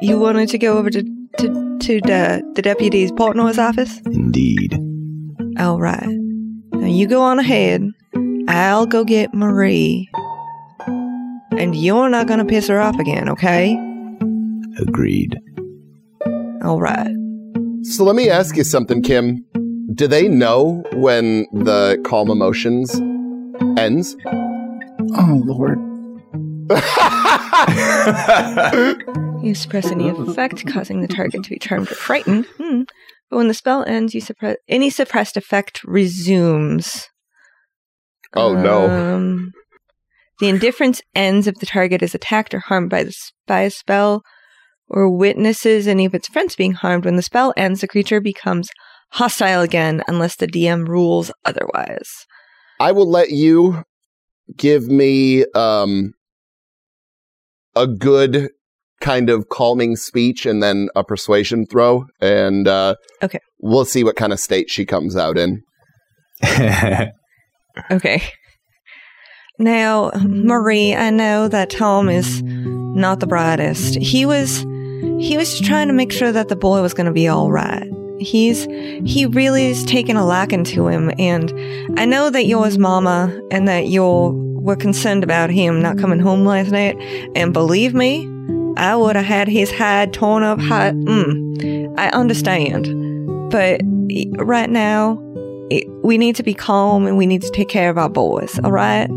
You 0.00 0.20
wanted 0.20 0.48
to 0.50 0.58
go 0.58 0.78
over 0.78 0.88
to, 0.88 1.02
to, 1.02 1.78
to 1.80 2.00
the, 2.02 2.52
the 2.54 2.62
deputy's 2.62 3.10
Portnoy's 3.10 3.58
office? 3.58 3.98
Indeed. 4.06 4.74
All 5.58 5.80
right. 5.80 6.06
Now 6.72 6.86
you 6.86 7.08
go 7.08 7.22
on 7.22 7.40
ahead. 7.40 7.84
I'll 8.46 8.86
go 8.86 9.04
get 9.04 9.34
Marie. 9.34 10.08
And 11.58 11.74
you're 11.74 12.08
not 12.08 12.26
going 12.26 12.38
to 12.38 12.44
piss 12.44 12.68
her 12.68 12.80
off 12.80 12.98
again, 12.98 13.28
okay? 13.28 13.76
Agreed. 14.78 15.38
All 16.62 16.80
right. 16.80 17.14
so 17.82 18.04
let 18.04 18.16
me 18.16 18.30
ask 18.30 18.56
you 18.56 18.64
something 18.64 19.02
kim 19.02 19.44
do 19.94 20.06
they 20.06 20.28
know 20.28 20.82
when 20.92 21.46
the 21.52 21.98
calm 22.04 22.30
emotions 22.30 22.94
ends? 23.78 24.16
Oh 25.16 25.42
Lord. 25.44 25.78
You 29.42 29.54
suppress 29.54 29.86
any 29.86 30.08
effect 30.08 30.66
causing 30.66 31.00
the 31.00 31.06
target 31.06 31.44
to 31.44 31.50
be 31.50 31.58
charmed 31.58 31.90
or 31.90 31.94
frightened. 31.94 32.46
Hmm. 32.58 32.82
But 33.30 33.36
when 33.36 33.48
the 33.48 33.54
spell 33.54 33.84
ends, 33.84 34.12
you 34.12 34.20
suppress 34.20 34.56
any 34.68 34.90
suppressed 34.90 35.36
effect 35.36 35.84
resumes. 35.84 37.06
Oh, 38.34 38.54
no. 38.54 39.50
The 40.40 40.48
indifference 40.48 41.00
ends 41.14 41.46
if 41.46 41.56
the 41.56 41.66
target 41.66 42.02
is 42.02 42.14
attacked 42.14 42.54
or 42.54 42.60
harmed 42.60 42.90
by 42.90 43.04
the 43.04 43.14
by 43.46 43.60
a 43.62 43.70
spell, 43.70 44.22
or 44.88 45.10
witnesses 45.10 45.86
any 45.88 46.04
of 46.04 46.14
its 46.14 46.28
friends 46.28 46.54
being 46.56 46.72
harmed. 46.72 47.04
When 47.04 47.16
the 47.16 47.22
spell 47.22 47.52
ends, 47.56 47.80
the 47.80 47.88
creature 47.88 48.20
becomes 48.20 48.70
hostile 49.12 49.62
again, 49.62 50.02
unless 50.06 50.36
the 50.36 50.46
DM 50.46 50.86
rules 50.86 51.30
otherwise. 51.44 52.08
I 52.80 52.92
will 52.92 53.10
let 53.10 53.30
you 53.30 53.82
give 54.56 54.88
me 54.88 55.44
um 55.54 56.12
a 57.74 57.86
good 57.86 58.48
kind 59.00 59.30
of 59.30 59.48
calming 59.48 59.94
speech 59.94 60.46
and 60.46 60.62
then 60.62 60.88
a 60.96 61.04
persuasion 61.04 61.66
throw 61.66 62.04
and 62.20 62.66
uh 62.66 62.96
Okay. 63.22 63.38
we'll 63.60 63.84
see 63.84 64.02
what 64.02 64.16
kind 64.16 64.32
of 64.32 64.40
state 64.40 64.70
she 64.70 64.84
comes 64.84 65.16
out 65.16 65.38
in. 65.38 65.62
Okay. 67.92 68.22
Now, 69.58 70.12
Marie, 70.24 70.94
I 70.94 71.10
know 71.10 71.48
that 71.48 71.70
Tom 71.70 72.08
is 72.08 72.42
not 72.44 73.18
the 73.18 73.26
brightest. 73.26 73.96
He 73.96 74.24
was 74.24 74.64
he 75.18 75.36
was 75.36 75.60
trying 75.60 75.88
to 75.88 75.94
make 75.94 76.12
sure 76.12 76.30
that 76.30 76.48
the 76.48 76.56
boy 76.56 76.80
was 76.80 76.94
going 76.94 77.06
to 77.06 77.12
be 77.12 77.26
all 77.26 77.50
right. 77.50 77.90
He's 78.20 78.64
he 79.04 79.26
really 79.26 79.66
is 79.66 79.84
taking 79.84 80.16
a 80.16 80.24
liking 80.24 80.64
to 80.64 80.86
him 80.86 81.10
and 81.18 81.52
I 81.98 82.04
know 82.04 82.30
that 82.30 82.46
you're 82.46 82.64
his 82.64 82.78
mama 82.78 83.36
and 83.50 83.66
that 83.66 83.88
you're 83.88 84.32
were 84.32 84.76
concerned 84.76 85.24
about 85.24 85.50
him 85.50 85.80
not 85.80 85.98
coming 85.98 86.20
home 86.20 86.44
last 86.44 86.70
night 86.70 86.96
and 87.34 87.52
believe 87.52 87.94
me, 87.94 88.28
I 88.76 88.94
would 88.94 89.16
have 89.16 89.24
had 89.24 89.48
his 89.48 89.72
hide 89.72 90.12
torn 90.12 90.42
up 90.42 90.60
hot. 90.60 90.94
Mm, 90.94 91.98
I 91.98 92.10
understand. 92.10 92.86
But 93.50 93.80
right 94.44 94.70
now, 94.70 95.18
it, 95.70 95.84
we 96.04 96.18
need 96.18 96.36
to 96.36 96.42
be 96.42 96.54
calm 96.54 97.06
and 97.06 97.16
we 97.16 97.26
need 97.26 97.42
to 97.42 97.50
take 97.50 97.68
care 97.68 97.90
of 97.90 97.98
our 97.98 98.08
boys, 98.08 98.60
all 98.62 98.72
right? 98.72 99.08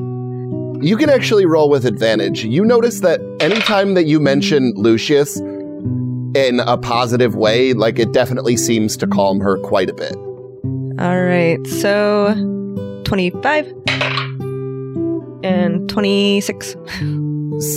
You 0.81 0.97
can 0.97 1.09
actually 1.09 1.45
roll 1.45 1.69
with 1.69 1.85
advantage. 1.85 2.43
You 2.43 2.65
notice 2.65 3.01
that 3.01 3.21
anytime 3.39 3.93
that 3.93 4.05
you 4.05 4.19
mention 4.19 4.73
Lucius 4.75 5.39
in 5.39 6.59
a 6.65 6.77
positive 6.77 7.35
way, 7.35 7.73
like 7.73 7.99
it 7.99 8.13
definitely 8.13 8.57
seems 8.57 8.97
to 8.97 9.07
calm 9.07 9.39
her 9.41 9.59
quite 9.59 9.89
a 9.89 9.93
bit. 9.93 10.15
All 10.99 11.21
right, 11.21 11.59
so 11.67 12.33
25 13.05 13.73
and 15.43 15.87
26. 15.87 16.75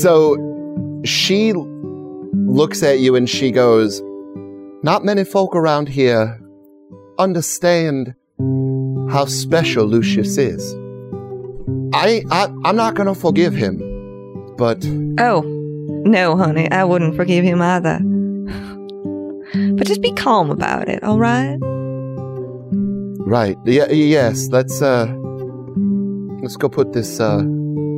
So 0.01 1.03
she 1.05 1.53
looks 1.53 2.83
at 2.83 3.01
you 3.01 3.17
and 3.17 3.29
she 3.29 3.51
goes, 3.51 4.01
Not 4.83 5.05
many 5.05 5.25
folk 5.25 5.55
around 5.55 5.89
here 5.89 6.41
understand 7.19 8.15
how 9.11 9.27
special 9.27 9.85
Lucius 9.87 10.39
is. 10.39 10.75
I, 11.95 12.23
I 12.31 12.49
I'm 12.65 12.77
not 12.77 12.95
gonna 12.95 13.15
forgive 13.15 13.55
him, 13.55 13.79
but 14.57 14.85
Oh, 15.19 15.43
no, 16.07 16.37
honey, 16.37 16.71
I 16.71 16.85
wouldn't 16.85 17.17
forgive 17.17 17.45
him 17.45 17.61
either. 17.63 17.99
But 19.77 19.87
just 19.87 20.03
be 20.03 20.13
calm 20.13 20.51
about 20.51 20.89
it, 20.89 21.03
all 21.05 21.19
right? 21.19 21.57
right, 23.27 23.57
yeah, 23.65 23.87
yes, 23.91 24.49
let's 24.51 24.83
uh 24.83 25.07
let's 26.43 26.57
go 26.57 26.69
put 26.69 26.93
this 26.93 27.21
uh 27.21 27.43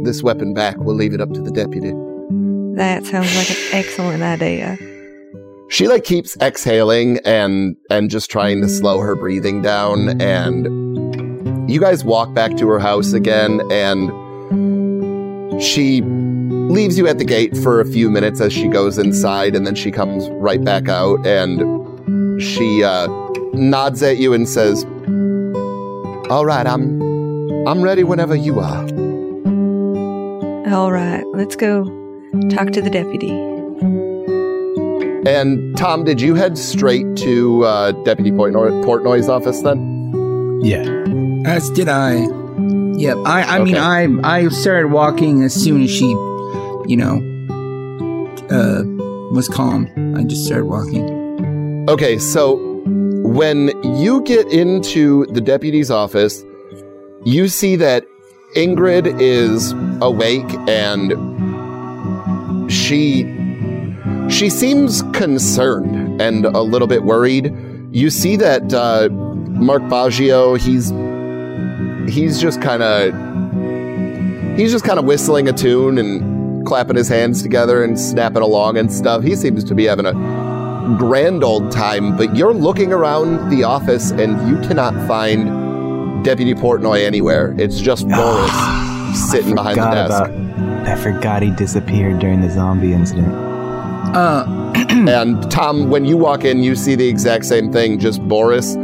this 0.04 0.22
weapon 0.22 0.54
back. 0.54 0.76
We'll 0.78 0.94
leave 0.94 1.14
it 1.14 1.20
up 1.20 1.32
to 1.32 1.40
the 1.40 1.50
deputy. 1.50 1.92
That 2.76 3.04
sounds 3.06 3.34
like 3.36 3.50
an 3.50 3.56
excellent 3.72 4.22
idea. 4.22 4.76
she 5.68 5.88
like 5.88 6.04
keeps 6.04 6.36
exhaling 6.42 7.18
and 7.24 7.76
and 7.90 8.10
just 8.10 8.30
trying 8.30 8.60
to 8.60 8.68
slow 8.68 9.00
her 9.00 9.16
breathing 9.16 9.62
down 9.62 10.20
and 10.20 10.66
you 11.68 11.80
guys 11.80 12.04
walk 12.04 12.32
back 12.32 12.56
to 12.56 12.68
her 12.68 12.78
house 12.78 13.12
again 13.12 13.60
and 13.70 14.10
she 15.62 16.02
leaves 16.02 16.96
you 16.98 17.06
at 17.08 17.18
the 17.18 17.24
gate 17.24 17.56
for 17.56 17.80
a 17.80 17.84
few 17.84 18.10
minutes 18.10 18.40
as 18.40 18.52
she 18.52 18.68
goes 18.68 18.98
inside 18.98 19.54
and 19.56 19.66
then 19.66 19.74
she 19.74 19.90
comes 19.90 20.28
right 20.30 20.62
back 20.64 20.88
out 20.88 21.24
and 21.26 22.40
she 22.42 22.84
uh, 22.84 23.06
nods 23.54 24.02
at 24.02 24.18
you 24.18 24.32
and 24.32 24.48
says 24.48 24.84
all 26.30 26.44
right 26.44 26.66
i'm 26.66 27.00
i'm 27.66 27.82
ready 27.82 28.04
whenever 28.04 28.34
you 28.34 28.60
are 28.60 28.84
All 30.72 30.90
right, 30.92 31.24
let's 31.32 31.54
go 31.56 31.84
talk 32.50 32.70
to 32.72 32.82
the 32.82 32.90
deputy. 32.90 33.30
and 35.30 35.76
tom 35.76 36.04
did 36.04 36.20
you 36.20 36.34
head 36.34 36.58
straight 36.58 37.16
to 37.16 37.64
uh, 37.64 37.92
deputy 38.04 38.30
portnoy's 38.30 39.28
office 39.28 39.62
then 39.62 39.94
yeah. 40.62 40.82
As 41.46 41.70
did 41.70 41.88
I. 41.88 42.26
Yep. 42.96 43.18
I. 43.24 43.42
I 43.42 43.58
mean, 43.62 43.76
I. 43.76 44.08
I 44.24 44.48
started 44.48 44.88
walking 44.88 45.44
as 45.44 45.54
soon 45.54 45.82
as 45.84 45.90
she, 45.90 46.06
you 46.06 46.96
know, 46.96 47.18
uh, 48.50 48.82
was 49.32 49.48
calm. 49.48 49.88
I 50.16 50.24
just 50.24 50.44
started 50.44 50.64
walking. 50.64 51.88
Okay, 51.88 52.18
so 52.18 52.56
when 53.22 53.70
you 53.96 54.22
get 54.22 54.48
into 54.48 55.24
the 55.26 55.40
deputy's 55.40 55.88
office, 55.88 56.42
you 57.24 57.46
see 57.46 57.76
that 57.76 58.04
Ingrid 58.56 59.20
is 59.20 59.72
awake 60.00 60.52
and 60.68 61.12
she 62.72 63.22
she 64.28 64.50
seems 64.50 65.02
concerned 65.12 66.20
and 66.20 66.44
a 66.46 66.62
little 66.62 66.88
bit 66.88 67.04
worried. 67.04 67.54
You 67.92 68.10
see 68.10 68.34
that 68.36 68.74
uh, 68.74 69.10
Mark 69.10 69.82
Baggio, 69.82 70.58
he's 70.58 70.90
he's 72.08 72.40
just 72.40 72.60
kind 72.62 72.82
of 72.82 73.12
he's 74.58 74.72
just 74.72 74.84
kind 74.84 74.98
of 74.98 75.04
whistling 75.04 75.48
a 75.48 75.52
tune 75.52 75.98
and 75.98 76.66
clapping 76.66 76.96
his 76.96 77.08
hands 77.08 77.42
together 77.42 77.84
and 77.84 77.98
snapping 77.98 78.42
along 78.42 78.76
and 78.76 78.92
stuff. 78.92 79.22
He 79.22 79.36
seems 79.36 79.62
to 79.64 79.74
be 79.74 79.84
having 79.84 80.06
a 80.06 80.12
grand 80.98 81.44
old 81.44 81.70
time, 81.70 82.16
but 82.16 82.34
you're 82.36 82.54
looking 82.54 82.92
around 82.92 83.50
the 83.50 83.64
office 83.64 84.10
and 84.12 84.48
you 84.48 84.56
cannot 84.68 84.94
find 85.06 86.24
Deputy 86.24 86.54
Portnoy 86.54 87.04
anywhere. 87.04 87.54
It's 87.58 87.80
just 87.80 88.08
Boris 88.08 88.50
sitting 89.30 89.54
behind 89.54 89.78
the 89.78 89.82
Forgot 89.82 89.94
desk. 90.08 90.24
about- 90.30 90.46
I 90.86 90.94
forgot 90.94 91.42
he 91.42 91.50
disappeared 91.50 92.20
during 92.20 92.40
the 92.40 92.50
zombie 92.50 92.92
incident. 92.92 93.32
Uh. 94.14 94.62
And 94.96 95.50
Tom, 95.50 95.90
when 95.90 96.04
you 96.06 96.16
walk 96.16 96.44
in, 96.44 96.62
you 96.62 96.74
see 96.74 96.94
the 96.94 97.06
exact 97.06 97.44
same 97.44 97.70
thing, 97.72 97.98
just 97.98 98.26
Boris 98.28 98.74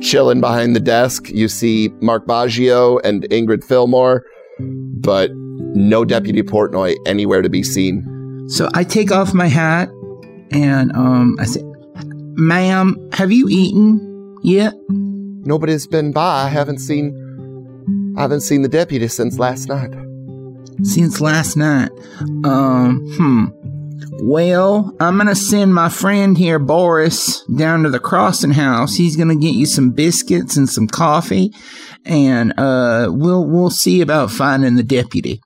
chilling 0.00 0.40
behind 0.40 0.76
the 0.76 0.80
desk. 0.80 1.30
You 1.30 1.48
see 1.48 1.90
Mark 2.00 2.26
Baggio 2.26 3.00
and 3.04 3.22
Ingrid 3.24 3.64
Fillmore, 3.64 4.24
but 4.58 5.30
no 5.34 6.04
Deputy 6.04 6.42
Portnoy 6.42 6.96
anywhere 7.06 7.42
to 7.42 7.48
be 7.48 7.62
seen. 7.62 8.46
So 8.48 8.68
I 8.74 8.84
take 8.84 9.10
off 9.12 9.34
my 9.34 9.46
hat 9.46 9.88
and 10.50 10.94
um 10.96 11.36
I 11.40 11.44
say, 11.44 11.62
"Ma'am, 12.36 12.96
have 13.12 13.32
you 13.32 13.48
eaten 13.48 14.36
yet?" 14.42 14.74
Nobody's 14.88 15.86
been 15.86 16.12
by. 16.12 16.44
I 16.44 16.48
haven't 16.48 16.78
seen 16.78 18.14
I 18.16 18.22
haven't 18.22 18.40
seen 18.40 18.62
the 18.62 18.68
deputy 18.68 19.08
since 19.08 19.38
last 19.38 19.68
night. 19.68 19.94
Since 20.82 21.20
last 21.20 21.56
night. 21.56 21.90
Um. 22.44 23.00
Hmm. 23.16 23.44
Well, 24.22 24.94
I'm 25.00 25.16
gonna 25.16 25.34
send 25.34 25.74
my 25.74 25.88
friend 25.88 26.36
here, 26.36 26.58
Boris, 26.58 27.44
down 27.44 27.82
to 27.82 27.90
the 27.90 28.00
crossing 28.00 28.52
house. 28.52 28.96
He's 28.96 29.16
gonna 29.16 29.36
get 29.36 29.54
you 29.54 29.66
some 29.66 29.90
biscuits 29.90 30.56
and 30.56 30.68
some 30.68 30.86
coffee, 30.86 31.52
and 32.04 32.52
uh, 32.58 33.08
we'll 33.10 33.46
we'll 33.46 33.70
see 33.70 34.00
about 34.00 34.30
finding 34.30 34.76
the 34.76 34.82
deputy. 34.82 35.40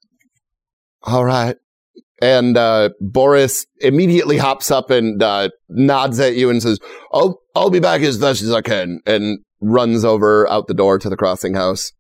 All 1.03 1.25
right. 1.25 1.57
And 2.23 2.57
uh, 2.57 2.91
Boris 3.01 3.67
immediately 3.81 4.37
hops 4.37 4.71
up 4.71 4.91
and 4.91 5.23
uh, 5.23 5.49
nods 5.71 6.21
at 6.21 6.37
you 6.37 6.51
and 6.51 6.63
says, 6.63 6.79
"I'll 7.13 7.41
I'll 7.55 7.71
be 7.71 7.81
back 7.81 8.03
as 8.03 8.19
fast 8.19 8.43
as 8.43 8.53
I 8.53 8.61
can," 8.61 9.01
and 9.07 9.39
runs 9.61 10.05
over 10.05 10.49
out 10.51 10.67
the 10.67 10.75
door 10.75 10.99
to 10.99 11.09
the 11.09 11.17
crossing 11.17 11.55
house. 11.55 11.93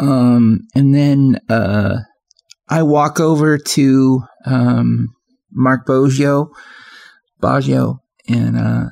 Um, 0.00 0.62
and 0.74 0.94
then 0.94 1.40
uh, 1.48 1.98
I 2.68 2.82
walk 2.82 3.20
over 3.20 3.56
to 3.58 4.22
um, 4.46 5.08
Mark 5.50 5.86
Boggio, 5.86 6.50
Baggio, 7.42 8.00
and 8.28 8.56
uh, 8.58 8.84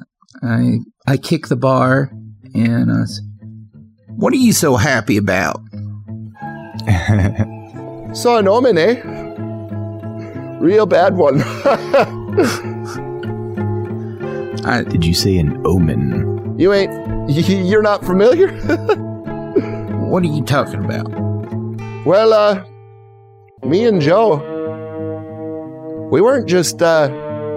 I 0.43 0.79
I 1.07 1.17
kick 1.17 1.49
the 1.49 1.57
bar 1.57 2.11
and 2.55 2.91
uh, 2.91 3.03
s- 3.03 3.21
what 4.09 4.33
are 4.33 4.37
you 4.37 4.53
so 4.53 4.77
happy 4.77 5.17
about? 5.17 5.61
Saw 8.13 8.39
an 8.39 8.49
omen, 8.49 8.77
eh? 8.79 9.01
Real 10.61 10.85
bad 10.87 11.17
one. 11.17 11.41
I, 14.65 14.85
Did 14.89 15.05
you 15.05 15.15
say 15.15 15.39
an 15.39 15.61
omen? 15.67 16.57
you 16.59 16.73
ain't. 16.73 16.93
You're 17.49 17.83
not 17.83 18.05
familiar? 18.05 18.49
What 20.11 20.25
are 20.25 20.27
you 20.27 20.43
talking 20.43 20.85
about? 20.85 21.07
well, 22.05 22.33
uh, 22.33 22.65
me 23.65 23.85
and 23.87 24.01
Joe, 24.01 24.41
we 26.11 26.21
weren't 26.21 26.49
just, 26.49 26.83
uh, 26.83 27.09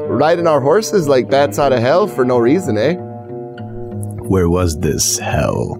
riding 0.08 0.47
our 0.47 0.62
horses 0.62 1.08
like 1.08 1.30
bats 1.30 1.58
out 1.58 1.74
of 1.74 1.80
hell 1.80 2.08
for 2.08 2.24
no 2.24 2.38
reason, 2.38 2.78
eh? 2.78 2.95
Where 4.28 4.49
was 4.49 4.78
this 4.80 5.18
hell? 5.18 5.78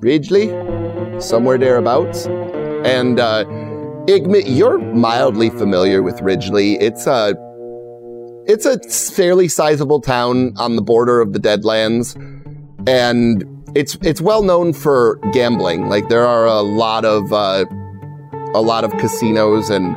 Ridgely, 0.00 0.48
somewhere 1.20 1.58
thereabouts. 1.58 2.26
And, 2.26 3.18
uh, 3.18 3.44
Igmit, 4.06 4.44
you're 4.46 4.78
mildly 4.78 5.50
familiar 5.50 6.02
with 6.02 6.20
Ridgely. 6.20 6.74
It's 6.74 7.06
a, 7.06 7.34
it's 8.46 8.64
a 8.64 8.78
fairly 9.12 9.48
sizable 9.48 10.00
town 10.00 10.52
on 10.56 10.76
the 10.76 10.82
border 10.82 11.20
of 11.20 11.32
the 11.32 11.38
Deadlands. 11.38 12.14
And 12.86 13.44
it's, 13.74 13.96
it's 14.02 14.20
well 14.20 14.42
known 14.42 14.72
for 14.72 15.18
gambling. 15.32 15.88
Like, 15.88 16.08
there 16.08 16.26
are 16.26 16.46
a 16.46 16.60
lot 16.60 17.04
of, 17.04 17.32
uh, 17.32 17.64
a 18.54 18.62
lot 18.62 18.84
of 18.84 18.92
casinos 18.92 19.70
and, 19.70 19.96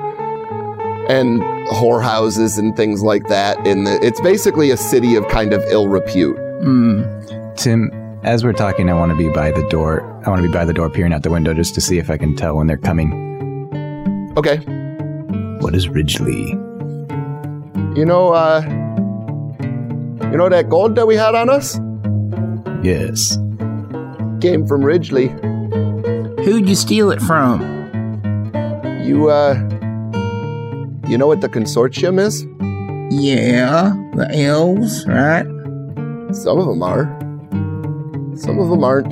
and 1.10 1.42
whorehouses 1.70 2.58
and 2.58 2.76
things 2.76 3.02
like 3.04 3.28
that. 3.28 3.66
In 3.66 3.84
the, 3.86 4.00
it's 4.06 4.20
basically 4.22 4.72
a 4.72 4.78
city 4.78 5.16
of 5.16 5.28
kind 5.28 5.54
of 5.54 5.64
ill 5.70 5.88
repute. 5.88 6.38
Hmm. 6.62 7.04
Tim, 7.56 7.92
as 8.24 8.44
we're 8.44 8.54
talking, 8.54 8.90
I 8.90 8.94
want 8.94 9.12
to 9.12 9.18
be 9.18 9.30
by 9.30 9.52
the 9.52 9.68
door. 9.70 10.04
I 10.26 10.30
want 10.30 10.42
to 10.42 10.48
be 10.48 10.54
by 10.54 10.66
the 10.66 10.74
door, 10.74 10.90
peering 10.90 11.14
out 11.14 11.24
the 11.24 11.30
window, 11.32 11.54
just 11.54 11.74
to 11.76 11.82
see 11.82 11.98
if 11.98 12.10
I 12.10 12.18
can 12.18 12.36
tell 12.36 12.56
when 12.56 12.68
they're 12.68 12.78
coming. 12.78 13.12
Okay. 14.38 14.58
What 15.60 15.76
is 15.76 15.90
Ridgely? 15.90 16.50
You 17.96 18.06
know, 18.06 18.32
uh, 18.34 18.62
you 20.32 20.38
know 20.38 20.48
that 20.50 20.70
gold 20.70 20.96
that 20.96 21.08
we 21.08 21.16
had 21.16 21.36
on 21.36 21.50
us 21.50 21.78
Yes. 22.84 23.38
came 24.40 24.66
from 24.66 24.84
Ridgely. 24.84 25.28
Who'd 26.46 26.68
you 26.70 26.76
steal 26.76 27.12
it 27.12 27.22
from? 27.22 27.62
You, 29.04 29.30
uh, 29.30 29.56
you 31.12 31.18
know 31.18 31.28
what 31.28 31.42
the 31.42 31.50
consortium 31.50 32.18
is? 32.18 32.46
Yeah, 33.14 33.92
the 34.16 34.30
elves, 34.34 35.06
right? 35.06 35.44
Some 36.34 36.58
of 36.58 36.66
them 36.68 36.82
are. 36.82 37.04
Some 38.38 38.60
of 38.60 38.70
them 38.70 38.82
aren't. 38.82 39.12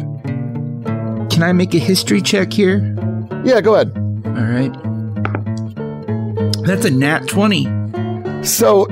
Can 1.29 1.43
I 1.43 1.51
make 1.51 1.73
a 1.73 1.77
history 1.77 2.21
check 2.21 2.53
here? 2.53 2.95
Yeah, 3.43 3.59
go 3.59 3.75
ahead. 3.75 3.91
All 4.25 4.31
right. 4.31 4.71
That's 6.65 6.85
a 6.85 6.89
nat 6.89 7.27
20. 7.27 8.45
So, 8.45 8.87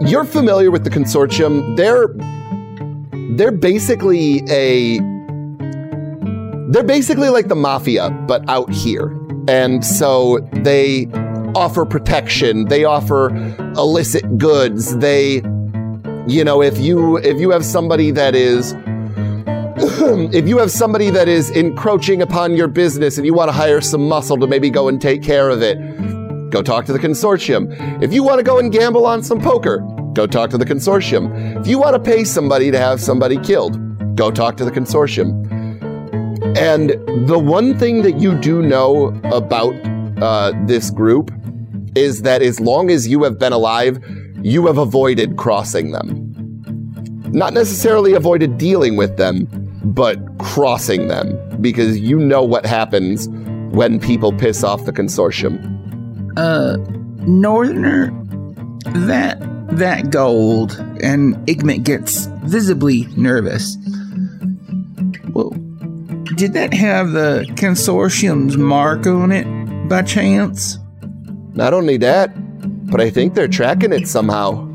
you're 0.00 0.24
familiar 0.24 0.70
with 0.70 0.84
the 0.84 0.90
consortium. 0.90 1.76
They're 1.76 2.06
they're 3.36 3.50
basically 3.50 4.44
a 4.48 5.00
they're 6.70 6.84
basically 6.84 7.30
like 7.30 7.48
the 7.48 7.56
mafia 7.56 8.10
but 8.28 8.48
out 8.48 8.70
here. 8.70 9.08
And 9.48 9.84
so 9.84 10.38
they 10.52 11.08
offer 11.54 11.84
protection, 11.84 12.66
they 12.68 12.84
offer 12.84 13.28
illicit 13.76 14.38
goods. 14.38 14.96
They 14.98 15.42
you 16.26 16.42
know, 16.42 16.62
if 16.62 16.78
you 16.78 17.18
if 17.18 17.38
you 17.38 17.50
have 17.50 17.64
somebody 17.64 18.10
that 18.12 18.34
is 18.34 18.72
if 20.32 20.48
you 20.48 20.58
have 20.58 20.70
somebody 20.70 21.10
that 21.10 21.28
is 21.28 21.50
encroaching 21.50 22.22
upon 22.22 22.56
your 22.56 22.68
business 22.68 23.18
and 23.18 23.26
you 23.26 23.34
want 23.34 23.48
to 23.48 23.52
hire 23.52 23.80
some 23.80 24.08
muscle 24.08 24.38
to 24.38 24.46
maybe 24.46 24.70
go 24.70 24.88
and 24.88 25.02
take 25.02 25.22
care 25.22 25.50
of 25.50 25.62
it, 25.62 25.76
go 26.50 26.62
talk 26.62 26.86
to 26.86 26.92
the 26.92 26.98
consortium. 26.98 28.02
If 28.02 28.12
you 28.12 28.22
want 28.22 28.38
to 28.38 28.42
go 28.44 28.58
and 28.58 28.72
gamble 28.72 29.04
on 29.04 29.22
some 29.22 29.40
poker, 29.40 29.80
go 30.14 30.26
talk 30.26 30.48
to 30.50 30.58
the 30.58 30.64
consortium. 30.64 31.60
If 31.60 31.66
you 31.66 31.78
want 31.78 31.94
to 31.94 32.00
pay 32.00 32.24
somebody 32.24 32.70
to 32.70 32.78
have 32.78 33.00
somebody 33.00 33.36
killed, 33.38 33.76
go 34.16 34.30
talk 34.30 34.56
to 34.58 34.64
the 34.64 34.70
consortium. 34.70 35.44
And 36.56 36.90
the 37.28 37.38
one 37.38 37.76
thing 37.78 38.02
that 38.02 38.20
you 38.20 38.38
do 38.40 38.62
know 38.62 39.08
about 39.24 39.74
uh, 40.24 40.52
this 40.64 40.90
group 40.90 41.30
is 41.94 42.22
that 42.22 42.42
as 42.42 42.58
long 42.58 42.90
as 42.90 43.06
you 43.06 43.22
have 43.22 43.38
been 43.38 43.52
alive, 43.52 44.02
you 44.42 44.66
have 44.66 44.78
avoided 44.78 45.36
crossing 45.36 45.92
them. 45.92 46.32
Not 47.32 47.52
necessarily 47.52 48.14
avoided 48.14 48.56
dealing 48.58 48.96
with 48.96 49.16
them, 49.16 49.46
but 49.84 50.18
crossing 50.38 51.08
them 51.08 51.38
because 51.60 51.98
you 51.98 52.18
know 52.18 52.42
what 52.42 52.64
happens 52.64 53.28
when 53.74 54.00
people 54.00 54.32
piss 54.32 54.64
off 54.64 54.86
the 54.86 54.92
consortium. 54.92 55.60
Uh, 56.36 56.76
Northerner, 57.26 58.10
that 59.06 59.38
that 59.76 60.10
gold, 60.10 60.72
and 61.02 61.34
Igmit 61.46 61.84
gets 61.84 62.26
visibly 62.44 63.06
nervous. 63.16 63.76
Well, 65.30 65.50
did 66.36 66.52
that 66.54 66.72
have 66.72 67.12
the 67.12 67.46
consortium's 67.56 68.56
mark 68.56 69.06
on 69.06 69.32
it 69.32 69.46
by 69.88 70.02
chance? 70.02 70.78
Not 71.52 71.72
only 71.74 71.96
that, 71.98 72.32
but 72.90 73.00
I 73.00 73.10
think 73.10 73.34
they're 73.34 73.48
tracking 73.48 73.92
it 73.92 74.08
somehow. 74.08 74.70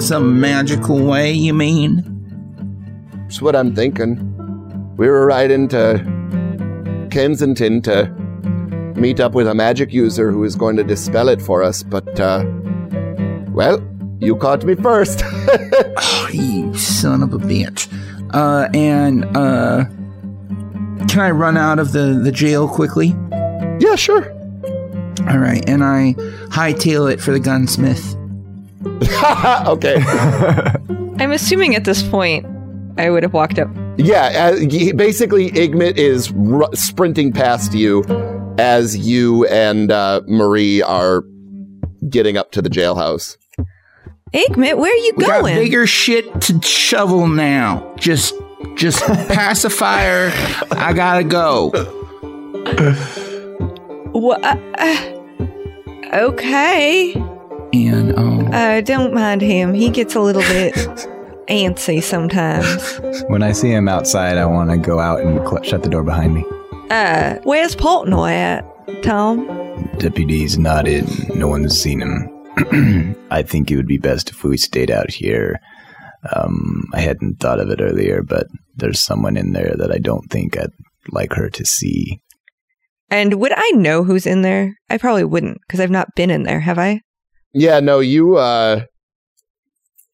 Some 0.00 0.40
magical 0.40 1.04
way, 1.04 1.32
you 1.32 1.54
mean? 1.54 2.02
That's 3.22 3.40
what 3.40 3.56
I'm 3.56 3.74
thinking. 3.74 4.34
We 4.96 5.08
were 5.08 5.26
riding 5.26 5.68
to 5.68 7.08
Kensington 7.10 7.82
to 7.82 8.06
meet 8.96 9.20
up 9.20 9.32
with 9.32 9.46
a 9.46 9.54
magic 9.54 9.92
user 9.92 10.30
who 10.30 10.44
is 10.44 10.54
going 10.56 10.76
to 10.76 10.84
dispel 10.84 11.28
it 11.28 11.40
for 11.40 11.62
us, 11.62 11.82
but, 11.82 12.18
uh, 12.20 12.44
well, 13.48 13.82
you 14.20 14.36
caught 14.36 14.64
me 14.64 14.74
first. 14.74 15.22
Oh, 15.98 16.28
you 16.32 16.74
son 16.74 17.22
of 17.22 17.32
a 17.32 17.38
bitch. 17.38 17.88
Uh, 18.34 18.68
and, 18.74 19.24
uh, 19.36 19.84
can 21.08 21.20
I 21.20 21.30
run 21.30 21.56
out 21.56 21.78
of 21.78 21.92
the, 21.92 22.20
the 22.22 22.32
jail 22.32 22.68
quickly? 22.68 23.14
yeah, 23.78 23.94
sure. 23.96 24.32
All 25.28 25.38
right, 25.38 25.66
and 25.68 25.82
I 25.82 26.14
hightail 26.50 27.12
it 27.12 27.20
for 27.20 27.32
the 27.32 27.40
gunsmith. 27.40 28.14
okay. 29.66 29.96
I'm 31.18 31.32
assuming 31.32 31.74
at 31.74 31.84
this 31.84 32.02
point 32.02 32.46
I 32.98 33.10
would 33.10 33.22
have 33.22 33.32
walked 33.32 33.58
up. 33.58 33.68
Yeah, 33.98 34.52
uh, 34.54 34.92
basically, 34.94 35.50
Igmit 35.50 35.96
is 35.96 36.32
r- 36.52 36.68
sprinting 36.74 37.32
past 37.32 37.72
you 37.74 38.04
as 38.58 38.96
you 38.96 39.46
and 39.46 39.90
uh, 39.90 40.20
Marie 40.26 40.82
are 40.82 41.24
getting 42.08 42.36
up 42.36 42.52
to 42.52 42.62
the 42.62 42.68
jailhouse. 42.70 43.36
Igmit, 44.32 44.76
where 44.78 44.92
are 44.92 44.96
you 44.96 45.12
We 45.16 45.24
got 45.26 45.40
going? 45.40 45.56
bigger 45.56 45.86
shit 45.86 46.40
to 46.42 46.60
shovel 46.62 47.26
now. 47.26 47.94
Just, 47.96 48.34
just 48.74 49.00
pacifier. 49.28 50.30
I 50.72 50.92
gotta 50.92 51.24
go. 51.24 51.70
Wha- 54.12 54.38
uh, 54.42 54.56
uh, 54.78 56.16
okay. 56.28 57.12
And 57.72 58.16
um, 58.18 58.48
Uh, 58.52 58.80
don't 58.80 59.12
mind 59.14 59.42
him. 59.42 59.74
He 59.74 59.90
gets 59.90 60.14
a 60.14 60.20
little 60.20 60.42
bit 60.42 60.74
antsy 61.48 62.02
sometimes. 62.02 63.00
When 63.28 63.42
I 63.42 63.52
see 63.52 63.70
him 63.70 63.88
outside, 63.88 64.38
I 64.38 64.46
want 64.46 64.70
to 64.70 64.76
go 64.76 64.98
out 65.00 65.20
and 65.20 65.38
cl- 65.46 65.62
shut 65.62 65.82
the 65.82 65.88
door 65.88 66.02
behind 66.02 66.34
me. 66.34 66.44
Uh, 66.90 67.36
where's 67.44 67.74
Portnoy 67.76 68.30
at, 68.32 68.64
Tom? 69.02 69.46
Deputy's 69.98 70.58
not 70.58 70.86
in. 70.88 71.06
No 71.34 71.48
one's 71.48 71.78
seen 71.78 72.00
him. 72.00 73.16
I 73.30 73.42
think 73.42 73.70
it 73.70 73.76
would 73.76 73.86
be 73.88 73.98
best 73.98 74.30
if 74.30 74.42
we 74.44 74.56
stayed 74.56 74.90
out 74.90 75.10
here. 75.10 75.60
Um, 76.34 76.84
I 76.92 77.00
hadn't 77.00 77.40
thought 77.40 77.60
of 77.60 77.70
it 77.70 77.80
earlier, 77.80 78.22
but 78.22 78.46
there's 78.74 79.00
someone 79.00 79.36
in 79.36 79.52
there 79.52 79.74
that 79.76 79.92
I 79.92 79.98
don't 79.98 80.30
think 80.30 80.58
I'd 80.58 80.70
like 81.10 81.32
her 81.34 81.48
to 81.50 81.64
see. 81.64 82.20
And 83.10 83.34
would 83.34 83.52
I 83.54 83.70
know 83.70 84.02
who's 84.02 84.26
in 84.26 84.42
there? 84.42 84.74
I 84.90 84.98
probably 84.98 85.24
wouldn't 85.24 85.58
because 85.66 85.80
I've 85.80 85.90
not 85.90 86.14
been 86.16 86.30
in 86.30 86.42
there, 86.42 86.60
have 86.60 86.78
I? 86.78 87.00
Yeah, 87.52 87.80
no, 87.80 88.00
you. 88.00 88.36
Uh, 88.36 88.84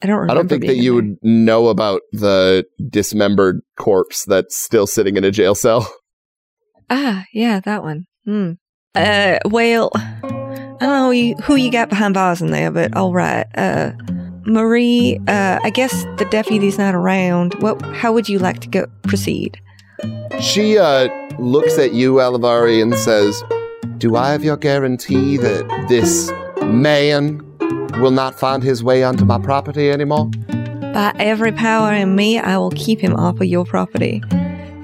I 0.02 0.06
don't 0.06 0.16
remember. 0.16 0.32
I 0.32 0.34
don't 0.34 0.48
think 0.48 0.66
that 0.66 0.76
you 0.76 0.94
would 0.94 1.16
know 1.22 1.68
about 1.68 2.02
the 2.12 2.64
dismembered 2.90 3.60
corpse 3.78 4.24
that's 4.24 4.56
still 4.56 4.86
sitting 4.86 5.16
in 5.16 5.24
a 5.24 5.30
jail 5.30 5.54
cell. 5.54 5.92
Ah, 6.94 7.24
yeah, 7.32 7.58
that 7.60 7.82
one. 7.82 8.04
Hmm. 8.26 8.52
Uh, 8.94 9.38
well, 9.46 9.90
I 9.94 10.76
don't 10.78 10.80
know 10.80 11.10
you, 11.10 11.34
who 11.36 11.56
you 11.56 11.70
got 11.70 11.88
behind 11.88 12.12
bars 12.12 12.42
in 12.42 12.50
there, 12.50 12.70
but 12.70 12.94
all 12.94 13.14
right. 13.14 13.46
Uh, 13.54 13.92
Marie, 14.44 15.20
uh, 15.28 15.58
I 15.62 15.70
guess 15.70 16.04
the 16.16 16.26
deputy's 16.30 16.78
not 16.78 16.94
around. 16.94 17.54
What? 17.60 17.80
How 17.94 18.12
would 18.12 18.28
you 18.28 18.38
like 18.38 18.60
to 18.60 18.68
go 18.68 18.86
proceed? 19.02 19.60
She 20.40 20.78
uh, 20.78 21.08
looks 21.38 21.78
at 21.78 21.92
you, 21.92 22.14
Olivari, 22.14 22.82
and 22.82 22.94
says, 22.96 23.42
Do 23.98 24.16
I 24.16 24.32
have 24.32 24.42
your 24.42 24.56
guarantee 24.56 25.36
that 25.36 25.86
this 25.88 26.30
man 26.64 27.40
will 28.00 28.10
not 28.10 28.34
find 28.34 28.62
his 28.62 28.82
way 28.82 29.04
onto 29.04 29.24
my 29.24 29.38
property 29.38 29.90
anymore? 29.90 30.26
By 30.92 31.14
every 31.18 31.52
power 31.52 31.92
in 31.92 32.16
me, 32.16 32.38
I 32.38 32.58
will 32.58 32.72
keep 32.72 33.00
him 33.00 33.14
off 33.14 33.40
of 33.40 33.46
your 33.46 33.64
property. 33.64 34.22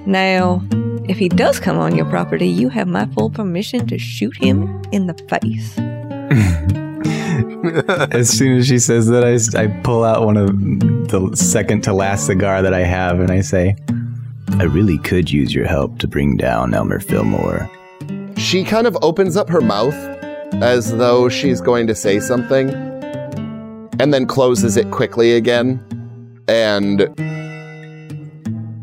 Now, 0.07 0.63
if 1.09 1.19
he 1.19 1.29
does 1.29 1.59
come 1.59 1.79
on 1.79 1.97
your 1.97 2.07
property, 2.07 2.49
you 2.49 2.69
have 2.69 2.87
my 2.87 3.07
full 3.07 3.31
permission 3.31 3.87
to 3.89 3.99
shoot 3.99 4.37
him 4.37 4.83
in 4.93 5.07
the 5.07 5.15
face. 5.29 5.77
as 8.13 8.29
soon 8.29 8.59
as 8.59 8.67
she 8.67 8.79
says 8.79 9.07
that, 9.07 9.25
I, 9.25 9.63
I 9.63 9.67
pull 9.83 10.05
out 10.05 10.25
one 10.25 10.37
of 10.37 10.49
the 11.09 11.31
second 11.37 11.83
to 11.85 11.93
last 11.93 12.27
cigar 12.27 12.63
that 12.63 12.75
I 12.75 12.81
have 12.81 13.21
and 13.21 13.31
I 13.31 13.41
say, 13.41 13.77
I 14.59 14.65
really 14.65 14.99
could 14.99 15.31
use 15.31 15.55
your 15.55 15.67
help 15.67 15.99
to 16.01 16.09
bring 16.09 16.37
down 16.37 16.75
Elmer 16.75 17.01
Fillmore. 17.01 17.71
She 18.37 18.65
kind 18.65 18.87
of 18.87 18.97
opens 19.03 19.37
up 19.37 19.49
her 19.49 19.61
mouth 19.61 19.95
as 20.55 20.97
though 20.97 21.29
she's 21.29 21.61
going 21.61 21.87
to 21.87 21.95
say 21.95 22.19
something 22.19 22.71
and 24.01 24.13
then 24.13 24.27
closes 24.27 24.77
it 24.77 24.91
quickly 24.91 25.35
again 25.35 25.85
and 26.49 27.03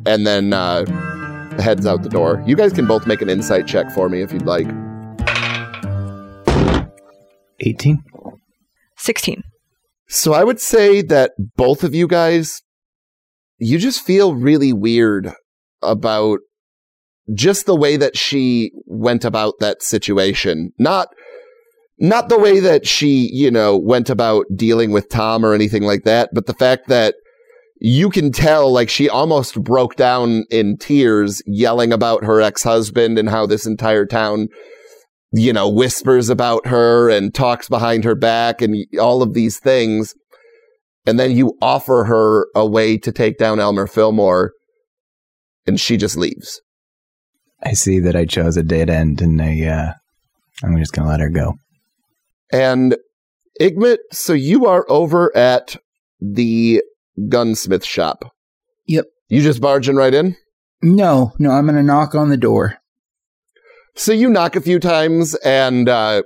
and 0.08 0.28
then 0.28 0.54
uh, 0.54 0.86
heads 1.60 1.86
out 1.86 2.04
the 2.04 2.10
door. 2.10 2.44
You 2.46 2.56
guys 2.56 2.74
can 2.74 2.86
both 2.86 3.08
make 3.08 3.22
an 3.22 3.30
insight 3.30 3.68
check 3.68 3.92
for 3.92 4.08
me 4.08 4.22
if 4.22 4.32
you'd 4.32 4.46
like. 4.46 4.68
18? 7.60 8.04
16. 8.98 9.44
So 10.08 10.34
I 10.34 10.44
would 10.44 10.60
say 10.60 11.02
that 11.02 11.32
both 11.56 11.84
of 11.84 11.96
you 11.96 12.08
guys, 12.08 12.62
you 13.58 13.78
just 13.78 14.06
feel 14.06 14.36
really 14.36 14.74
weird 14.74 15.32
about 15.82 16.40
just 17.34 17.66
the 17.66 17.76
way 17.76 17.98
that 17.98 18.18
she 18.18 18.72
went 18.86 19.26
about 19.26 19.56
that 19.60 19.82
situation. 19.82 20.72
Not, 20.78 21.08
not 21.98 22.30
the 22.30 22.38
way 22.38 22.60
that 22.60 22.86
she, 22.86 23.30
you 23.32 23.50
know, 23.50 23.78
went 23.78 24.10
about 24.10 24.46
dealing 24.56 24.92
with 24.92 25.10
Tom 25.10 25.44
or 25.44 25.54
anything 25.54 25.84
like 25.84 26.04
that, 26.04 26.30
but 26.34 26.46
the 26.46 26.54
fact 26.54 26.88
that 26.88 27.16
you 27.80 28.10
can 28.10 28.32
tell 28.32 28.72
like 28.72 28.90
she 28.90 29.10
almost 29.10 29.62
broke 29.64 29.96
down 29.96 30.44
in 30.50 30.78
tears 30.78 31.42
yelling 31.46 31.92
about 31.92 32.24
her 32.24 32.42
ex-husband 32.42 33.20
and 33.20 33.30
how 33.30 33.46
this 33.46 33.66
entire 33.66 34.06
town 34.06 34.48
you 35.36 35.52
know, 35.52 35.70
whispers 35.70 36.30
about 36.30 36.66
her 36.66 37.10
and 37.10 37.34
talks 37.34 37.68
behind 37.68 38.06
her 38.06 38.16
back 38.16 38.62
and 38.62 38.86
all 39.00 39.22
of 39.22 39.34
these 39.34 39.60
things. 39.60 40.14
And 41.06 41.20
then 41.20 41.32
you 41.32 41.58
offer 41.62 42.06
her 42.06 42.48
a 42.56 42.66
way 42.66 42.98
to 43.00 43.12
take 43.12 43.38
down 43.38 43.60
Elmer 43.60 43.86
Fillmore 43.86 44.54
and 45.68 45.80
she 45.80 45.98
just 45.98 46.16
leaves. 46.16 46.62
I 47.62 47.74
see 47.74 48.00
that 48.00 48.16
I 48.16 48.26
chose 48.26 48.56
a 48.56 48.64
dead 48.64 48.90
end 48.90 49.22
and 49.22 49.42
I, 49.42 49.62
uh, 49.66 49.94
I'm 50.64 50.78
just 50.78 50.94
going 50.94 51.06
to 51.06 51.12
let 51.12 51.20
her 51.20 51.30
go. 51.30 51.56
And 52.52 52.96
Igmit, 53.60 53.98
so 54.12 54.32
you 54.32 54.66
are 54.68 54.86
over 54.88 55.36
at 55.36 55.76
the 56.22 56.82
gunsmith 57.28 57.84
shop. 57.84 58.34
Yep. 58.88 59.06
You 59.28 59.42
just 59.42 59.62
barging 59.62 59.96
right 59.96 60.14
in? 60.14 60.38
No, 60.82 61.34
no, 61.40 61.52
I'm 61.52 61.66
going 61.66 61.76
to 61.76 61.84
knock 61.84 62.16
on 62.16 62.30
the 62.30 62.38
door. 62.38 62.78
So 63.96 64.12
you 64.12 64.30
knock 64.30 64.56
a 64.56 64.62
few 64.62 64.80
times 64.80 65.36
and 65.36 65.88
uh, 65.88 66.24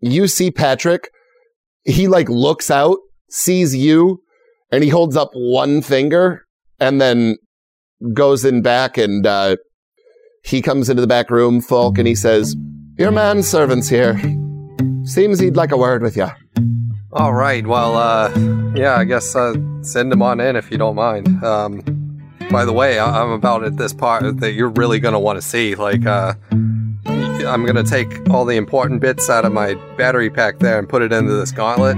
you 0.00 0.26
see 0.28 0.50
Patrick. 0.50 1.10
He 1.84 2.08
like 2.08 2.28
looks 2.28 2.70
out, 2.70 2.98
sees 3.28 3.74
you, 3.76 4.22
and 4.72 4.82
he 4.82 4.90
holds 4.90 5.16
up 5.16 5.30
one 5.34 5.82
finger 5.82 6.46
and 6.78 7.00
then 7.00 7.36
goes 8.14 8.44
in 8.44 8.62
back 8.62 8.96
and 8.96 9.26
uh, 9.26 9.56
he 10.44 10.62
comes 10.62 10.88
into 10.88 11.00
the 11.02 11.06
back 11.06 11.30
room, 11.30 11.60
Falk, 11.60 11.98
and 11.98 12.06
he 12.08 12.14
says, 12.14 12.56
Your 12.98 13.12
manservant's 13.12 13.88
here. 13.88 14.18
Seems 15.04 15.38
he'd 15.38 15.56
like 15.56 15.72
a 15.72 15.76
word 15.76 16.02
with 16.02 16.16
you. 16.16 16.28
All 17.12 17.34
right. 17.34 17.66
Well, 17.66 17.96
uh, 17.96 18.28
yeah, 18.74 18.96
I 18.96 19.04
guess 19.04 19.34
uh, 19.34 19.54
send 19.82 20.12
him 20.12 20.22
on 20.22 20.40
in 20.40 20.56
if 20.56 20.70
you 20.70 20.78
don't 20.78 20.94
mind. 20.94 21.42
Um, 21.44 21.82
by 22.50 22.64
the 22.64 22.72
way, 22.72 22.98
I- 22.98 23.22
I'm 23.22 23.30
about 23.32 23.64
at 23.64 23.76
this 23.76 23.92
part 23.92 24.38
that 24.40 24.52
you're 24.52 24.70
really 24.70 24.98
gonna 25.00 25.18
want 25.20 25.36
to 25.36 25.42
see. 25.42 25.74
Like, 25.74 26.06
uh, 26.06 26.34
I'm 27.46 27.64
gonna 27.66 27.82
take 27.82 28.28
all 28.30 28.44
the 28.44 28.56
important 28.56 29.00
bits 29.00 29.28
out 29.30 29.44
of 29.44 29.52
my 29.52 29.74
battery 29.96 30.30
pack 30.30 30.58
there 30.58 30.78
and 30.78 30.88
put 30.88 31.02
it 31.02 31.12
into 31.12 31.32
this 31.32 31.52
gauntlet. 31.52 31.96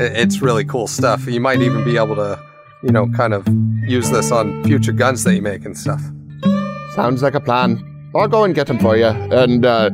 It's 0.00 0.40
really 0.40 0.64
cool 0.64 0.86
stuff. 0.86 1.26
You 1.26 1.40
might 1.40 1.60
even 1.60 1.84
be 1.84 1.96
able 1.96 2.16
to, 2.16 2.42
you 2.82 2.90
know, 2.90 3.08
kind 3.08 3.34
of 3.34 3.46
use 3.86 4.10
this 4.10 4.30
on 4.30 4.62
future 4.64 4.92
guns 4.92 5.24
that 5.24 5.34
you 5.34 5.42
make 5.42 5.64
and 5.64 5.76
stuff. 5.76 6.00
Sounds 6.94 7.22
like 7.22 7.34
a 7.34 7.40
plan. 7.40 7.84
I'll 8.14 8.28
go 8.28 8.44
and 8.44 8.54
get 8.54 8.66
them 8.66 8.78
for 8.78 8.96
you. 8.96 9.06
And 9.06 9.64
uh, 9.66 9.90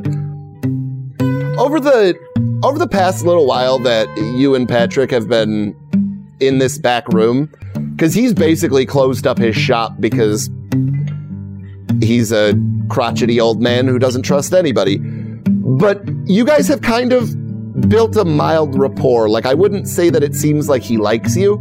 over 1.59 1.79
the 1.79 2.15
over 2.63 2.79
the 2.79 2.87
past 2.87 3.25
little 3.25 3.45
while 3.45 3.79
that 3.79 4.07
you 4.17 4.55
and 4.55 4.67
Patrick 4.67 5.11
have 5.11 5.27
been 5.27 5.75
in 6.39 6.57
this 6.57 6.77
back 6.77 7.07
room, 7.09 7.49
because 7.95 8.13
he's 8.13 8.33
basically 8.33 8.85
closed 8.85 9.25
up 9.27 9.37
his 9.37 9.55
shop 9.55 9.95
because 9.99 10.49
he's 12.05 12.31
a 12.31 12.53
crotchety 12.89 13.39
old 13.39 13.61
man 13.61 13.87
who 13.87 13.99
doesn't 13.99 14.21
trust 14.23 14.53
anybody. 14.53 14.99
But 14.99 16.01
you 16.25 16.45
guys 16.45 16.67
have 16.67 16.81
kind 16.81 17.11
of 17.11 17.35
built 17.89 18.15
a 18.15 18.25
mild 18.25 18.77
rapport. 18.77 19.29
Like 19.29 19.45
I 19.45 19.53
wouldn't 19.53 19.87
say 19.87 20.09
that 20.09 20.23
it 20.23 20.35
seems 20.35 20.69
like 20.69 20.81
he 20.81 20.97
likes 20.97 21.35
you, 21.35 21.57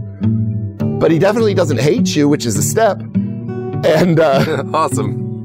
but 1.01 1.11
he 1.11 1.19
definitely 1.19 1.55
doesn't 1.55 1.81
hate 1.81 2.15
you, 2.15 2.29
which 2.29 2.47
is 2.47 2.57
a 2.57 2.63
step. 2.63 3.01
And 3.01 4.21
uh, 4.21 4.65
awesome. 4.75 5.45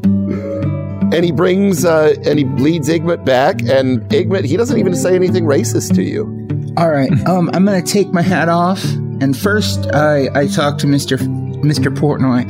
and 1.14 1.26
he 1.26 1.32
brings 1.32 1.86
uh, 1.86 2.16
and 2.26 2.40
he 2.40 2.46
leads 2.46 2.90
Igmit 2.90 3.26
back, 3.26 3.62
and 3.64 4.02
Igmit 4.10 4.46
he 4.46 4.58
doesn't 4.58 4.78
even 4.78 4.96
say 4.96 5.16
anything 5.16 5.46
racist 5.46 5.96
to 5.96 6.04
you. 6.04 6.26
All 6.78 6.90
right. 6.90 7.12
Um, 7.28 7.50
I'm 7.54 7.66
gonna 7.66 7.82
take 7.82 8.14
my 8.14 8.22
hat 8.22 8.50
off, 8.50 8.84
and 9.22 9.36
first 9.36 9.88
I 9.94 10.30
I 10.34 10.48
talk 10.48 10.78
to 10.80 10.88
Mister 10.88 11.18
Mister 11.18 11.92
Portnoy. 11.92 12.46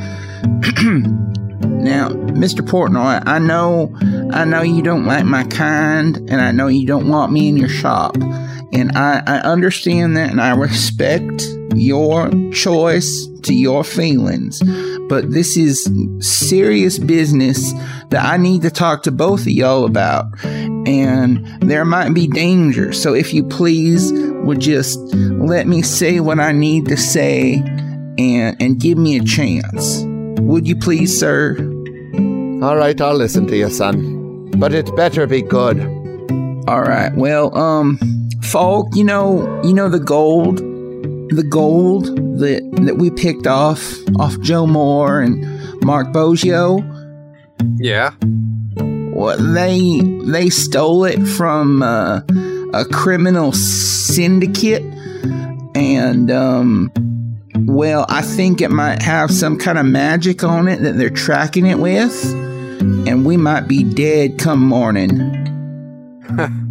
now, 1.80 2.08
Mister 2.08 2.62
Portnoy, 2.62 3.22
I 3.26 3.38
know 3.38 3.94
I 4.32 4.44
know 4.44 4.62
you 4.62 4.82
don't 4.82 5.06
like 5.06 5.24
my 5.24 5.44
kind, 5.44 6.16
and 6.30 6.40
I 6.40 6.52
know 6.52 6.68
you 6.68 6.86
don't 6.86 7.08
want 7.08 7.32
me 7.32 7.48
in 7.48 7.56
your 7.56 7.68
shop, 7.68 8.16
and 8.72 8.92
I 8.92 9.22
I 9.26 9.38
understand 9.40 10.16
that, 10.16 10.30
and 10.30 10.40
I 10.40 10.54
respect 10.54 11.46
your 11.74 12.30
choice 12.52 13.28
to 13.42 13.54
your 13.54 13.84
feelings. 13.84 14.62
But 15.08 15.32
this 15.32 15.56
is 15.56 15.90
serious 16.20 16.98
business 16.98 17.72
that 18.10 18.24
I 18.24 18.36
need 18.36 18.62
to 18.62 18.70
talk 18.70 19.02
to 19.04 19.10
both 19.10 19.40
of 19.40 19.48
y'all 19.48 19.84
about 19.84 20.26
and 20.44 21.46
there 21.60 21.84
might 21.84 22.14
be 22.14 22.26
danger. 22.26 22.92
So 22.92 23.14
if 23.14 23.34
you 23.34 23.44
please 23.44 24.12
would 24.12 24.60
just 24.60 24.98
let 24.98 25.66
me 25.66 25.82
say 25.82 26.20
what 26.20 26.40
I 26.40 26.52
need 26.52 26.86
to 26.88 26.96
say 26.96 27.56
and 28.18 28.56
and 28.60 28.80
give 28.80 28.98
me 28.98 29.16
a 29.16 29.24
chance. 29.24 30.02
Would 30.40 30.66
you 30.66 30.76
please, 30.76 31.18
sir? 31.18 31.54
All 32.62 32.76
right, 32.76 33.00
I'll 33.00 33.14
listen 33.14 33.46
to 33.46 33.56
you, 33.56 33.70
son, 33.70 34.50
but 34.58 34.74
it 34.74 34.94
better 34.94 35.26
be 35.26 35.42
good. 35.42 35.80
All 36.68 36.82
right. 36.82 37.10
Well, 37.14 37.56
um 37.56 37.98
Falk, 38.42 38.94
you 38.96 39.04
know, 39.04 39.62
you 39.62 39.72
know 39.72 39.88
the 39.88 40.00
gold, 40.00 40.58
the 40.58 41.46
gold 41.48 42.06
that 42.40 42.68
that 42.82 42.96
we 42.96 43.10
picked 43.10 43.46
off 43.46 43.94
off 44.18 44.38
Joe 44.40 44.66
Moore 44.66 45.20
and 45.20 45.40
Mark 45.84 46.08
Boggio. 46.08 46.82
Yeah. 47.76 48.12
Well, 48.76 49.38
they 49.38 50.00
they 50.24 50.50
stole 50.50 51.04
it 51.04 51.24
from 51.26 51.82
uh, 51.82 52.22
a 52.72 52.84
criminal 52.90 53.52
syndicate, 53.52 54.82
and 55.74 56.30
um, 56.30 56.90
well, 57.66 58.06
I 58.08 58.22
think 58.22 58.60
it 58.60 58.70
might 58.70 59.02
have 59.02 59.30
some 59.30 59.58
kind 59.58 59.78
of 59.78 59.86
magic 59.86 60.42
on 60.42 60.66
it 60.66 60.80
that 60.82 60.98
they're 60.98 61.10
tracking 61.10 61.66
it 61.66 61.78
with, 61.78 62.24
and 62.80 63.24
we 63.26 63.36
might 63.36 63.68
be 63.68 63.84
dead 63.84 64.38
come 64.38 64.60
morning. 64.60 65.36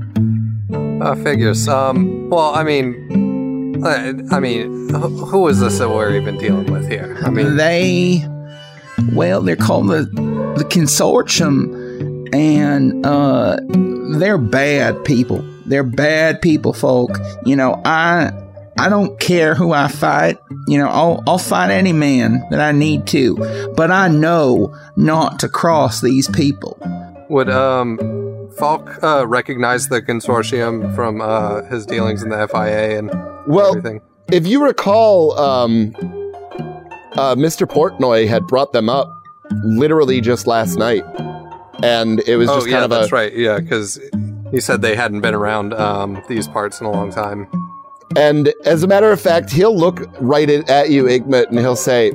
Uh, 1.01 1.15
figures. 1.23 1.65
Um. 1.69 2.29
Well, 2.29 2.53
I 2.53 2.63
mean, 2.63 3.81
uh, 3.85 4.13
I 4.31 4.41
mean, 4.41 4.89
wh- 4.89 5.29
who 5.29 5.47
is 5.47 5.61
this 5.61 5.77
that 5.79 5.87
we're 5.89 6.13
even 6.17 6.37
dealing 6.37 6.69
with 6.73 6.89
here? 6.89 7.17
I 7.21 7.29
mean, 7.29 7.55
They, 7.55 8.25
well, 9.13 9.41
they're 9.41 9.55
called 9.55 9.87
the 9.87 10.03
the 10.57 10.65
consortium, 10.65 12.27
and 12.35 13.05
uh, 13.05 13.57
they're 14.19 14.37
bad 14.37 15.05
people. 15.05 15.41
They're 15.65 15.83
bad 15.85 16.41
people, 16.41 16.73
folk. 16.73 17.17
You 17.45 17.55
know, 17.55 17.81
I 17.85 18.31
I 18.79 18.89
don't 18.89 19.19
care 19.19 19.55
who 19.55 19.73
I 19.73 19.87
fight. 19.89 20.37
You 20.67 20.77
know, 20.77 20.87
I'll 20.87 21.23
I'll 21.27 21.37
fight 21.37 21.69
any 21.71 21.93
man 21.93 22.43
that 22.51 22.59
I 22.61 22.71
need 22.71 23.07
to, 23.07 23.35
but 23.75 23.91
I 23.91 24.07
know 24.07 24.73
not 24.95 25.39
to 25.39 25.49
cross 25.49 26.01
these 26.01 26.27
people. 26.29 26.77
would 27.29 27.49
um 27.49 27.99
Falk 28.57 29.01
uh, 29.03 29.25
recognize 29.27 29.87
the 29.89 30.01
consortium 30.01 30.93
from 30.95 31.21
uh, 31.21 31.61
his 31.63 31.85
dealings 31.85 32.23
in 32.23 32.29
the 32.29 32.47
FIA 32.47 32.97
and 32.99 33.09
Well, 33.47 33.69
everything? 33.77 34.01
if 34.31 34.45
you 34.47 34.63
recall, 34.63 35.37
um, 35.39 35.93
uh, 37.13 37.35
Mr. 37.35 37.65
Portnoy 37.67 38.27
had 38.27 38.45
brought 38.47 38.73
them 38.73 38.89
up 38.89 39.09
literally 39.63 40.19
just 40.19 40.45
last 40.47 40.77
night, 40.77 41.03
and 41.83 42.19
it 42.27 42.35
was 42.37 42.49
Oh 42.49 42.55
just 42.57 42.67
yeah, 42.67 42.73
kind 42.81 42.85
of 42.85 42.89
that's 42.89 43.11
a 43.11 43.15
right. 43.15 43.33
Yeah, 43.33 43.59
because 43.59 43.99
he 44.51 44.59
said 44.59 44.81
they 44.81 44.95
hadn't 44.95 45.21
been 45.21 45.35
around 45.35 45.73
um, 45.73 46.21
these 46.27 46.47
parts 46.47 46.81
in 46.81 46.87
a 46.87 46.91
long 46.91 47.11
time. 47.11 47.47
And 48.15 48.53
as 48.65 48.83
a 48.83 48.87
matter 48.87 49.11
of 49.11 49.21
fact, 49.21 49.51
he'll 49.51 49.75
look 49.77 50.01
right 50.19 50.49
at 50.49 50.89
you, 50.89 51.03
Igmit, 51.05 51.49
and 51.49 51.59
he'll 51.59 51.75
say, 51.75 52.11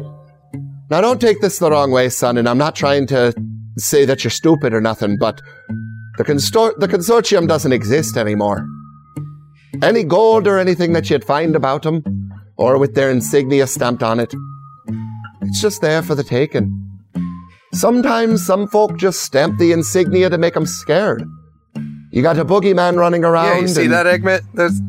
Now 0.90 1.00
don't 1.00 1.20
take 1.20 1.40
this 1.40 1.58
the 1.58 1.70
wrong 1.70 1.90
way, 1.92 2.08
son, 2.08 2.36
and 2.36 2.48
I'm 2.48 2.58
not 2.58 2.74
trying 2.74 3.06
to 3.08 3.32
say 3.78 4.04
that 4.04 4.24
you're 4.24 4.30
stupid 4.30 4.74
or 4.74 4.80
nothing, 4.80 5.16
but 5.18 5.40
the, 6.18 6.24
constor- 6.24 6.76
the 6.78 6.88
consortium 6.88 7.46
doesn't 7.48 7.72
exist 7.72 8.16
anymore. 8.16 8.66
any 9.82 10.04
gold 10.04 10.46
or 10.46 10.58
anything 10.58 10.92
that 10.92 11.10
you'd 11.10 11.24
find 11.24 11.56
about 11.56 11.82
them, 11.82 12.02
or 12.56 12.78
with 12.78 12.94
their 12.94 13.10
insignia 13.10 13.66
stamped 13.66 14.02
on 14.02 14.20
it. 14.20 14.32
It's 15.42 15.60
just 15.60 15.80
there 15.80 16.02
for 16.02 16.14
the 16.14 16.24
taking. 16.24 16.80
Sometimes 17.72 18.44
some 18.46 18.68
folk 18.68 18.96
just 18.96 19.22
stamp 19.22 19.58
the 19.58 19.72
insignia 19.72 20.30
to 20.30 20.38
make 20.38 20.54
them 20.54 20.66
scared. 20.66 21.24
You 22.12 22.22
got 22.22 22.38
a 22.38 22.44
boogeyman 22.44 22.96
running 22.96 23.24
around. 23.24 23.46
Yeah, 23.46 23.58
you 23.60 23.68
see 23.68 23.84
and- 23.84 23.92
that, 23.92 24.06
Igmit? 24.06 24.42
There's 24.54 24.80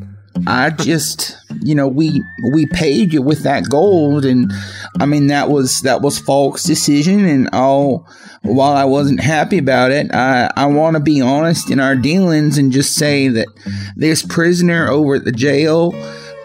I 0.47 0.69
just, 0.69 1.37
you 1.61 1.75
know, 1.75 1.87
we 1.87 2.23
we 2.53 2.65
paid 2.67 3.13
you 3.13 3.21
with 3.21 3.43
that 3.43 3.69
gold, 3.69 4.25
and 4.25 4.51
I 4.99 5.05
mean 5.05 5.27
that 5.27 5.49
was 5.49 5.81
that 5.81 6.01
was 6.01 6.19
Falk's 6.19 6.63
decision, 6.63 7.25
and 7.25 7.49
all. 7.53 8.07
While 8.43 8.73
I 8.73 8.83
wasn't 8.83 9.21
happy 9.21 9.57
about 9.57 9.89
it, 9.89 10.13
I 10.13 10.51
I 10.55 10.67
want 10.67 10.95
to 10.95 10.99
be 10.99 11.19
honest 11.19 11.71
in 11.71 11.79
our 11.79 11.95
dealings 11.95 12.59
and 12.59 12.71
just 12.71 12.93
say 12.93 13.27
that 13.27 13.47
this 13.95 14.21
prisoner 14.21 14.87
over 14.87 15.15
at 15.15 15.25
the 15.25 15.31
jail, 15.31 15.93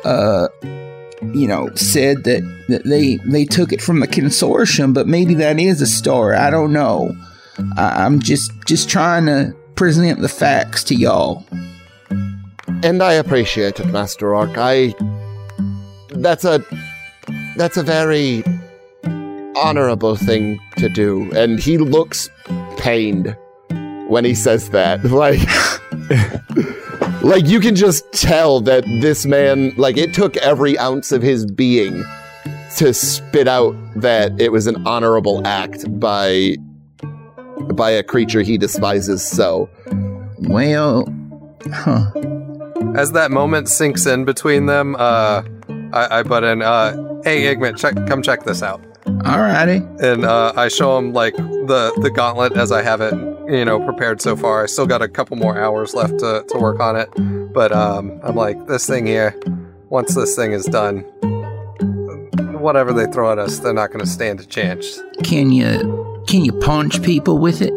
uh, 0.05 0.49
you 1.35 1.47
know, 1.47 1.69
said 1.75 2.25
that, 2.25 2.41
that 2.69 2.85
they 2.85 3.17
they 3.31 3.45
took 3.45 3.71
it 3.71 3.83
from 3.83 4.01
the 4.01 4.09
consortium, 4.09 4.95
but 4.95 5.09
maybe 5.09 5.35
that 5.35 5.61
is 5.61 5.83
a 5.83 5.87
story. 5.87 6.37
I 6.37 6.49
don't 6.49 6.73
know. 6.73 7.15
I, 7.77 8.07
I'm 8.07 8.19
just 8.21 8.51
just 8.65 8.89
trying 8.89 9.27
to 9.27 9.55
present 9.75 10.21
the 10.21 10.29
facts 10.29 10.83
to 10.85 10.95
y'all. 10.95 11.45
And 12.83 13.03
I 13.03 13.15
appreciate 13.15 13.81
it, 13.81 13.87
Master 13.87 14.35
Orc. 14.35 14.57
I 14.57 14.95
that's 16.11 16.45
a 16.45 16.65
that's 17.57 17.77
a 17.77 17.83
very 17.83 18.45
honorable 19.57 20.17
thing 20.17 20.61
to 20.77 20.89
do, 20.89 21.31
and 21.33 21.59
he 21.59 21.79
looks 21.79 22.29
pained 22.79 23.37
when 24.09 24.25
he 24.25 24.35
says 24.35 24.71
that. 24.71 25.01
Like 25.11 25.41
like 27.23 27.47
you 27.47 27.61
can 27.61 27.77
just 27.77 28.11
tell 28.13 28.61
that 28.63 28.85
this 29.01 29.27
man 29.27 29.73
like 29.77 29.97
it 29.97 30.15
took 30.15 30.37
every 30.39 30.79
ounce 30.79 31.13
of 31.13 31.23
his 31.23 31.45
being 31.45 32.05
to 32.77 32.95
spit 32.95 33.47
out 33.47 33.75
that 33.97 34.41
it 34.41 34.53
was 34.53 34.67
an 34.67 34.87
honorable 34.87 35.47
act 35.47 35.85
by 36.01 36.57
by 37.75 37.91
a 37.91 38.03
creature 38.03 38.43
he 38.43 38.57
despises 38.57 39.27
so. 39.27 39.69
Well, 40.39 41.07
huh. 41.73 42.11
As 42.97 43.13
that 43.13 43.31
moment 43.31 43.69
sinks 43.69 44.07
in 44.07 44.25
between 44.25 44.67
them. 44.67 44.97
Uh, 44.99 45.43
I, 45.93 46.19
I 46.19 46.23
butt 46.23 46.45
in. 46.45 46.63
Uh, 46.63 46.93
hey, 47.25 47.55
Igmit, 47.55 47.79
check, 47.79 47.95
come 48.07 48.23
check 48.23 48.45
this 48.45 48.63
out. 48.63 48.83
Alrighty. 49.05 50.01
And 50.03 50.25
uh, 50.25 50.53
I 50.57 50.69
show 50.69 50.97
him 50.99 51.13
like 51.13 51.37
the 51.37 51.93
the 52.03 52.11
gauntlet 52.11 52.57
as 52.57 52.73
I 52.73 52.83
have 52.83 53.01
it, 53.01 53.15
you 53.49 53.65
know, 53.65 53.85
prepared 53.85 54.21
so 54.21 54.37
far. 54.37 54.63
I 54.63 54.67
still 54.67 54.87
got 54.87 55.03
a 55.03 55.09
couple 55.09 55.37
more 55.37 55.59
hours 55.59 55.95
left 55.95 56.19
to, 56.21 56.45
to 56.49 56.59
work 56.59 56.81
on 56.81 56.97
it, 56.97 57.09
but 57.53 57.73
um, 57.73 58.21
I'm 58.23 58.37
like 58.37 58.67
this 58.67 58.87
thing 58.87 59.07
here. 59.07 59.39
Once 59.89 60.15
this 60.15 60.37
thing 60.37 60.53
is 60.53 60.65
done, 60.67 61.01
whatever 62.61 62.93
they 62.93 63.07
throw 63.07 63.33
at 63.33 63.39
us, 63.39 63.59
they're 63.59 63.75
not 63.75 63.89
going 63.89 64.05
to 64.05 64.11
stand 64.11 64.41
a 64.41 64.47
chance. 64.47 65.03
Can 65.25 65.51
you 65.51 66.25
can 66.27 66.45
you 66.45 66.53
punch 66.53 67.03
people 67.03 67.39
with 67.39 67.63
it? 67.63 67.73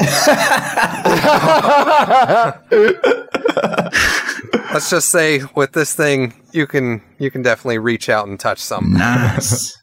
Let's 4.72 4.90
just 4.90 5.10
say 5.10 5.40
with 5.54 5.72
this 5.72 5.94
thing, 5.94 6.34
you 6.52 6.66
can 6.66 7.02
you 7.18 7.30
can 7.30 7.42
definitely 7.42 7.78
reach 7.78 8.08
out 8.08 8.28
and 8.28 8.38
touch 8.38 8.58
something. 8.58 8.94
Nice. 8.94 9.76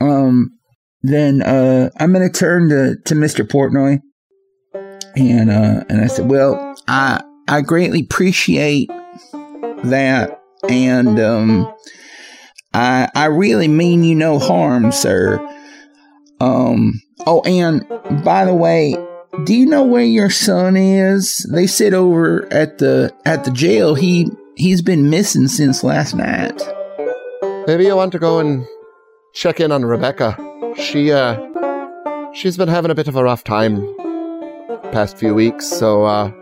um, 0.00 0.50
then 1.02 1.42
uh, 1.42 1.90
I'm 1.98 2.12
gonna 2.12 2.30
turn 2.30 2.68
to 2.68 2.96
to 3.06 3.14
Mr. 3.14 3.46
Portnoy, 3.46 4.00
and 5.16 5.50
uh, 5.50 5.84
and 5.88 6.00
I 6.00 6.06
said, 6.06 6.28
well, 6.28 6.76
I 6.86 7.22
I 7.48 7.62
greatly 7.62 8.00
appreciate 8.00 8.90
that, 9.84 10.40
and 10.68 11.18
um, 11.18 11.72
I 12.74 13.08
I 13.14 13.26
really 13.26 13.68
mean 13.68 14.04
you 14.04 14.14
no 14.14 14.38
harm, 14.38 14.92
sir. 14.92 15.38
Um. 16.40 17.00
Oh, 17.26 17.42
and 17.42 17.84
by 18.24 18.44
the 18.44 18.54
way, 18.54 18.94
do 19.44 19.54
you 19.54 19.66
know 19.66 19.84
where 19.84 20.04
your 20.04 20.30
son 20.30 20.76
is? 20.76 21.46
They 21.52 21.66
said 21.66 21.94
over 21.94 22.46
at 22.52 22.78
the 22.78 23.12
at 23.24 23.44
the 23.44 23.50
jail 23.50 23.94
he 23.94 24.30
he's 24.56 24.82
been 24.82 25.10
missing 25.10 25.48
since 25.48 25.84
last 25.84 26.14
night. 26.14 26.60
Maybe 27.66 27.84
you 27.84 27.96
want 27.96 28.12
to 28.12 28.18
go 28.18 28.38
and 28.38 28.66
check 29.34 29.60
in 29.60 29.70
on 29.72 29.84
Rebecca. 29.84 30.36
She, 30.76 31.12
uh, 31.12 32.32
she's 32.32 32.56
been 32.56 32.68
having 32.68 32.90
a 32.90 32.94
bit 32.94 33.08
of 33.08 33.16
a 33.16 33.22
rough 33.22 33.44
time 33.44 33.86
past 34.90 35.18
few 35.18 35.34
weeks, 35.34 35.66
so, 35.66 36.04
uh, 36.04 36.32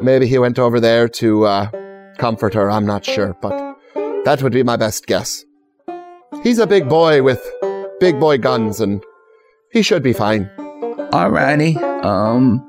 maybe 0.00 0.26
he 0.26 0.38
went 0.38 0.58
over 0.58 0.78
there 0.78 1.08
to, 1.08 1.46
uh, 1.46 1.70
comfort 2.16 2.54
her. 2.54 2.70
I'm 2.70 2.86
not 2.86 3.04
sure, 3.04 3.36
but 3.42 3.76
that 4.24 4.40
would 4.40 4.52
be 4.52 4.62
my 4.62 4.76
best 4.76 5.06
guess. 5.06 5.44
He's 6.42 6.58
a 6.58 6.66
big 6.66 6.88
boy 6.88 7.22
with 7.22 7.44
big 7.98 8.20
boy 8.20 8.38
guns, 8.38 8.80
and 8.80 9.02
he 9.72 9.82
should 9.82 10.02
be 10.02 10.12
fine. 10.12 10.48
Alrighty. 11.12 11.87
Um 12.02 12.64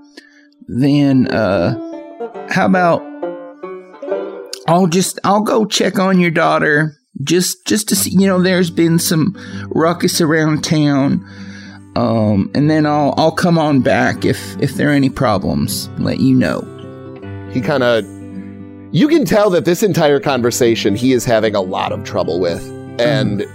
then 0.68 1.28
uh 1.28 1.76
how 2.50 2.66
about 2.66 3.02
I'll 4.68 4.88
just 4.88 5.20
I'll 5.24 5.42
go 5.42 5.66
check 5.66 6.00
on 6.00 6.20
your 6.20 6.32
daughter 6.32 6.96
just 7.24 7.66
just 7.66 7.90
to 7.90 7.96
see 7.96 8.12
you 8.12 8.28
know 8.28 8.42
there's 8.42 8.70
been 8.70 9.00
some 9.00 9.36
ruckus 9.70 10.22
around 10.22 10.64
town. 10.64 11.26
Um 11.96 12.52
and 12.54 12.70
then 12.70 12.86
I'll 12.86 13.14
I'll 13.18 13.32
come 13.32 13.58
on 13.58 13.82
back 13.82 14.26
if 14.26 14.58
if 14.62 14.76
there 14.76 14.90
are 14.90 14.94
any 14.94 15.10
problems. 15.10 15.90
Let 15.98 16.20
you 16.20 16.36
know. 16.36 16.62
He 17.52 17.62
kind 17.62 17.84
of. 17.84 18.06
You 18.92 19.08
can 19.08 19.24
tell 19.26 19.52
that 19.52 19.66
this 19.66 19.84
entire 19.84 20.20
conversation 20.20 20.96
he 20.96 21.14
is 21.14 21.24
having 21.24 21.56
a 21.56 21.62
lot 21.62 21.92
of 21.92 22.04
trouble 22.04 22.40
with. 22.40 22.68
And 23.00 23.46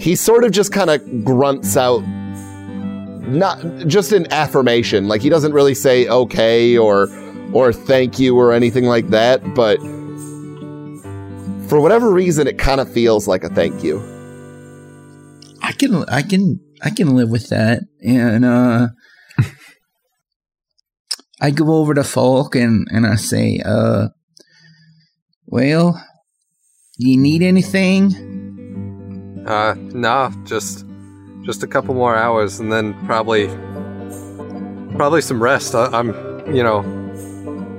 he 0.00 0.14
sort 0.14 0.44
of 0.44 0.52
just 0.52 0.72
kind 0.72 0.90
of 0.90 1.24
grunts 1.24 1.76
out, 1.76 2.02
not 3.28 3.60
just 3.86 4.12
an 4.12 4.30
affirmation. 4.32 5.08
Like 5.08 5.20
he 5.20 5.28
doesn't 5.28 5.52
really 5.52 5.74
say 5.74 6.08
okay 6.08 6.76
or 6.76 7.08
or 7.52 7.72
thank 7.72 8.18
you 8.18 8.38
or 8.38 8.52
anything 8.52 8.84
like 8.84 9.08
that. 9.08 9.54
But 9.54 9.78
for 11.68 11.80
whatever 11.80 12.12
reason, 12.12 12.46
it 12.46 12.58
kind 12.58 12.80
of 12.80 12.92
feels 12.92 13.26
like 13.26 13.44
a 13.44 13.48
thank 13.48 13.82
you. 13.82 13.98
I 15.62 15.72
can 15.72 16.04
I 16.08 16.22
can 16.22 16.60
I 16.82 16.90
can 16.90 17.16
live 17.16 17.30
with 17.30 17.48
that. 17.48 17.82
And 18.04 18.44
uh 18.44 18.88
I 21.40 21.50
go 21.50 21.74
over 21.74 21.94
to 21.94 22.04
Falk 22.04 22.54
and, 22.54 22.86
and 22.90 23.06
I 23.06 23.16
say, 23.16 23.60
uh 23.64 24.08
well, 25.46 26.02
do 26.98 27.08
you 27.08 27.16
need 27.16 27.42
anything? 27.42 29.44
Uh, 29.46 29.74
no, 29.76 30.32
just 30.44 30.84
just 31.46 31.62
a 31.62 31.66
couple 31.66 31.94
more 31.94 32.16
hours, 32.16 32.58
and 32.58 32.72
then 32.72 32.92
probably 33.06 33.46
probably 34.96 35.20
some 35.20 35.40
rest. 35.40 35.74
I, 35.74 35.86
I'm, 35.86 36.08
you 36.52 36.62
know, 36.62 36.82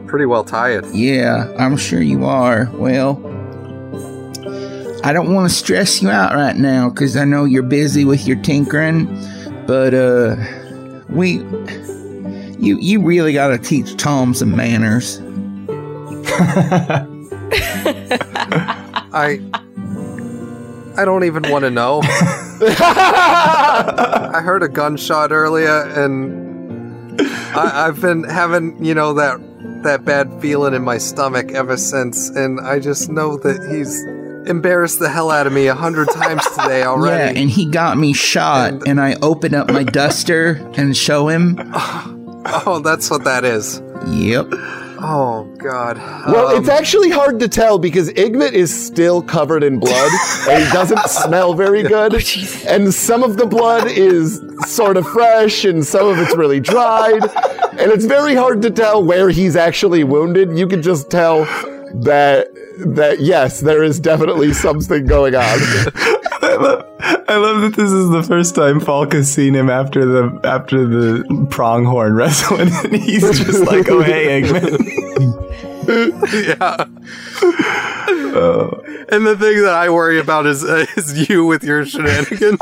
pretty 0.07 0.25
well 0.25 0.45
tired. 0.45 0.85
Yeah, 0.93 1.53
I'm 1.59 1.75
sure 1.75 2.01
you 2.01 2.25
are. 2.25 2.71
Well, 2.73 3.17
I 5.03 5.11
don't 5.11 5.33
want 5.33 5.49
to 5.49 5.55
stress 5.55 6.01
you 6.01 6.09
out 6.09 6.33
right 6.33 6.55
now 6.55 6.89
because 6.89 7.17
I 7.17 7.25
know 7.25 7.43
you're 7.43 7.61
busy 7.61 8.05
with 8.05 8.25
your 8.25 8.37
tinkering, 8.41 9.05
but 9.67 9.93
uh, 9.93 10.37
we, 11.09 11.43
you, 12.59 12.79
you 12.79 13.03
really 13.03 13.33
got 13.33 13.49
to 13.49 13.57
teach 13.57 13.97
Tom 13.97 14.33
some 14.33 14.55
manners. 14.55 15.19
I 19.13 19.41
I 20.97 21.05
don't 21.05 21.23
even 21.25 21.49
want 21.49 21.63
to 21.63 21.69
know. 21.69 22.01
I 22.61 24.41
heard 24.43 24.63
a 24.63 24.67
gunshot 24.69 25.31
earlier, 25.31 25.81
and 25.83 27.19
I, 27.55 27.87
I've 27.87 28.01
been 28.01 28.23
having, 28.23 28.83
you 28.83 28.93
know, 28.93 29.13
that 29.13 29.39
that 29.83 30.05
bad 30.05 30.41
feeling 30.41 30.73
in 30.73 30.83
my 30.83 30.97
stomach 30.97 31.51
ever 31.51 31.77
since, 31.77 32.29
and 32.29 32.59
I 32.59 32.79
just 32.79 33.09
know 33.09 33.37
that 33.37 33.67
he's 33.71 34.03
embarrassed 34.49 34.99
the 34.99 35.09
hell 35.09 35.29
out 35.29 35.45
of 35.45 35.53
me 35.53 35.67
a 35.67 35.75
hundred 35.75 36.09
times 36.09 36.43
today 36.55 36.83
already. 36.85 37.35
Yeah, 37.35 37.41
and 37.41 37.49
he 37.49 37.65
got 37.69 37.97
me 37.97 38.13
shot, 38.13 38.73
And- 38.73 38.87
and 38.87 39.01
I 39.01 39.15
open 39.21 39.53
up 39.53 39.69
my 39.69 39.83
duster 39.83 40.53
and 40.75 40.95
show 40.95 41.27
him. 41.27 41.57
oh, 41.73 42.81
that's 42.83 43.09
what 43.11 43.23
that 43.25 43.43
is. 43.45 43.81
Yep. 44.07 44.47
Oh 44.99 45.43
God. 45.57 45.97
Well, 46.27 46.47
Um, 46.49 46.57
it's 46.59 46.69
actually 46.69 47.09
hard 47.09 47.39
to 47.41 47.47
tell 47.47 47.77
because 47.77 48.09
Igmit 48.13 48.53
is 48.53 48.73
still 48.73 49.21
covered 49.21 49.63
in 49.63 49.79
blood 49.79 50.11
and 50.49 50.63
he 50.63 50.69
doesn't 50.71 50.99
smell 51.09 51.53
very 51.53 51.83
good. 51.83 52.13
and 52.67 52.93
some 52.93 53.23
of 53.23 53.37
the 53.37 53.45
blood 53.45 53.87
is 53.91 54.41
sort 54.65 54.97
of 54.97 55.07
fresh 55.07 55.65
and 55.65 55.85
some 55.85 56.07
of 56.07 56.17
it's 56.19 56.35
really 56.35 56.59
dried. 56.59 57.23
And 57.79 57.91
it's 57.91 58.05
very 58.05 58.33
hard 58.35 58.61
to 58.63 58.71
tell 58.71 59.03
where 59.03 59.29
he's 59.29 59.55
actually 59.55 60.03
wounded. 60.03 60.57
You 60.57 60.67
can 60.67 60.81
just 60.81 61.11
tell 61.11 61.45
that 62.01 62.47
that 62.79 63.19
yes, 63.19 63.59
there 63.61 63.83
is 63.83 63.99
definitely 63.99 64.53
something 64.53 65.05
going 65.05 65.35
on. 65.35 65.59
I 67.29 67.35
love, 67.37 67.61
that 67.61 67.75
this 67.75 67.91
is 67.91 68.09
the 68.09 68.23
first 68.23 68.55
time 68.55 68.79
Falk 68.79 69.11
has 69.13 69.31
seen 69.31 69.53
him 69.53 69.69
after 69.69 70.05
the 70.05 70.39
after 70.45 70.85
the 70.85 71.47
pronghorn 71.49 72.13
wrestling, 72.13 72.69
and 72.71 72.95
he's 72.95 73.21
just 73.45 73.65
like, 73.65 73.89
"Oh 73.89 74.01
hey, 74.01 74.41
Eggman." 74.41 74.77
yeah. 75.87 76.85
and 79.09 79.25
the 79.25 79.37
thing 79.37 79.61
that 79.63 79.73
I 79.73 79.89
worry 79.89 80.19
about 80.19 80.45
is 80.45 80.63
uh, 80.63 80.85
is 80.95 81.29
you 81.29 81.45
with 81.45 81.63
your 81.63 81.85
shenanigans. 81.85 82.59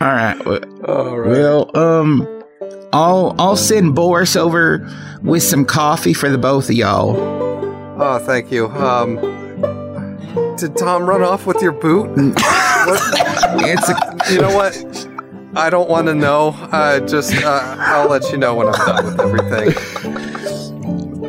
All 0.00 0.08
right. 0.08 0.40
All 0.86 1.18
right. 1.18 1.30
Well, 1.30 1.76
um, 1.76 2.44
I'll 2.92 3.34
I'll 3.38 3.56
send 3.56 3.94
Boris 3.94 4.36
over 4.36 4.90
with 5.22 5.42
some 5.42 5.64
coffee 5.64 6.12
for 6.12 6.28
the 6.28 6.38
both 6.38 6.68
of 6.68 6.74
y'all. 6.74 7.16
Oh, 7.98 8.18
thank 8.18 8.50
you. 8.50 8.66
Um, 8.68 9.41
did 10.62 10.76
Tom 10.76 11.04
run 11.06 11.22
off 11.22 11.44
with 11.44 11.60
your 11.60 11.72
boot? 11.72 12.08
It's 13.64 13.88
a, 13.88 14.32
You 14.32 14.40
know 14.40 14.54
what? 14.54 15.08
I 15.56 15.70
don't 15.70 15.88
want 15.88 16.06
to 16.06 16.14
know. 16.14 16.48
Uh, 16.72 17.00
just 17.00 17.34
uh, 17.34 17.76
I'll 17.78 18.08
let 18.08 18.30
you 18.32 18.38
know 18.38 18.54
when 18.54 18.68
I'm 18.68 18.74
done 18.74 19.04
with 19.04 19.20
everything. 19.20 19.72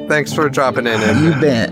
Thanks 0.07 0.33
for 0.33 0.49
dropping 0.49 0.87
in. 0.87 0.99
You 1.23 1.31
bet. 1.41 1.69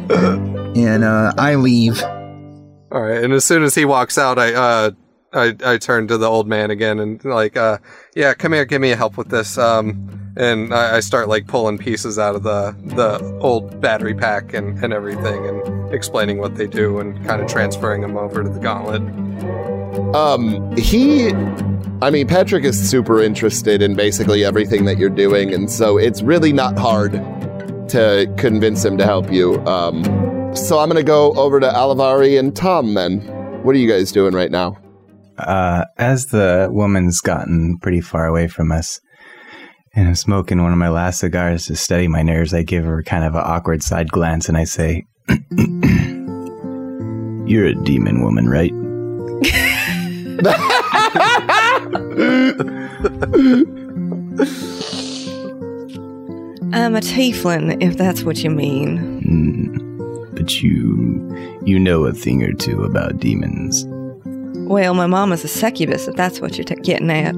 And 0.76 1.04
uh, 1.04 1.34
I 1.38 1.56
leave. 1.56 2.02
all 2.04 3.02
right. 3.02 3.24
And 3.24 3.34
as 3.34 3.46
soon 3.46 3.64
as 3.64 3.76
he 3.76 3.86
walks 3.86 4.18
out, 4.18 4.38
I 4.40 4.54
uh, 4.54 4.92
I 5.34 5.56
I 5.64 5.78
turn 5.78 6.08
to 6.10 6.18
the 6.18 6.28
old 6.28 6.48
man 6.48 6.72
again 6.72 7.00
and 7.00 7.24
like, 7.26 7.56
uh, 7.58 7.78
yeah, 8.16 8.34
come 8.34 8.54
here, 8.54 8.66
give 8.66 8.82
me 8.82 8.92
a 8.92 8.96
help 8.96 9.18
with 9.18 9.30
this. 9.30 9.58
Um, 9.58 10.21
and 10.38 10.74
I, 10.74 10.98
I 10.98 11.00
start 11.00 11.28
like 11.28 11.48
pulling 11.48 11.78
pieces 11.78 12.18
out 12.18 12.36
of 12.36 12.44
the 12.44 12.76
the 12.96 13.40
old 13.42 13.82
battery 13.82 14.14
pack 14.14 14.54
and 14.54 14.82
and 14.84 14.94
everything, 14.94 15.48
and 15.48 15.94
explaining 15.94 16.40
what 16.40 16.56
they 16.56 16.68
do, 16.68 17.00
and 17.00 17.24
kind 17.26 17.42
of 17.42 17.50
transferring 17.50 18.02
them 18.02 18.18
over 18.18 18.44
to 18.44 18.50
the 18.50 18.60
gauntlet. 18.60 19.02
Um, 20.16 20.76
he, 20.78 21.34
I 22.02 22.10
mean, 22.10 22.28
Patrick 22.28 22.64
is 22.64 22.90
super 22.90 23.22
interested 23.22 23.82
in 23.82 23.96
basically 23.96 24.46
everything 24.46 24.86
that 24.86 24.98
you're 24.98 25.10
doing, 25.10 25.54
and 25.54 25.70
so 25.70 25.98
it's 25.98 26.22
really 26.22 26.54
not 26.54 26.78
hard 26.78 27.14
to 27.90 28.34
convince 28.38 28.86
him 28.86 28.98
to 28.98 29.06
help 29.06 29.32
you. 29.32 29.60
Um, 29.66 30.04
so 30.56 30.80
I'm 30.80 30.88
gonna 30.90 31.04
go 31.04 31.34
over 31.34 31.60
to 31.60 31.68
Olivari 31.68 32.40
and 32.40 32.56
Tom 32.56 32.94
then. 32.94 33.20
What 33.64 33.76
are 33.76 33.80
you 33.80 33.90
guys 33.90 34.12
doing 34.12 34.34
right 34.34 34.52
now? 34.52 34.78
Uh, 35.38 35.86
as 35.98 36.28
the 36.28 36.70
woman's 36.72 37.20
gotten 37.20 37.78
pretty 37.80 38.02
far 38.02 38.26
away 38.26 38.48
from 38.48 38.72
us, 38.72 39.00
and 39.94 40.08
I'm 40.08 40.16
smoking 40.16 40.64
one 40.64 40.72
of 40.72 40.78
my 40.78 40.90
last 40.90 41.20
cigars 41.20 41.66
to 41.66 41.76
steady 41.76 42.08
my 42.08 42.24
nerves, 42.24 42.54
I 42.54 42.64
give 42.64 42.86
her 42.86 43.04
kind 43.04 43.26
of 43.26 43.36
an 43.36 43.42
awkward 43.44 43.84
side 43.84 44.10
glance 44.10 44.48
and 44.48 44.58
I 44.58 44.64
say, 44.64 45.06
You're 47.46 47.66
a 47.66 47.76
demon 47.76 48.24
woman, 48.24 48.48
right? 48.48 48.72
I'm 56.74 56.96
a 56.96 57.02
tiefling, 57.02 57.84
if 57.84 57.98
that's 57.98 58.24
what 58.24 58.44
you 58.44 58.50
mean. 58.50 59.22
Hmm. 59.24 60.34
But 60.34 60.62
you 60.62 61.60
you 61.66 61.78
know 61.78 62.06
a 62.06 62.14
thing 62.14 62.42
or 62.44 62.54
two 62.54 62.84
about 62.84 63.20
demons. 63.20 63.86
Well, 64.70 64.94
my 64.94 65.06
mom 65.06 65.30
mama's 65.30 65.44
a 65.44 65.50
succubus, 65.50 66.08
if 66.08 66.16
that's 66.16 66.40
what 66.40 66.58
you're 66.58 66.64
t- 66.64 66.76
getting 66.76 67.12
at. 67.12 67.36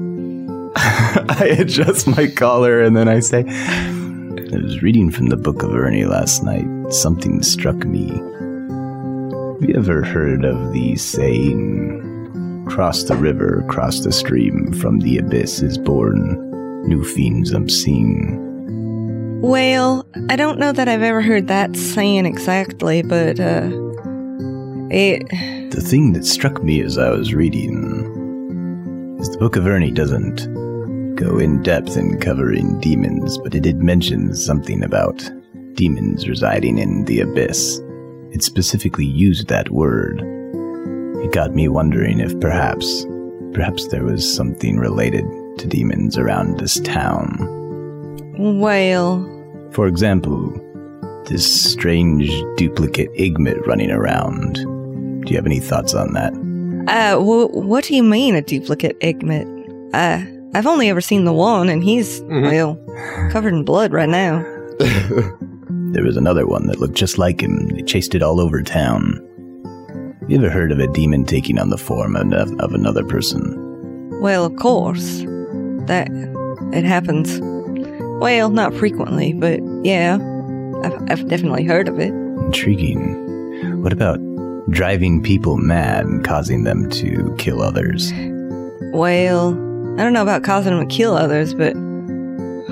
I 0.76 1.56
adjust 1.58 2.06
my 2.06 2.26
collar 2.26 2.80
and 2.82 2.96
then 2.96 3.08
I 3.08 3.20
say, 3.20 3.44
I 3.46 4.56
was 4.56 4.82
reading 4.82 5.10
from 5.10 5.28
the 5.28 5.36
Book 5.36 5.62
of 5.62 5.74
Ernie 5.74 6.04
last 6.04 6.42
night. 6.42 6.92
Something 6.92 7.42
struck 7.42 7.76
me. 7.84 8.08
Have 8.08 9.68
you 9.68 9.74
ever 9.76 10.02
heard 10.02 10.44
of 10.44 10.72
the 10.72 10.96
saying, 10.96 12.64
Cross 12.68 13.04
the 13.04 13.16
river, 13.16 13.64
cross 13.68 14.00
the 14.00 14.10
stream, 14.12 14.72
from 14.72 15.00
the 15.00 15.18
abyss 15.18 15.60
is 15.60 15.78
born 15.78 16.88
new 16.88 17.04
fiends 17.04 17.52
obscene? 17.52 19.40
Well, 19.42 20.06
I 20.28 20.36
don't 20.36 20.58
know 20.58 20.72
that 20.72 20.88
I've 20.88 21.02
ever 21.02 21.20
heard 21.20 21.48
that 21.48 21.76
saying 21.76 22.26
exactly, 22.26 23.02
but, 23.02 23.38
uh, 23.38 23.70
it. 24.90 25.28
The 25.70 25.82
thing 25.84 26.12
that 26.14 26.24
struck 26.24 26.62
me 26.62 26.80
as 26.80 26.98
I 26.98 27.10
was 27.10 27.34
reading 27.34 29.16
is 29.20 29.30
the 29.30 29.38
Book 29.38 29.56
of 29.56 29.66
Ernie 29.66 29.90
doesn't 29.90 30.46
go 31.16 31.38
in 31.38 31.62
depth 31.62 31.96
in 31.96 32.18
covering 32.20 32.78
demons, 32.80 33.38
but 33.38 33.54
it 33.54 33.60
did 33.62 33.82
mention 33.82 34.34
something 34.34 34.82
about 34.82 35.28
demons 35.74 36.28
residing 36.28 36.78
in 36.78 37.04
the 37.04 37.20
abyss. 37.20 37.80
It 38.32 38.42
specifically 38.42 39.06
used 39.06 39.48
that 39.48 39.70
word. 39.70 40.20
It 41.24 41.32
got 41.32 41.54
me 41.54 41.68
wondering 41.68 42.20
if 42.20 42.38
perhaps, 42.40 43.06
perhaps 43.52 43.88
there 43.88 44.04
was 44.04 44.34
something 44.34 44.76
related 44.76 45.24
to 45.58 45.66
demons 45.68 46.18
around 46.18 46.58
this 46.58 46.80
town. 46.80 47.38
Well, 48.38 49.24
For 49.72 49.86
example, 49.86 50.50
this 51.26 51.72
strange 51.72 52.28
duplicate 52.56 53.12
Igmit 53.14 53.64
running 53.66 53.90
around. 53.90 54.54
Do 55.24 55.30
you 55.30 55.36
have 55.36 55.46
any 55.46 55.60
thoughts 55.60 55.94
on 55.94 56.12
that? 56.14 56.32
uh, 56.88 57.16
wh- 57.16 57.54
what 57.54 57.84
do 57.84 57.94
you 57.96 58.02
mean 58.02 58.34
a 58.34 58.42
duplicate 58.42 58.98
Igmit? 59.00 59.46
Uh, 59.94 60.26
I've 60.54 60.66
only 60.66 60.88
ever 60.88 61.00
seen 61.00 61.24
the 61.24 61.32
one, 61.32 61.68
and 61.68 61.82
he's, 61.82 62.20
Mhm. 62.22 62.42
well, 62.50 63.28
covered 63.30 63.52
in 63.54 63.64
blood 63.64 63.92
right 63.92 64.08
now. 64.08 64.44
There 65.94 66.02
was 66.02 66.16
another 66.16 66.44
one 66.44 66.66
that 66.66 66.80
looked 66.80 66.96
just 66.96 67.18
like 67.18 67.40
him. 67.40 67.68
They 67.68 67.82
chased 67.82 68.16
it 68.16 68.22
all 68.22 68.40
over 68.40 68.62
town. 68.62 69.20
You 70.26 70.38
ever 70.38 70.50
heard 70.50 70.72
of 70.72 70.80
a 70.80 70.88
demon 70.88 71.24
taking 71.24 71.56
on 71.56 71.70
the 71.70 71.76
form 71.78 72.16
of, 72.16 72.32
of 72.58 72.74
another 72.74 73.04
person? 73.04 74.10
Well, 74.20 74.44
of 74.44 74.56
course. 74.56 75.20
That. 75.86 76.08
It 76.72 76.84
happens. 76.84 77.38
Well, 78.20 78.50
not 78.50 78.74
frequently, 78.74 79.34
but 79.34 79.60
yeah. 79.84 80.16
I've, 80.82 81.10
I've 81.20 81.28
definitely 81.28 81.62
heard 81.62 81.86
of 81.86 82.00
it. 82.00 82.12
Intriguing. 82.46 83.80
What 83.80 83.92
about 83.92 84.18
driving 84.70 85.22
people 85.22 85.58
mad 85.58 86.06
and 86.06 86.24
causing 86.24 86.64
them 86.64 86.90
to 86.90 87.32
kill 87.38 87.62
others? 87.62 88.12
Well, 88.92 89.52
I 89.94 89.98
don't 89.98 90.12
know 90.12 90.22
about 90.22 90.42
causing 90.42 90.76
them 90.76 90.88
to 90.88 90.94
kill 90.94 91.14
others, 91.14 91.54
but 91.54 91.76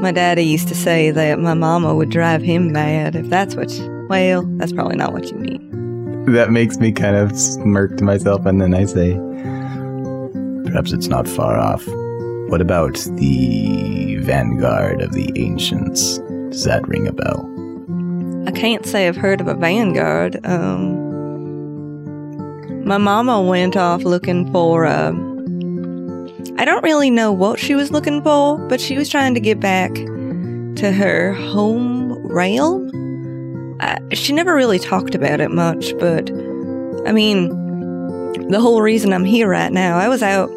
my 0.00 0.12
daddy 0.12 0.44
used 0.44 0.68
to 0.68 0.74
say 0.74 1.10
that 1.10 1.40
my 1.40 1.54
mama 1.54 1.96
would 1.96 2.10
drive 2.10 2.42
him 2.42 2.70
mad. 2.70 3.16
If 3.16 3.28
that's 3.28 3.56
what, 3.56 3.70
you, 3.72 4.06
well, 4.08 4.44
that's 4.56 4.72
probably 4.72 4.94
not 4.94 5.12
what 5.12 5.28
you 5.30 5.36
mean. 5.36 6.26
that 6.32 6.52
makes 6.52 6.78
me 6.78 6.92
kind 6.92 7.16
of 7.16 7.36
smirk 7.36 7.96
to 7.96 8.04
myself 8.04 8.46
and 8.46 8.60
then 8.60 8.72
I 8.72 8.84
say, 8.84 9.14
Perhaps 10.64 10.92
it's 10.92 11.08
not 11.08 11.26
far 11.26 11.58
off. 11.58 11.84
What 12.50 12.60
about 12.60 12.94
the 13.16 14.16
vanguard 14.20 15.02
of 15.02 15.12
the 15.12 15.32
ancients? 15.34 16.18
Does 16.50 16.62
that 16.64 16.86
ring 16.86 17.08
a 17.08 17.12
bell? 17.12 17.52
I 18.46 18.52
can't 18.52 18.86
say 18.86 19.08
I've 19.08 19.16
heard 19.16 19.40
of 19.40 19.48
a 19.48 19.54
vanguard. 19.54 20.38
Um, 20.46 21.04
my 22.84 22.98
mama 22.98 23.42
went 23.42 23.76
off 23.76 24.04
looking 24.04 24.52
for 24.52 24.84
a. 24.84 25.12
I 26.58 26.64
don't 26.64 26.82
really 26.82 27.10
know 27.10 27.32
what 27.32 27.58
she 27.58 27.74
was 27.74 27.90
looking 27.90 28.22
for, 28.22 28.56
but 28.68 28.80
she 28.80 28.96
was 28.96 29.08
trying 29.08 29.34
to 29.34 29.40
get 29.40 29.60
back 29.60 29.92
to 29.94 30.92
her 30.92 31.34
home 31.34 32.26
realm. 32.26 33.76
Uh, 33.80 33.98
she 34.12 34.32
never 34.32 34.54
really 34.54 34.78
talked 34.78 35.14
about 35.14 35.40
it 35.40 35.50
much, 35.50 35.96
but 35.98 36.30
I 37.06 37.12
mean, 37.12 37.48
the 38.48 38.60
whole 38.60 38.80
reason 38.80 39.12
I'm 39.12 39.24
here 39.24 39.48
right 39.48 39.72
now, 39.72 39.98
I 39.98 40.08
was 40.08 40.22
out 40.22 40.50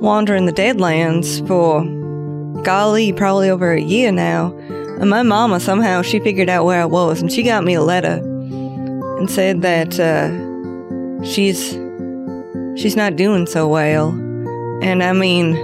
wandering 0.00 0.44
the 0.44 0.52
Deadlands 0.52 1.46
for, 1.48 1.82
golly, 2.62 3.12
probably 3.12 3.48
over 3.48 3.72
a 3.72 3.80
year 3.80 4.12
now. 4.12 4.54
And 5.00 5.08
my 5.08 5.22
mama 5.22 5.60
somehow 5.60 6.02
she 6.02 6.20
figured 6.20 6.48
out 6.48 6.64
where 6.64 6.82
I 6.82 6.84
was, 6.84 7.22
and 7.22 7.32
she 7.32 7.42
got 7.42 7.64
me 7.64 7.74
a 7.74 7.82
letter 7.82 8.20
and 9.18 9.30
said 9.30 9.62
that 9.62 9.98
uh, 9.98 10.28
she's 11.24 11.70
she's 12.80 12.96
not 12.96 13.16
doing 13.16 13.46
so 13.46 13.68
well. 13.68 14.12
And 14.82 15.02
I 15.02 15.12
mean, 15.12 15.56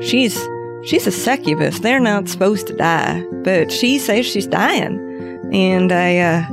she's 0.00 0.38
she's 0.84 1.06
a 1.06 1.12
succubus. 1.12 1.80
They're 1.80 2.00
not 2.00 2.28
supposed 2.28 2.66
to 2.68 2.74
die, 2.74 3.22
but 3.44 3.70
she 3.70 3.98
says 3.98 4.26
she's 4.26 4.46
dying. 4.46 4.98
And 5.52 5.92
I 5.92 6.18
uh, 6.18 6.46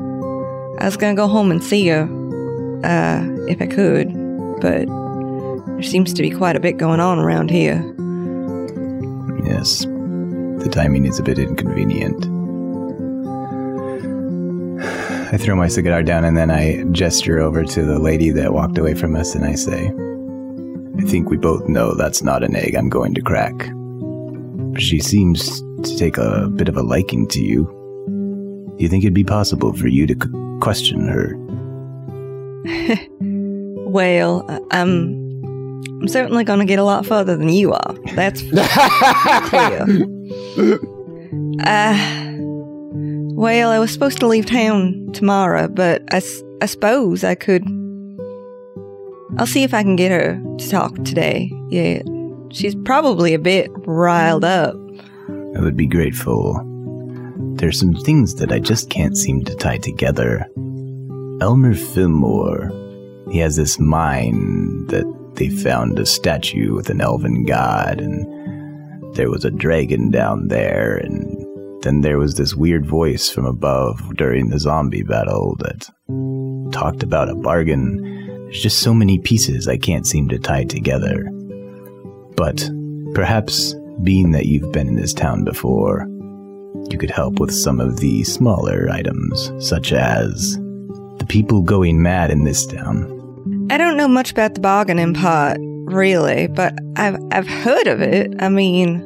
I 0.80 0.86
was 0.86 0.98
gonna 0.98 1.16
go 1.16 1.28
home 1.28 1.52
and 1.52 1.64
see 1.64 1.88
her 1.88 2.04
uh, 2.84 3.24
if 3.48 3.62
I 3.62 3.68
could, 3.68 4.14
but 4.62 4.86
there 5.68 5.84
seems 5.84 6.14
to 6.14 6.22
be 6.22 6.32
quite 6.32 6.56
a 6.56 6.60
bit 6.60 6.78
going 6.78 7.00
on 7.00 7.20
around 7.20 7.50
here. 7.50 7.84
Yes. 9.46 9.86
The 9.86 10.70
timing 10.72 11.06
is 11.06 11.20
a 11.20 11.24
bit 11.24 11.38
inconvenient. 11.38 12.26
I 15.34 15.38
throw 15.38 15.56
my 15.56 15.68
cigar 15.68 16.02
down 16.02 16.24
and 16.24 16.38
then 16.38 16.50
I 16.50 16.84
gesture 16.92 17.40
over 17.40 17.64
to 17.64 17.84
the 17.84 18.00
lady 18.00 18.30
that 18.30 18.54
walked 18.54 18.78
away 18.78 18.94
from 18.94 19.16
us 19.16 19.36
and 19.36 19.44
I 19.44 19.56
say, 19.56 19.92
I 20.98 21.04
think 21.04 21.30
we 21.30 21.38
both 21.38 21.68
know 21.68 21.94
that's 21.94 22.24
not 22.24 22.44
an 22.44 22.56
egg 22.56 22.76
I'm 22.76 22.90
going 22.90 23.14
to 23.16 23.22
crack. 23.22 23.54
She 24.80 25.00
seems 25.00 25.62
to 25.84 25.98
take 25.98 26.18
a 26.18 26.48
bit 26.50 26.68
of 26.70 26.78
a 26.78 26.82
liking 26.84 27.28
to 27.30 27.42
you. 27.42 27.66
Do 28.78 28.84
you 28.84 28.90
think 28.90 29.04
it'd 29.04 29.14
be 29.14 29.24
possible 29.24 29.74
for 29.74 29.88
you 29.88 30.06
to 30.08 30.14
c- 30.14 30.60
question 30.62 31.08
her? 31.08 31.36
Well, 33.88 34.44
I- 34.50 34.60
I'm 34.80 35.24
I'm 36.02 36.08
certainly 36.10 36.44
going 36.44 36.60
to 36.60 36.66
get 36.66 36.80
a 36.80 36.84
lot 36.84 37.06
further 37.06 37.38
than 37.38 37.48
you 37.50 37.72
are. 37.72 37.96
That's 38.14 38.42
clear. 39.50 39.86
Uh, 41.66 41.96
Well, 43.36 43.70
I 43.72 43.80
was 43.80 43.92
supposed 43.92 44.20
to 44.20 44.28
leave 44.28 44.46
town 44.46 45.10
tomorrow, 45.14 45.68
but 45.70 46.02
I, 46.12 46.18
s- 46.18 46.44
I 46.62 46.66
suppose 46.66 47.24
I 47.24 47.36
could. 47.36 47.64
I'll 49.38 49.46
see 49.46 49.64
if 49.64 49.74
I 49.74 49.84
can 49.84 49.96
get 49.96 50.12
her 50.12 50.42
to 50.58 50.70
talk 50.70 50.96
today. 51.04 51.52
Yeah, 51.70 52.02
she's 52.52 52.76
probably 52.76 53.34
a 53.34 53.40
bit 53.40 53.70
riled 53.86 54.46
up. 54.46 54.76
I 55.56 55.60
would 55.60 55.76
be 55.76 55.88
grateful. 55.88 56.62
There's 57.56 57.80
some 57.80 57.96
things 57.96 58.36
that 58.36 58.52
I 58.52 58.60
just 58.60 58.90
can't 58.90 59.18
seem 59.18 59.44
to 59.46 59.56
tie 59.56 59.78
together. 59.78 60.46
Elmer 61.42 61.74
Fillmore, 61.74 62.72
he 63.30 63.40
has 63.40 63.56
this 63.56 63.78
mine 63.80 64.88
that 64.88 65.06
they 65.36 65.50
found 65.50 66.00
a 66.00 66.06
statue 66.06 66.74
with 66.74 66.90
an 66.90 67.02
elven 67.02 67.44
god, 67.44 68.00
and 68.00 69.16
there 69.16 69.30
was 69.30 69.44
a 69.44 69.52
dragon 69.52 70.12
down 70.12 70.48
there, 70.48 70.96
and 70.96 71.84
then 71.84 72.02
there 72.02 72.18
was 72.18 72.36
this 72.36 72.56
weird 72.56 72.86
voice 72.86 73.30
from 73.30 73.46
above 73.46 74.16
during 74.16 74.50
the 74.50 74.60
zombie 74.60 75.04
battle 75.04 75.56
that 75.60 75.90
talked 76.72 77.04
about 77.04 77.30
a 77.30 77.36
bargain. 77.36 78.15
There's 78.46 78.62
just 78.62 78.80
so 78.80 78.94
many 78.94 79.20
pieces 79.20 79.68
I 79.68 79.78
can't 79.78 80.08
seem 80.08 80.30
to 80.30 80.40
tie 80.40 80.64
together. 80.64 81.30
But 82.36 82.70
perhaps, 83.14 83.74
being 84.04 84.32
that 84.32 84.46
you've 84.46 84.72
been 84.72 84.88
in 84.88 84.96
this 84.96 85.14
town 85.14 85.44
before, 85.44 86.08
you 86.90 86.98
could 86.98 87.10
help 87.10 87.40
with 87.40 87.54
some 87.54 87.80
of 87.80 88.00
the 88.00 88.24
smaller 88.24 88.90
items, 88.90 89.52
such 89.60 89.94
as 89.94 90.58
the 91.18 91.26
people 91.28 91.62
going 91.62 92.02
mad 92.02 92.30
in 92.30 92.44
this 92.44 92.66
town. 92.66 93.68
I 93.72 93.78
don't 93.78 93.98
know 93.98 94.08
much 94.08 94.32
about 94.32 94.54
the 94.54 94.62
bargaining 94.62 95.14
part, 95.14 95.58
really, 95.60 96.48
but 96.48 96.78
I've 96.98 97.18
I've 97.32 97.48
heard 97.48 97.88
of 97.88 98.02
it. 98.02 98.34
I 98.40 98.50
mean, 98.50 99.04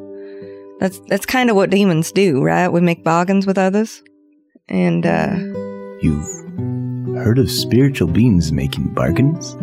that's 0.80 1.00
that's 1.08 1.26
kind 1.26 1.50
of 1.50 1.56
what 1.56 1.70
demons 1.70 2.12
do, 2.12 2.42
right? 2.42 2.68
We 2.68 2.82
make 2.82 3.04
bargains 3.04 3.48
with 3.48 3.58
others, 3.58 4.04
and 4.68 5.06
uh, 5.06 5.38
You've 6.02 6.49
heard 7.20 7.40
of 7.40 7.50
spiritual 7.52 8.08
beings 8.08 8.52
making 8.52 8.88
bargains? 8.94 9.56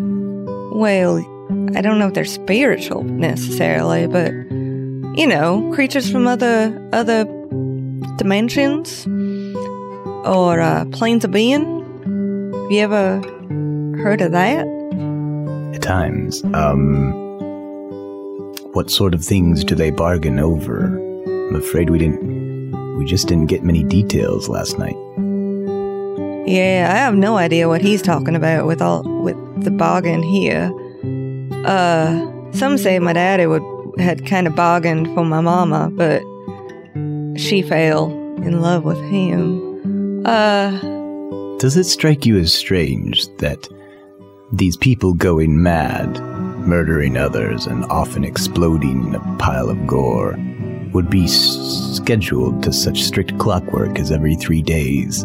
well, 0.76 1.18
I 1.74 1.80
don't 1.80 1.98
know 1.98 2.09
if 2.09 2.14
they're 2.14 2.24
spiritual 2.26 3.02
necessarily, 3.02 4.07
but 4.07 4.32
you 5.18 5.26
know, 5.26 5.70
creatures 5.74 6.11
from 6.11 6.26
other 6.26 6.76
other 6.92 7.24
dimensions 8.18 9.07
or 10.26 10.61
uh, 10.61 10.84
planes 10.92 11.24
of 11.24 11.30
being. 11.30 11.64
Have 12.52 12.70
you 12.72 12.80
ever 12.80 13.20
heard 14.02 14.20
of 14.20 14.32
that? 14.32 14.66
At 15.74 15.82
times. 15.82 16.44
Um. 16.52 17.24
What 18.72 18.90
sort 18.90 19.14
of 19.14 19.24
things 19.24 19.64
do 19.64 19.74
they 19.74 19.90
bargain 19.90 20.38
over? 20.38 20.84
I'm 21.48 21.57
afraid 21.57 21.88
we 21.88 21.98
didn't. 21.98 22.98
We 22.98 23.07
just 23.07 23.26
didn't 23.28 23.46
get 23.46 23.62
many 23.62 23.82
details 23.82 24.50
last 24.50 24.78
night. 24.78 24.96
Yeah, 26.47 26.88
I 26.92 26.97
have 26.99 27.14
no 27.16 27.36
idea 27.36 27.68
what 27.68 27.82
he's 27.82 28.03
talking 28.03 28.36
about 28.36 28.66
with 28.66 28.80
all 28.80 29.03
with 29.22 29.36
the 29.64 29.70
bargain 29.70 30.22
here. 30.22 30.72
Uh, 31.66 32.30
some 32.53 32.78
say 32.78 32.99
my 33.01 33.12
daddy 33.12 33.47
would 33.47 33.62
had 33.99 34.26
kind 34.26 34.47
of 34.47 34.55
bargained 34.55 35.07
for 35.14 35.24
my 35.24 35.40
mama, 35.40 35.90
but 35.92 36.22
she 37.38 37.62
fell 37.62 38.11
in 38.42 38.61
love 38.61 38.84
with 38.84 39.01
him. 39.11 40.24
Uh, 40.26 40.70
Does 41.59 41.76
it 41.76 41.84
strike 41.84 42.26
you 42.26 42.38
as 42.38 42.53
strange 42.55 43.26
that 43.38 43.68
these 44.53 44.76
people 44.76 45.14
going 45.14 45.61
mad, 45.62 46.20
murdering 46.66 47.16
others, 47.16 47.66
and 47.66 47.84
often 47.86 48.22
exploding 48.24 49.09
in 49.09 49.14
a 49.16 49.36
pile 49.38 49.68
of 49.68 49.86
gore 49.86 50.36
would 50.92 51.11
be 51.11 51.24
s- 51.24 51.92
scheduled 51.97 52.62
to 52.62 52.72
such 52.72 53.03
strict 53.03 53.36
clockwork 53.38 53.99
as 53.99 54.12
every 54.12 54.36
three 54.36 54.62
days? 54.62 55.24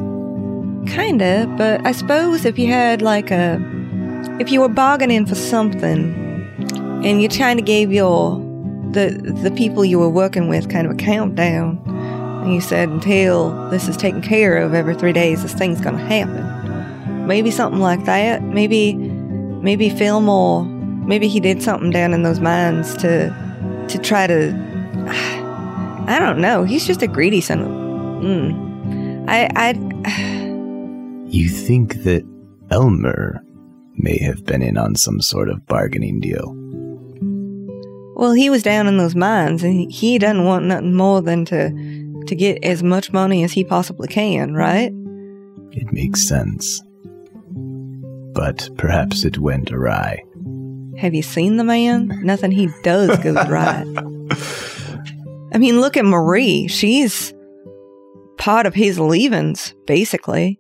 Kinda, 0.88 1.54
but 1.58 1.86
I 1.86 1.92
suppose 1.92 2.46
if 2.46 2.58
you 2.58 2.68
had 2.68 3.02
like 3.02 3.32
a, 3.32 3.60
if 4.40 4.52
you 4.52 4.62
were 4.62 4.70
bargaining 4.70 5.26
for 5.26 5.36
something, 5.36 6.16
and 7.04 7.22
you 7.22 7.30
kind 7.30 7.60
of 7.60 7.66
gave 7.66 7.92
your 7.92 8.38
the 8.92 9.10
the 9.44 9.52
people 9.52 9.84
you 9.86 9.98
were 10.00 10.10
working 10.10 10.48
with 10.48 10.70
kind 10.70 10.86
of 10.86 10.94
a 10.94 10.96
countdown, 10.96 11.82
and 12.44 12.54
you 12.54 12.62
said 12.62 12.90
until 12.90 13.70
this 13.70 13.88
is 13.88 13.98
taken 13.98 14.22
care 14.22 14.58
of 14.58 14.74
every 14.74 14.96
three 14.96 15.14
days, 15.14 15.44
this 15.44 15.54
thing's 15.54 15.82
gonna 15.82 15.98
happen. 15.98 17.28
Maybe 17.28 17.52
something 17.52 17.82
like 17.82 18.06
that. 18.06 18.44
Maybe 18.44 18.96
maybe 18.96 19.90
Fillmore. 19.90 20.66
Maybe 20.66 21.28
he 21.28 21.40
did 21.40 21.64
something 21.64 21.90
down 21.90 22.14
in 22.14 22.24
those 22.24 22.40
mines 22.40 22.96
to 22.98 23.30
to 23.90 23.98
try 23.98 24.28
to. 24.28 24.54
I 26.08 26.20
don't 26.20 26.40
know. 26.40 26.64
He's 26.64 26.86
just 26.86 27.02
a 27.02 27.08
greedy 27.08 27.42
son 27.42 27.62
of. 27.62 27.68
Mm. 28.24 29.26
I 29.28 29.50
I. 29.56 30.38
You 31.32 31.48
think 31.48 32.04
that 32.04 32.28
Elmer 32.72 33.42
may 33.96 34.20
have 34.20 34.44
been 34.44 34.62
in 34.62 34.78
on 34.78 34.96
some 34.96 35.22
sort 35.22 35.48
of 35.48 35.66
bargaining 35.66 36.20
deal? 36.20 36.54
Well, 38.16 38.34
he 38.34 38.50
was 38.50 38.64
down 38.64 38.88
in 38.88 38.98
those 38.98 39.16
mines, 39.16 39.64
and 39.64 39.90
he, 39.90 40.20
doesn't 40.20 40.44
want 40.44 40.66
nothing 40.66 40.94
more 40.94 41.22
than 41.22 41.46
to 41.46 41.70
to 42.28 42.36
get 42.36 42.62
as 42.66 42.84
much 42.84 43.14
money 43.14 43.46
as 43.46 43.54
he 43.54 43.64
possibly 43.64 44.10
can, 44.10 44.54
right? 44.54 44.92
It 45.72 45.94
makes 45.94 46.28
sense. 46.28 46.84
But 48.34 48.70
perhaps 48.78 49.24
it 49.24 49.38
went 49.40 49.72
awry. 49.72 50.24
Have 50.98 51.14
you 51.14 51.24
seen 51.24 51.56
the 51.56 51.64
man? 51.64 52.10
Nothing 52.24 52.52
he 52.52 52.68
does 52.84 53.18
goes 53.20 53.36
right. 53.48 53.86
I 55.54 55.58
mean, 55.58 55.80
look 55.80 55.96
at 55.96 56.04
Marie. 56.04 56.68
She's 56.68 57.34
part 58.38 58.66
of 58.66 58.74
his 58.74 59.00
leavings, 59.00 59.74
basically, 59.88 60.60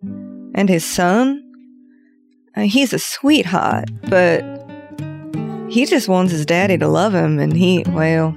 and 0.55 0.69
his 0.69 0.85
son. 0.85 1.43
Uh, 2.55 2.61
he's 2.61 2.91
a 2.93 2.99
sweetheart, 2.99 3.89
but 4.09 4.43
he 5.69 5.85
just 5.85 6.07
wants 6.09 6.31
his 6.33 6.45
daddy 6.45 6.77
to 6.77 6.87
love 6.87 7.13
him, 7.15 7.39
and 7.39 7.55
he, 7.55 7.83
well, 7.89 8.35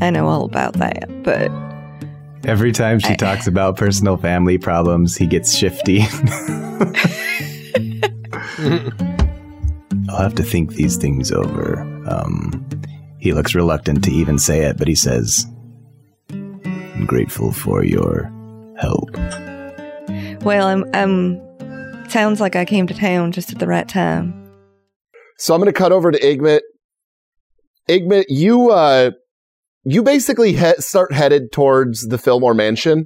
I 0.00 0.10
know 0.10 0.26
all 0.28 0.44
about 0.44 0.74
that, 0.74 1.08
but 1.22 1.50
Every 2.44 2.70
time 2.70 2.98
she 3.00 3.08
I- 3.14 3.16
talks 3.16 3.46
about 3.48 3.76
personal 3.76 4.16
family 4.18 4.56
problems, 4.58 5.16
he 5.16 5.26
gets 5.26 5.56
shifty. 5.56 6.00
I'll 10.08 10.22
have 10.22 10.34
to 10.36 10.42
think 10.42 10.74
these 10.74 10.96
things 10.96 11.32
over. 11.32 11.80
Um, 12.08 12.64
he 13.18 13.32
looks 13.32 13.54
reluctant 13.54 14.04
to 14.04 14.10
even 14.12 14.38
say 14.38 14.60
it, 14.64 14.76
but 14.78 14.86
he 14.86 14.94
says, 14.94 15.46
I'm 16.30 17.06
grateful 17.06 17.52
for 17.52 17.84
your 17.84 18.30
help. 18.78 19.10
Well, 20.44 20.66
I'm, 20.68 20.84
I'm. 20.94 21.40
Sounds 22.16 22.40
like 22.40 22.56
I 22.56 22.64
came 22.64 22.86
to 22.86 22.94
town 22.94 23.30
just 23.30 23.52
at 23.52 23.58
the 23.58 23.66
right 23.66 23.86
time. 23.86 24.50
So 25.36 25.52
I'm 25.52 25.60
going 25.60 25.70
to 25.70 25.78
cut 25.78 25.92
over 25.92 26.10
to 26.10 26.18
Igmit. 26.18 26.60
Igmit, 27.90 28.24
you 28.30 28.70
uh, 28.70 29.10
you 29.84 30.02
basically 30.02 30.54
he- 30.54 30.78
start 30.78 31.12
headed 31.12 31.52
towards 31.52 32.08
the 32.08 32.16
Fillmore 32.16 32.54
Mansion, 32.54 33.04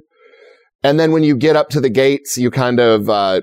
and 0.81 0.97
then 0.97 1.11
when 1.11 1.23
you 1.23 1.35
get 1.35 1.57
up 1.57 1.67
to 1.71 1.81
the 1.81 1.89
gates, 1.89 2.37
you 2.37 2.49
kind 2.49 2.79
of 2.79 3.09
uh, 3.09 3.41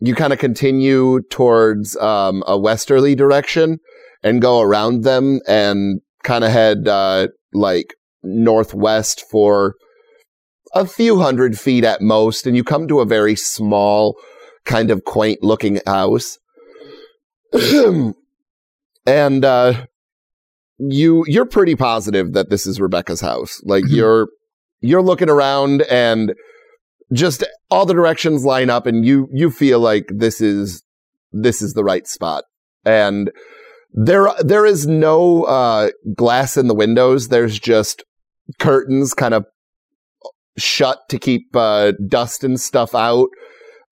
you 0.00 0.16
kind 0.16 0.32
of 0.32 0.40
continue 0.40 1.20
towards 1.30 1.96
um, 1.98 2.42
a 2.48 2.58
westerly 2.58 3.14
direction 3.14 3.78
and 4.24 4.42
go 4.42 4.60
around 4.60 5.04
them 5.04 5.38
and 5.46 6.00
kind 6.24 6.42
of 6.42 6.50
head 6.50 6.88
uh, 6.88 7.28
like 7.52 7.94
northwest 8.24 9.22
for 9.30 9.76
a 10.74 10.84
few 10.84 11.20
hundred 11.20 11.56
feet 11.56 11.84
at 11.84 12.00
most, 12.00 12.44
and 12.44 12.56
you 12.56 12.64
come 12.64 12.88
to 12.88 12.98
a 12.98 13.06
very 13.06 13.36
small, 13.36 14.16
kind 14.64 14.90
of 14.90 15.04
quaint 15.04 15.42
looking 15.42 15.80
house. 15.86 16.38
and 19.06 19.44
uh 19.44 19.86
you 20.78 21.24
you're 21.26 21.46
pretty 21.46 21.74
positive 21.76 22.32
that 22.32 22.50
this 22.50 22.66
is 22.66 22.80
Rebecca's 22.80 23.20
house. 23.20 23.60
Like 23.64 23.84
Mhm. 23.84 23.96
you're 23.96 24.28
you're 24.80 25.02
looking 25.02 25.28
around 25.28 25.82
and 25.82 26.32
just 27.12 27.44
all 27.70 27.86
the 27.86 27.94
directions 27.94 28.44
line 28.44 28.70
up 28.70 28.86
and 28.86 29.04
you 29.04 29.28
you 29.32 29.50
feel 29.50 29.80
like 29.80 30.06
this 30.14 30.40
is 30.40 30.82
this 31.32 31.60
is 31.60 31.74
the 31.74 31.84
right 31.84 32.06
spot. 32.06 32.44
And 32.84 33.30
there 33.92 34.28
there 34.38 34.64
is 34.64 34.86
no 34.86 35.42
uh 35.44 35.90
glass 36.14 36.56
in 36.56 36.68
the 36.68 36.74
windows. 36.74 37.28
There's 37.28 37.58
just 37.58 38.04
curtains 38.58 39.12
kind 39.12 39.34
of 39.34 39.44
shut 40.56 41.00
to 41.08 41.18
keep 41.18 41.54
uh 41.54 41.92
dust 42.08 42.42
and 42.44 42.58
stuff 42.60 42.94
out. 42.94 43.28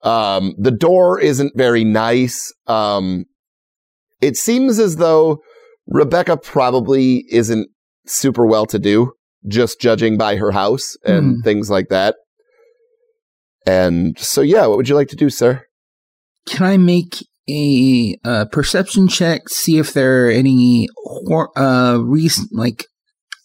Um 0.03 0.55
the 0.59 0.70
door 0.70 1.20
isn't 1.20 1.53
very 1.57 1.85
nice. 1.85 2.53
Um 2.66 3.25
it 4.20 4.37
seems 4.37 4.79
as 4.79 4.97
though 4.97 5.39
Rebecca 5.87 6.37
probably 6.37 7.25
isn't 7.31 7.69
super 8.07 8.45
well 8.47 8.66
to 8.66 8.79
do, 8.79 9.12
just 9.47 9.81
judging 9.81 10.16
by 10.19 10.37
her 10.37 10.51
house 10.51 10.97
and 11.05 11.37
Hmm. 11.37 11.41
things 11.43 11.70
like 11.70 11.89
that. 11.89 12.16
And 13.66 14.19
so, 14.19 14.41
yeah, 14.41 14.66
what 14.66 14.77
would 14.79 14.89
you 14.89 14.95
like 14.95 15.09
to 15.09 15.16
do, 15.16 15.29
sir? 15.31 15.62
Can 16.49 16.66
I 16.66 16.77
make 16.79 17.25
a 17.51 18.16
uh, 18.25 18.45
perception 18.47 19.09
check, 19.09 19.49
see 19.49 19.79
if 19.79 19.93
there 19.93 20.27
are 20.27 20.31
any 20.31 20.89
hor- 20.97 21.57
uh 21.59 21.97
recent 21.99 22.49
like 22.53 22.87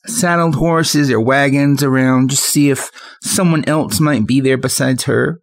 saddled 0.06 0.56
horses 0.56 1.10
or 1.10 1.20
wagons 1.22 1.82
around, 1.84 2.30
just 2.30 2.44
see 2.44 2.70
if 2.70 2.90
someone 3.22 3.64
else 3.66 4.00
might 4.02 4.28
be 4.28 4.42
there 4.42 4.58
besides 4.58 5.04
her. 5.04 5.40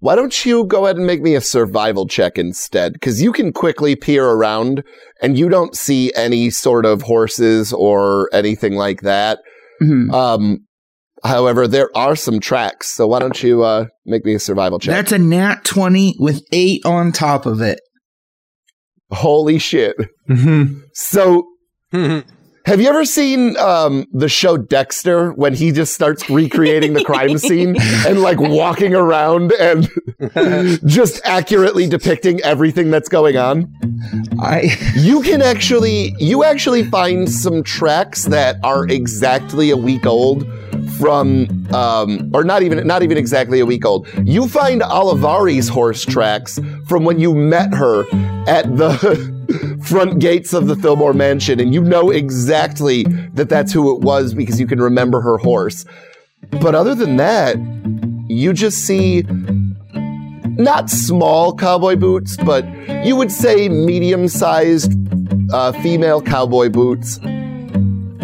Why 0.00 0.14
don't 0.14 0.44
you 0.46 0.64
go 0.64 0.84
ahead 0.84 0.96
and 0.96 1.06
make 1.06 1.22
me 1.22 1.34
a 1.34 1.40
survival 1.40 2.06
check 2.06 2.38
instead? 2.38 2.92
Because 2.92 3.20
you 3.20 3.32
can 3.32 3.52
quickly 3.52 3.96
peer 3.96 4.24
around 4.28 4.84
and 5.20 5.36
you 5.36 5.48
don't 5.48 5.76
see 5.76 6.12
any 6.14 6.50
sort 6.50 6.86
of 6.86 7.02
horses 7.02 7.72
or 7.72 8.28
anything 8.32 8.74
like 8.74 9.00
that. 9.02 9.40
Mhm. 9.82 10.12
Um, 10.12 10.58
however, 11.24 11.66
there 11.66 11.90
are 11.96 12.14
some 12.14 12.38
tracks. 12.38 12.86
So 12.88 13.08
why 13.08 13.18
don't 13.18 13.42
you 13.42 13.64
uh, 13.64 13.86
make 14.06 14.24
me 14.24 14.34
a 14.34 14.38
survival 14.38 14.78
check? 14.78 14.94
That's 14.94 15.12
a 15.12 15.18
nat 15.18 15.64
20 15.64 16.14
with 16.20 16.42
8 16.52 16.84
on 16.84 17.10
top 17.10 17.44
of 17.44 17.60
it. 17.60 17.80
Holy 19.10 19.58
shit. 19.58 19.96
Mm-hmm. 20.30 20.80
So 20.94 21.44
Mhm. 21.92 22.24
Have 22.68 22.82
you 22.82 22.88
ever 22.90 23.06
seen 23.06 23.56
um, 23.56 24.06
the 24.12 24.28
show 24.28 24.58
Dexter 24.58 25.32
when 25.32 25.54
he 25.54 25.72
just 25.72 25.94
starts 25.94 26.28
recreating 26.28 26.92
the 26.92 27.02
crime 27.02 27.38
scene 27.48 27.76
and 28.06 28.20
like 28.20 28.38
walking 28.38 28.94
around 28.94 29.52
and 29.52 29.88
just 30.86 31.18
accurately 31.24 31.88
depicting 31.88 32.42
everything 32.42 32.90
that's 32.90 33.08
going 33.08 33.38
on? 33.38 33.74
I 34.38 34.76
You 34.96 35.22
can 35.22 35.40
actually 35.40 36.14
you 36.18 36.44
actually 36.44 36.84
find 36.84 37.30
some 37.30 37.62
tracks 37.62 38.26
that 38.26 38.56
are 38.62 38.86
exactly 38.86 39.70
a 39.70 39.76
week 39.76 40.04
old 40.04 40.46
from 40.98 41.48
um 41.72 42.30
or 42.34 42.44
not 42.44 42.62
even 42.62 42.86
not 42.86 43.02
even 43.02 43.16
exactly 43.16 43.60
a 43.60 43.66
week 43.66 43.86
old. 43.86 44.06
You 44.24 44.46
find 44.46 44.82
Olivari's 44.82 45.68
horse 45.68 46.04
tracks 46.04 46.60
from 46.86 47.06
when 47.06 47.18
you 47.18 47.34
met 47.34 47.72
her 47.72 48.02
at 48.46 48.76
the 48.76 49.37
front 49.82 50.18
gates 50.18 50.52
of 50.52 50.66
the 50.66 50.76
Fillmore 50.76 51.14
mansion 51.14 51.60
and 51.60 51.72
you 51.72 51.82
know 51.82 52.10
exactly 52.10 53.04
that 53.34 53.48
that's 53.48 53.72
who 53.72 53.94
it 53.94 54.02
was 54.02 54.34
because 54.34 54.60
you 54.60 54.66
can 54.66 54.80
remember 54.80 55.20
her 55.20 55.38
horse. 55.38 55.84
But 56.60 56.74
other 56.74 56.94
than 56.94 57.16
that, 57.16 57.56
you 58.28 58.52
just 58.52 58.78
see 58.78 59.24
not 60.58 60.90
small 60.90 61.54
cowboy 61.54 61.96
boots, 61.96 62.36
but 62.36 62.66
you 63.06 63.16
would 63.16 63.32
say 63.32 63.68
medium 63.68 64.28
sized 64.28 64.92
uh, 65.52 65.72
female 65.80 66.20
cowboy 66.20 66.68
boots 66.68 67.18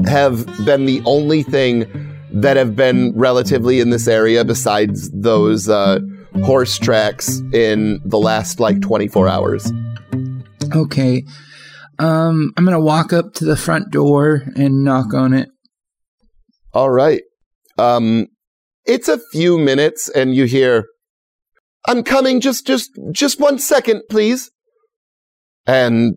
have 0.07 0.47
been 0.65 0.85
the 0.85 1.03
only 1.07 1.43
thing 1.43 1.87
that 2.31 2.57
have 2.57 2.77
been 2.77 3.17
relatively 3.17 3.81
in 3.81 3.91
this 3.91 4.09
area 4.09 4.45
besides 4.45 5.11
those 5.11 5.69
uh, 5.69 6.01
horse 6.43 6.77
tracks 6.79 7.41
in 7.53 8.01
the 8.05 8.19
last 8.19 8.61
like 8.61 8.81
24 8.83 9.29
hours. 9.29 9.73
Okay. 10.73 11.25
Um 11.99 12.53
I'm 12.57 12.65
going 12.65 12.77
to 12.77 12.81
walk 12.81 13.13
up 13.13 13.35
to 13.35 13.45
the 13.45 13.57
front 13.57 13.91
door 13.91 14.43
and 14.57 14.85
knock 14.85 15.15
on 15.15 15.33
it. 15.33 15.49
All 16.75 16.91
right. 16.91 17.23
Um, 17.79 18.27
it's 18.85 19.09
a 19.09 19.21
few 19.31 19.59
minutes 19.59 20.09
and 20.09 20.35
you 20.35 20.45
hear, 20.45 20.87
I'm 21.87 22.03
coming. 22.03 22.41
Just, 22.41 22.67
just, 22.67 22.91
just 23.13 23.41
one 23.41 23.59
second, 23.59 24.03
please. 24.11 24.51
And 25.67 26.17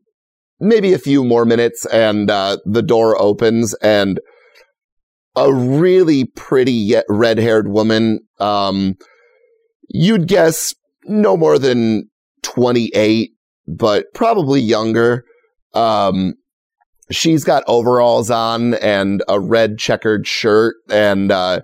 maybe 0.60 0.94
a 0.94 1.00
few 1.00 1.24
more 1.24 1.46
minutes 1.46 1.86
and, 1.86 2.30
uh, 2.32 2.58
the 2.66 2.82
door 2.82 3.22
opens 3.22 3.76
and 3.76 4.20
a 5.36 5.54
really 5.54 6.26
pretty 6.26 6.72
yet 6.72 7.06
red 7.08 7.38
haired 7.38 7.68
woman, 7.68 8.22
um, 8.40 8.96
you'd 9.90 10.28
guess 10.28 10.74
no 11.06 11.38
more 11.38 11.60
than 11.60 12.10
28, 12.42 13.30
but 13.68 14.06
probably 14.14 14.62
younger. 14.62 15.24
Um, 15.74 16.34
she's 17.12 17.44
got 17.44 17.64
overalls 17.68 18.30
on 18.30 18.74
and 18.76 19.24
a 19.28 19.40
red 19.40 19.78
checkered 19.78 20.28
shirt 20.28 20.76
and 20.90 21.32
uh 21.32 21.62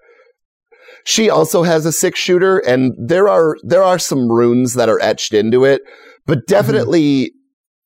she 1.06 1.30
also 1.30 1.64
has 1.64 1.86
a 1.86 1.92
six 1.92 2.18
shooter 2.20 2.60
and 2.60 2.94
there 2.98 3.28
are 3.28 3.58
there 3.64 3.84
are 3.84 4.00
some 4.00 4.32
runes 4.32 4.74
that 4.76 4.88
are 4.88 5.02
etched 5.02 5.34
into 5.34 5.66
it 5.66 5.82
but 6.26 6.48
definitely 6.48 7.32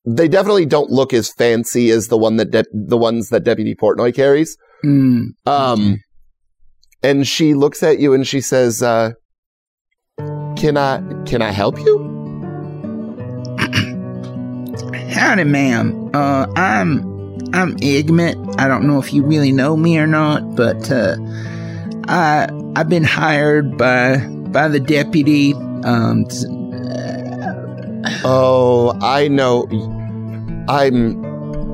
they 0.05 0.27
definitely 0.27 0.65
don't 0.65 0.91
look 0.91 1.13
as 1.13 1.33
fancy 1.33 1.89
as 1.89 2.07
the 2.07 2.17
one 2.17 2.37
that 2.37 2.51
de- 2.51 2.65
the 2.71 2.97
ones 2.97 3.29
that 3.29 3.43
deputy 3.43 3.75
portnoy 3.75 4.13
carries. 4.15 4.57
Mm, 4.85 5.29
um 5.47 5.97
and 7.01 7.27
she 7.27 7.55
looks 7.55 7.81
at 7.81 7.99
you 7.99 8.13
and 8.13 8.27
she 8.27 8.39
says 8.39 8.83
uh 8.83 9.11
can 10.55 10.77
i 10.77 11.01
can 11.25 11.41
i 11.41 11.51
help 11.51 11.79
you 11.79 12.16
Howdy, 14.97 15.43
ma'am. 15.43 16.09
Uh, 16.13 16.47
I'm 16.55 17.01
I'm 17.53 17.75
Igmit. 17.77 18.59
I 18.59 18.67
don't 18.67 18.85
know 18.87 18.99
if 18.99 19.13
you 19.13 19.23
really 19.23 19.51
know 19.51 19.77
me 19.77 19.97
or 19.97 20.07
not, 20.07 20.55
but 20.55 20.91
uh, 20.91 21.15
I 22.07 22.49
I've 22.75 22.89
been 22.89 23.03
hired 23.03 23.77
by 23.77 24.17
by 24.51 24.67
the 24.67 24.79
deputy. 24.79 25.53
Um, 25.83 26.25
t- 26.25 26.45
Oh, 28.23 28.97
I 29.01 29.27
know. 29.27 29.67
I'm 30.69 31.23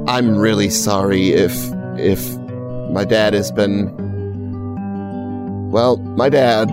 I'm 0.08 0.38
really 0.38 0.70
sorry 0.70 1.30
if 1.32 1.54
if 1.98 2.38
my 2.92 3.06
dad 3.06 3.34
has 3.34 3.52
been 3.52 3.92
well, 5.72 5.98
my 5.98 6.30
dad 6.30 6.70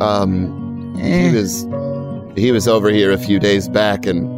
um 0.00 0.94
he 0.96 1.28
eh, 1.28 1.32
was 1.32 1.66
he 2.36 2.52
was 2.52 2.66
over 2.68 2.90
here 2.90 3.10
a 3.12 3.18
few 3.18 3.38
days 3.38 3.68
back 3.68 4.06
and 4.06 4.35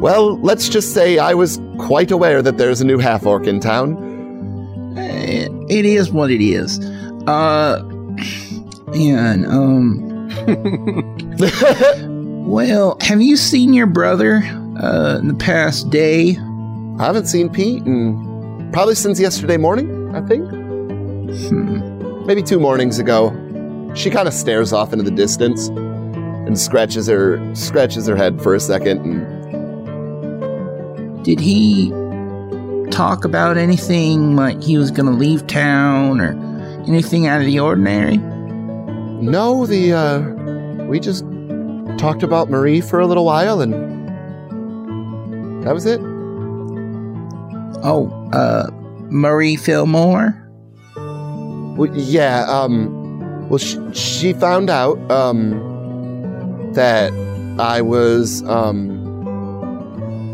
well, 0.00 0.38
let's 0.40 0.68
just 0.68 0.92
say 0.92 1.18
I 1.18 1.34
was 1.34 1.60
quite 1.78 2.10
aware 2.10 2.42
that 2.42 2.58
there's 2.58 2.80
a 2.80 2.84
new 2.84 2.98
half 2.98 3.26
orc 3.26 3.46
in 3.46 3.60
town. 3.60 3.96
eh, 4.98 5.48
it 5.68 5.84
is 5.84 6.12
what 6.12 6.30
it 6.30 6.40
is. 6.42 6.78
Uh, 7.26 7.82
and 8.94 9.46
um, 9.46 10.28
well, 12.46 12.96
have 13.00 13.22
you 13.22 13.36
seen 13.36 13.72
your 13.72 13.86
brother 13.86 14.42
uh 14.80 15.18
in 15.20 15.28
the 15.28 15.36
past 15.38 15.90
day? 15.90 16.36
I 16.98 17.06
haven't 17.06 17.26
seen 17.26 17.48
Pete 17.50 17.82
in 17.84 18.70
probably 18.72 18.94
since 18.94 19.18
yesterday 19.18 19.56
morning, 19.56 20.14
I 20.14 20.20
think. 20.26 20.48
Hmm. 21.48 22.26
Maybe 22.26 22.42
two 22.42 22.60
mornings 22.60 22.98
ago. 22.98 23.32
She 23.94 24.10
kind 24.10 24.28
of 24.28 24.34
stares 24.34 24.72
off 24.72 24.92
into 24.92 25.04
the 25.04 25.10
distance 25.10 25.68
and 25.68 26.58
scratches 26.58 27.06
her 27.06 27.54
scratches 27.54 28.06
her 28.06 28.16
head 28.16 28.42
for 28.42 28.54
a 28.54 28.60
second 28.60 29.00
and 29.00 29.33
Did 31.24 31.40
he 31.40 31.90
talk 32.90 33.24
about 33.24 33.56
anything 33.56 34.36
like 34.36 34.62
he 34.62 34.76
was 34.76 34.90
going 34.90 35.06
to 35.06 35.12
leave 35.12 35.46
town 35.46 36.20
or 36.20 36.32
anything 36.86 37.26
out 37.26 37.40
of 37.40 37.46
the 37.46 37.58
ordinary? 37.58 38.18
No, 38.18 39.64
the 39.64 39.94
uh 39.94 40.20
we 40.84 41.00
just 41.00 41.24
talked 41.96 42.22
about 42.22 42.50
Marie 42.50 42.82
for 42.82 43.00
a 43.00 43.06
little 43.06 43.24
while 43.24 43.62
and 43.62 43.72
that 45.64 45.72
was 45.72 45.86
it. 45.86 45.98
Oh, 47.82 48.10
uh, 48.34 48.68
Marie 49.08 49.56
Fillmore? 49.56 50.38
Well, 50.94 51.90
yeah, 51.94 52.44
um 52.50 53.48
well 53.48 53.56
she, 53.56 53.78
she 53.94 54.32
found 54.34 54.68
out 54.68 54.98
um 55.10 55.52
that 56.74 57.14
I 57.58 57.80
was 57.80 58.42
um 58.46 59.03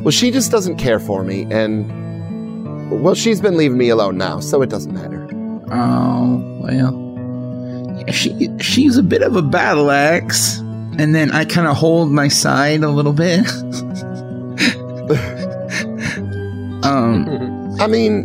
well 0.03 0.11
she 0.11 0.31
just 0.31 0.51
doesn't 0.51 0.77
care 0.77 0.99
for 0.99 1.23
me 1.23 1.47
and 1.51 1.89
well 3.03 3.15
she's 3.15 3.41
been 3.41 3.57
leaving 3.57 3.79
me 3.79 3.89
alone 3.89 4.19
now, 4.19 4.41
so 4.41 4.63
it 4.63 4.71
doesn't 4.71 4.93
matter. 4.93 5.27
Oh, 5.73 6.61
well. 6.63 7.07
She 8.13 8.49
she's 8.61 8.97
a 8.97 9.03
bit 9.03 9.23
of 9.23 9.37
a 9.37 9.43
battle 9.43 9.91
axe. 9.91 10.59
And 10.99 11.15
then 11.15 11.31
I 11.31 11.45
kind 11.45 11.67
of 11.67 11.77
hold 11.77 12.11
my 12.11 12.29
side 12.29 12.83
a 12.83 12.91
little 12.91 13.13
bit. 13.13 13.41
um, 16.85 17.77
I 17.81 17.87
mean, 17.87 18.25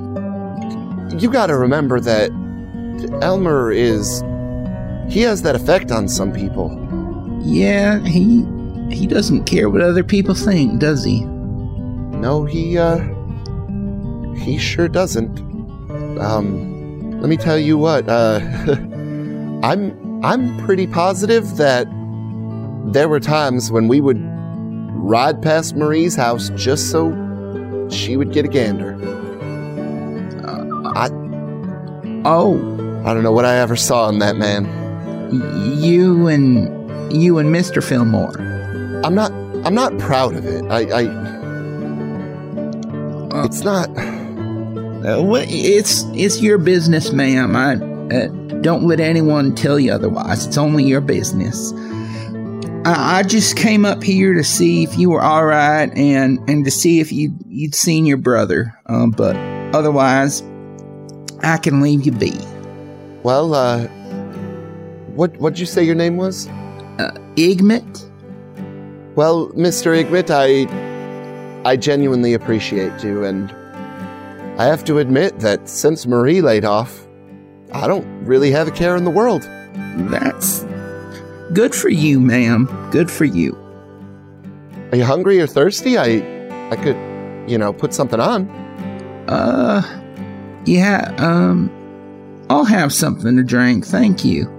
you 1.19 1.29
got 1.29 1.47
to 1.47 1.55
remember 1.55 1.99
that 1.99 2.31
Elmer 3.21 3.71
is 3.71 4.21
he 5.07 5.21
has 5.21 5.43
that 5.43 5.55
effect 5.55 5.91
on 5.91 6.07
some 6.09 6.33
people. 6.33 6.71
yeah, 7.43 7.99
he 8.05 8.43
he 8.89 9.07
doesn't 9.07 9.45
care 9.45 9.69
what 9.69 9.81
other 9.81 10.03
people 10.03 10.33
think, 10.33 10.79
does 10.79 11.03
he? 11.03 11.25
No, 12.25 12.43
he 12.43 12.75
uh 12.79 12.97
he 14.35 14.57
sure 14.57 14.87
doesn't. 14.87 15.37
Um 16.19 17.21
let 17.21 17.29
me 17.29 17.37
tell 17.37 17.59
you 17.59 17.77
what, 17.77 18.09
uh 18.09 18.39
I'm 19.69 20.25
I'm 20.25 20.57
pretty 20.65 20.87
positive 20.87 21.57
that 21.57 21.85
there 22.93 23.07
were 23.07 23.19
times 23.19 23.71
when 23.71 23.87
we 23.87 24.01
would 24.01 24.19
ride 25.13 25.39
past 25.43 25.75
Marie's 25.75 26.15
house 26.15 26.49
just 26.55 26.89
so 26.89 27.11
she 27.91 28.17
would 28.17 28.31
get 28.33 28.43
a 28.43 28.47
gander. 28.47 28.95
I 30.95 31.09
Oh, 32.25 32.57
I 33.05 33.13
don't 33.13 33.21
know 33.21 33.33
what 33.33 33.45
I 33.45 33.57
ever 33.57 33.75
saw 33.75 34.09
in 34.09 34.17
that 34.17 34.35
man. 34.35 34.65
you 35.79 36.27
and 36.27 37.13
you 37.15 37.37
and 37.37 37.53
Mr. 37.53 37.83
Fillmore. 37.83 38.35
I'm 39.05 39.13
not 39.13 39.31
I'm 39.63 39.75
not 39.75 39.95
proud 39.99 40.35
of 40.35 40.45
it. 40.47 40.63
I, 40.71 41.03
I 41.03 41.24
it's 43.45 43.63
not 43.63 43.89
Uh, 45.05 45.21
well, 45.21 45.45
it's 45.47 46.03
it's 46.13 46.41
your 46.41 46.57
business, 46.57 47.11
ma'am. 47.11 47.55
I 47.55 47.75
uh, 47.75 48.27
don't 48.61 48.87
let 48.87 48.99
anyone 48.99 49.53
tell 49.53 49.79
you 49.79 49.91
otherwise. 49.93 50.47
It's 50.47 50.57
only 50.57 50.83
your 50.83 51.01
business. 51.01 51.71
I, 52.85 53.19
I 53.19 53.23
just 53.23 53.55
came 53.55 53.85
up 53.85 54.01
here 54.01 54.33
to 54.33 54.43
see 54.43 54.81
if 54.81 54.97
you 54.97 55.11
were 55.11 55.21
all 55.21 55.45
right 55.45 55.95
and 55.95 56.39
and 56.49 56.65
to 56.65 56.71
see 56.71 57.01
if 57.01 57.11
you 57.11 57.37
you'd 57.47 57.75
seen 57.75 58.07
your 58.07 58.17
brother. 58.17 58.73
Um, 58.87 59.11
but 59.11 59.35
otherwise, 59.75 60.41
I 61.43 61.57
can 61.57 61.81
leave 61.81 62.03
you 62.03 62.11
be. 62.11 62.33
Well, 63.21 63.53
uh, 63.53 63.85
what 65.13 65.37
what'd 65.37 65.59
you 65.59 65.67
say 65.67 65.83
your 65.83 65.93
name 65.93 66.17
was? 66.17 66.47
Igmit. 67.35 68.09
Well, 69.15 69.49
Mr. 69.49 70.03
Igmit, 70.03 70.31
I 70.31 70.65
I 71.65 71.75
genuinely 71.75 72.35
appreciate 72.35 73.03
you, 73.03 73.25
and 73.25 73.51
I 74.59 74.65
have 74.65 74.85
to 74.85 74.99
admit 74.99 75.39
that 75.39 75.67
since 75.67 76.05
Marie 76.05 76.39
laid 76.39 76.63
off, 76.63 77.05
I 77.73 77.87
don't 77.87 78.05
really 78.23 78.51
have 78.51 78.67
a 78.67 78.71
care 78.71 78.95
in 78.95 79.03
the 79.03 79.09
world. 79.09 79.41
That's 80.11 80.63
good 81.53 81.73
for 81.73 81.89
you, 81.89 82.19
ma'am. 82.19 82.69
Good 82.91 83.09
for 83.09 83.25
you. 83.25 83.57
Are 84.91 84.97
you 84.97 85.05
hungry 85.05 85.41
or 85.41 85.47
thirsty? 85.47 85.97
I 85.97 86.21
I 86.69 86.75
could, 86.75 86.95
you 87.49 87.57
know, 87.57 87.73
put 87.73 87.95
something 87.95 88.19
on. 88.19 88.47
Uh, 89.27 89.81
yeah. 90.65 91.15
Um, 91.17 91.71
I'll 92.47 92.63
have 92.65 92.93
something 92.93 93.35
to 93.37 93.43
drink. 93.43 93.87
Thank 93.87 94.23
you. 94.23 94.51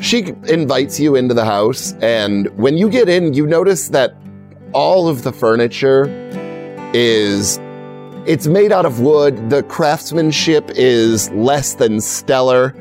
She 0.00 0.34
invites 0.48 0.98
you 0.98 1.14
into 1.14 1.34
the 1.34 1.44
house, 1.44 1.92
and 2.02 2.48
when 2.58 2.76
you 2.76 2.90
get 2.90 3.08
in, 3.08 3.32
you 3.32 3.46
notice 3.46 3.90
that 3.90 4.16
all 4.76 5.08
of 5.08 5.22
the 5.22 5.32
furniture 5.32 6.04
is 6.92 7.58
it's 8.26 8.46
made 8.46 8.72
out 8.72 8.84
of 8.84 9.00
wood. 9.00 9.48
The 9.48 9.62
craftsmanship 9.62 10.70
is 10.74 11.30
less 11.30 11.74
than 11.74 11.98
stellar. 12.02 12.74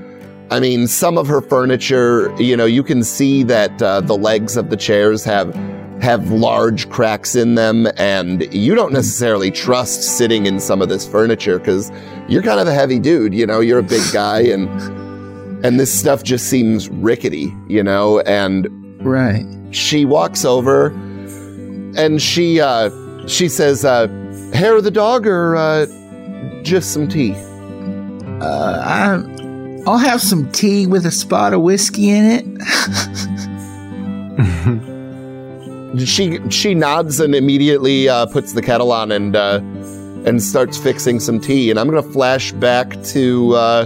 I 0.51 0.59
mean, 0.59 0.87
some 0.87 1.17
of 1.17 1.25
her 1.27 1.39
furniture, 1.41 2.35
you 2.37 2.57
know, 2.57 2.65
you 2.65 2.83
can 2.83 3.01
see 3.01 3.43
that 3.43 3.81
uh, 3.81 4.01
the 4.01 4.17
legs 4.17 4.57
of 4.57 4.69
the 4.69 4.75
chairs 4.77 5.23
have 5.23 5.55
have 6.01 6.29
large 6.29 6.89
cracks 6.89 7.33
in 7.33 7.55
them, 7.55 7.87
and 7.95 8.53
you 8.53 8.75
don't 8.75 8.91
necessarily 8.91 9.49
trust 9.49 10.03
sitting 10.17 10.45
in 10.45 10.59
some 10.59 10.81
of 10.81 10.89
this 10.89 11.07
furniture 11.07 11.57
because 11.59 11.93
you're 12.27 12.43
kind 12.43 12.59
of 12.59 12.67
a 12.67 12.73
heavy 12.73 12.99
dude. 12.99 13.33
You 13.33 13.45
know, 13.45 13.61
you're 13.61 13.79
a 13.79 13.83
big 13.83 14.03
guy, 14.11 14.41
and 14.41 14.67
and 15.65 15.79
this 15.79 15.97
stuff 15.97 16.23
just 16.23 16.47
seems 16.47 16.89
rickety. 16.89 17.53
You 17.69 17.83
know, 17.83 18.19
and 18.19 18.67
Right. 19.01 19.45
she 19.71 20.03
walks 20.03 20.43
over 20.43 20.89
and 21.95 22.21
she 22.21 22.59
uh, 22.59 22.89
she 23.27 23.49
says, 23.49 23.85
uh, 23.85 24.07
"Hair 24.53 24.77
of 24.77 24.83
the 24.83 24.91
dog 24.91 25.25
or 25.27 25.55
uh, 25.55 25.85
just 26.63 26.93
some 26.93 27.07
tea?" 27.07 27.33
Uh, 28.41 28.81
I, 28.83 29.83
I'll 29.87 29.97
have 29.97 30.21
some 30.21 30.51
tea 30.51 30.87
with 30.87 31.05
a 31.05 31.11
spot 31.11 31.53
of 31.53 31.61
whiskey 31.61 32.09
in 32.09 32.25
it. 32.25 32.45
She 36.03 36.39
she 36.49 36.73
nods 36.73 37.21
and 37.21 37.33
immediately 37.33 38.09
uh, 38.09 38.25
puts 38.25 38.51
the 38.51 38.61
kettle 38.61 38.91
on 38.91 39.13
and 39.13 39.33
uh, 39.33 39.59
and 40.25 40.43
starts 40.43 40.77
fixing 40.77 41.21
some 41.21 41.39
tea. 41.39 41.69
And 41.69 41.79
I'm 41.79 41.89
gonna 41.89 42.03
flash 42.03 42.51
back 42.51 43.01
to 43.03 43.53
uh, 43.55 43.85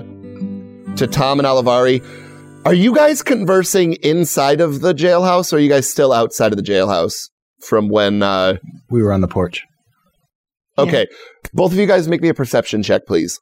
to 0.96 1.06
Tom 1.06 1.40
and 1.40 1.48
Olivari. 1.48 2.04
Are 2.66 2.74
you 2.74 2.96
guys 2.96 3.22
conversing 3.22 3.94
inside 4.02 4.60
of 4.60 4.82
the 4.82 4.94
jailhouse, 4.94 5.54
or 5.54 5.58
are 5.58 5.60
you 5.60 5.70
guys 5.70 5.88
still 5.88 6.12
outside 6.12 6.52
of 6.52 6.58
the 6.58 6.64
jailhouse 6.64 7.29
from 7.68 7.90
when? 7.90 8.22
Uh, 8.24 8.58
We 8.90 9.02
were 9.04 9.12
on 9.14 9.22
the 9.22 9.28
porch. 9.28 9.64
okay, 10.78 11.08
both 11.54 11.72
of 11.72 11.78
you 11.78 11.86
guys 11.86 12.08
make 12.08 12.22
me 12.22 12.30
a 12.30 12.34
perception 12.34 12.82
check, 12.84 13.06
please. 13.06 13.40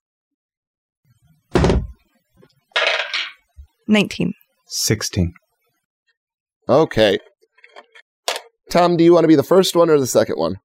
19. 3.88 4.34
16. 4.68 5.34
Okay. 6.68 7.18
Tom, 8.70 8.98
do 8.98 9.04
you 9.04 9.14
want 9.14 9.24
to 9.24 9.28
be 9.30 9.36
the 9.36 9.44
first 9.44 9.76
one 9.76 9.90
or 9.90 9.98
the 10.00 10.08
second 10.08 10.36
one? 10.38 10.58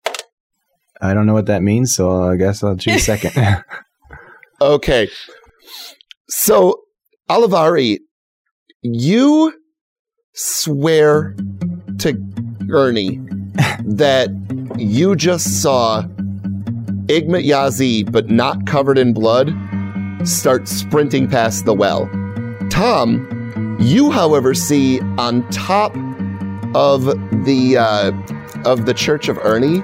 I 1.00 1.14
don't 1.14 1.26
know 1.26 1.32
what 1.34 1.46
that 1.46 1.62
means, 1.62 1.94
so 1.94 2.22
I 2.24 2.36
guess 2.36 2.62
I'll 2.64 2.76
choose 2.76 3.04
second. 3.06 3.32
Okay. 4.60 5.08
So, 6.28 6.82
Olivari, 7.28 7.98
you 8.80 9.52
swear 10.34 11.34
to 11.98 12.16
Ernie 12.70 13.20
that 13.84 14.30
you 14.78 15.16
just 15.16 15.62
saw 15.62 16.02
Igmit 17.06 17.44
Yazi, 17.44 18.10
but 18.10 18.30
not 18.30 18.66
covered 18.66 18.98
in 18.98 19.12
blood, 19.12 19.52
start 20.24 20.68
sprinting 20.68 21.28
past 21.28 21.64
the 21.64 21.74
well. 21.74 22.08
Tom, 22.70 23.76
you, 23.80 24.10
however, 24.10 24.54
see 24.54 25.00
on 25.18 25.48
top 25.50 25.94
of 26.74 27.04
the 27.44 27.76
uh, 27.78 28.12
of 28.64 28.86
the 28.86 28.94
Church 28.94 29.28
of 29.28 29.36
Ernie, 29.38 29.82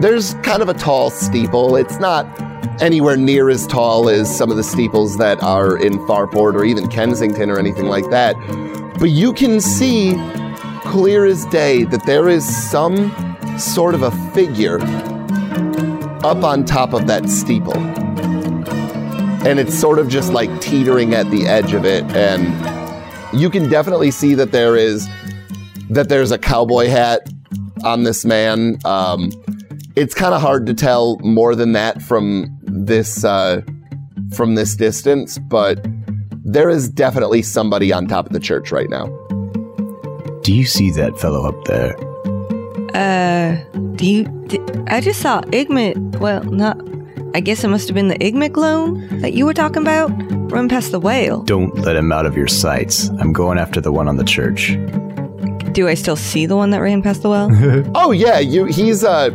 there's 0.00 0.34
kind 0.42 0.62
of 0.62 0.68
a 0.68 0.74
tall 0.74 1.10
steeple. 1.10 1.76
It's 1.76 1.98
not 1.98 2.26
anywhere 2.80 3.16
near 3.16 3.50
as 3.50 3.66
tall 3.66 4.08
as 4.08 4.34
some 4.34 4.50
of 4.50 4.56
the 4.56 4.62
steeples 4.62 5.18
that 5.18 5.42
are 5.42 5.76
in 5.76 5.94
Farport 6.06 6.54
or 6.54 6.64
even 6.64 6.88
Kensington 6.88 7.50
or 7.50 7.58
anything 7.58 7.86
like 7.86 8.08
that. 8.10 8.34
But 8.98 9.10
you 9.10 9.32
can 9.32 9.60
see 9.60 10.14
clear 10.90 11.24
as 11.24 11.46
day 11.46 11.84
that 11.84 12.04
there 12.04 12.28
is 12.28 12.44
some 12.68 13.14
sort 13.56 13.94
of 13.94 14.02
a 14.02 14.10
figure 14.32 14.80
up 16.24 16.42
on 16.42 16.64
top 16.64 16.92
of 16.92 17.06
that 17.06 17.28
steeple. 17.28 17.76
And 19.46 19.60
it's 19.60 19.78
sort 19.78 20.00
of 20.00 20.08
just 20.08 20.32
like 20.32 20.50
teetering 20.60 21.14
at 21.14 21.30
the 21.30 21.46
edge 21.46 21.74
of 21.74 21.84
it. 21.84 22.02
And 22.16 22.42
you 23.32 23.48
can 23.50 23.70
definitely 23.70 24.10
see 24.10 24.34
that 24.34 24.50
there 24.50 24.74
is 24.74 25.08
that 25.90 26.08
there's 26.08 26.32
a 26.32 26.38
cowboy 26.38 26.88
hat 26.88 27.20
on 27.84 28.02
this 28.02 28.24
man. 28.24 28.76
Um, 28.84 29.30
it's 29.94 30.12
kind 30.12 30.34
of 30.34 30.40
hard 30.40 30.66
to 30.66 30.74
tell 30.74 31.18
more 31.18 31.54
than 31.54 31.70
that 31.72 32.02
from 32.02 32.58
this 32.62 33.24
uh, 33.24 33.62
from 34.34 34.56
this 34.56 34.74
distance, 34.74 35.38
but 35.38 35.86
there 36.44 36.68
is 36.68 36.88
definitely 36.88 37.42
somebody 37.42 37.92
on 37.92 38.08
top 38.08 38.26
of 38.26 38.32
the 38.32 38.40
church 38.40 38.72
right 38.72 38.90
now. 38.90 39.19
Do 40.42 40.54
you 40.54 40.64
see 40.64 40.90
that 40.92 41.18
fellow 41.18 41.46
up 41.46 41.64
there? 41.64 41.96
Uh, 42.94 43.56
do 43.96 44.06
you? 44.06 44.24
d 44.48 44.58
I 44.88 45.00
just 45.00 45.20
saw 45.20 45.40
Igmit. 45.42 46.18
Well, 46.18 46.42
not. 46.44 46.78
I 47.34 47.40
guess 47.40 47.62
it 47.62 47.68
must 47.68 47.86
have 47.88 47.94
been 47.94 48.08
the 48.08 48.18
Igmit 48.18 48.54
clone 48.54 49.06
that 49.20 49.34
you 49.34 49.46
were 49.46 49.54
talking 49.54 49.82
about. 49.82 50.10
Run 50.50 50.68
past 50.68 50.90
the 50.90 50.98
whale. 50.98 51.42
Don't 51.42 51.74
let 51.78 51.94
him 51.94 52.10
out 52.10 52.26
of 52.26 52.36
your 52.36 52.48
sights. 52.48 53.08
I'm 53.20 53.32
going 53.32 53.58
after 53.58 53.80
the 53.80 53.92
one 53.92 54.08
on 54.08 54.16
the 54.16 54.24
church. 54.24 54.76
Do 55.72 55.86
I 55.86 55.94
still 55.94 56.16
see 56.16 56.46
the 56.46 56.56
one 56.56 56.70
that 56.70 56.80
ran 56.80 57.02
past 57.02 57.22
the 57.22 57.28
well? 57.30 57.48
Oh 57.94 58.10
yeah, 58.10 58.40
you 58.40 58.64
he's 58.64 59.04
uh 59.04 59.30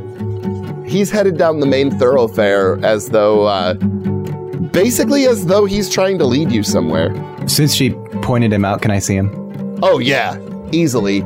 he's 0.86 1.10
headed 1.10 1.38
down 1.38 1.60
the 1.61 1.65
main 1.68 1.91
thoroughfare 1.91 2.84
as 2.84 3.10
though 3.10 3.45
uh 3.45 3.76
basically 4.72 5.26
as 5.27 5.45
though 5.45 5.65
he's 5.65 5.90
trying 5.90 6.18
to 6.18 6.26
lead 6.26 6.52
you 6.52 6.64
somewhere. 6.64 7.14
Since 7.48 7.73
she 7.76 7.91
pointed 8.22 8.52
him 8.52 8.65
out, 8.65 8.82
can 8.82 8.91
I 8.91 8.99
see 8.99 9.15
him? 9.15 9.30
Oh 9.82 9.99
yeah, 9.99 10.36
easily. 10.72 11.18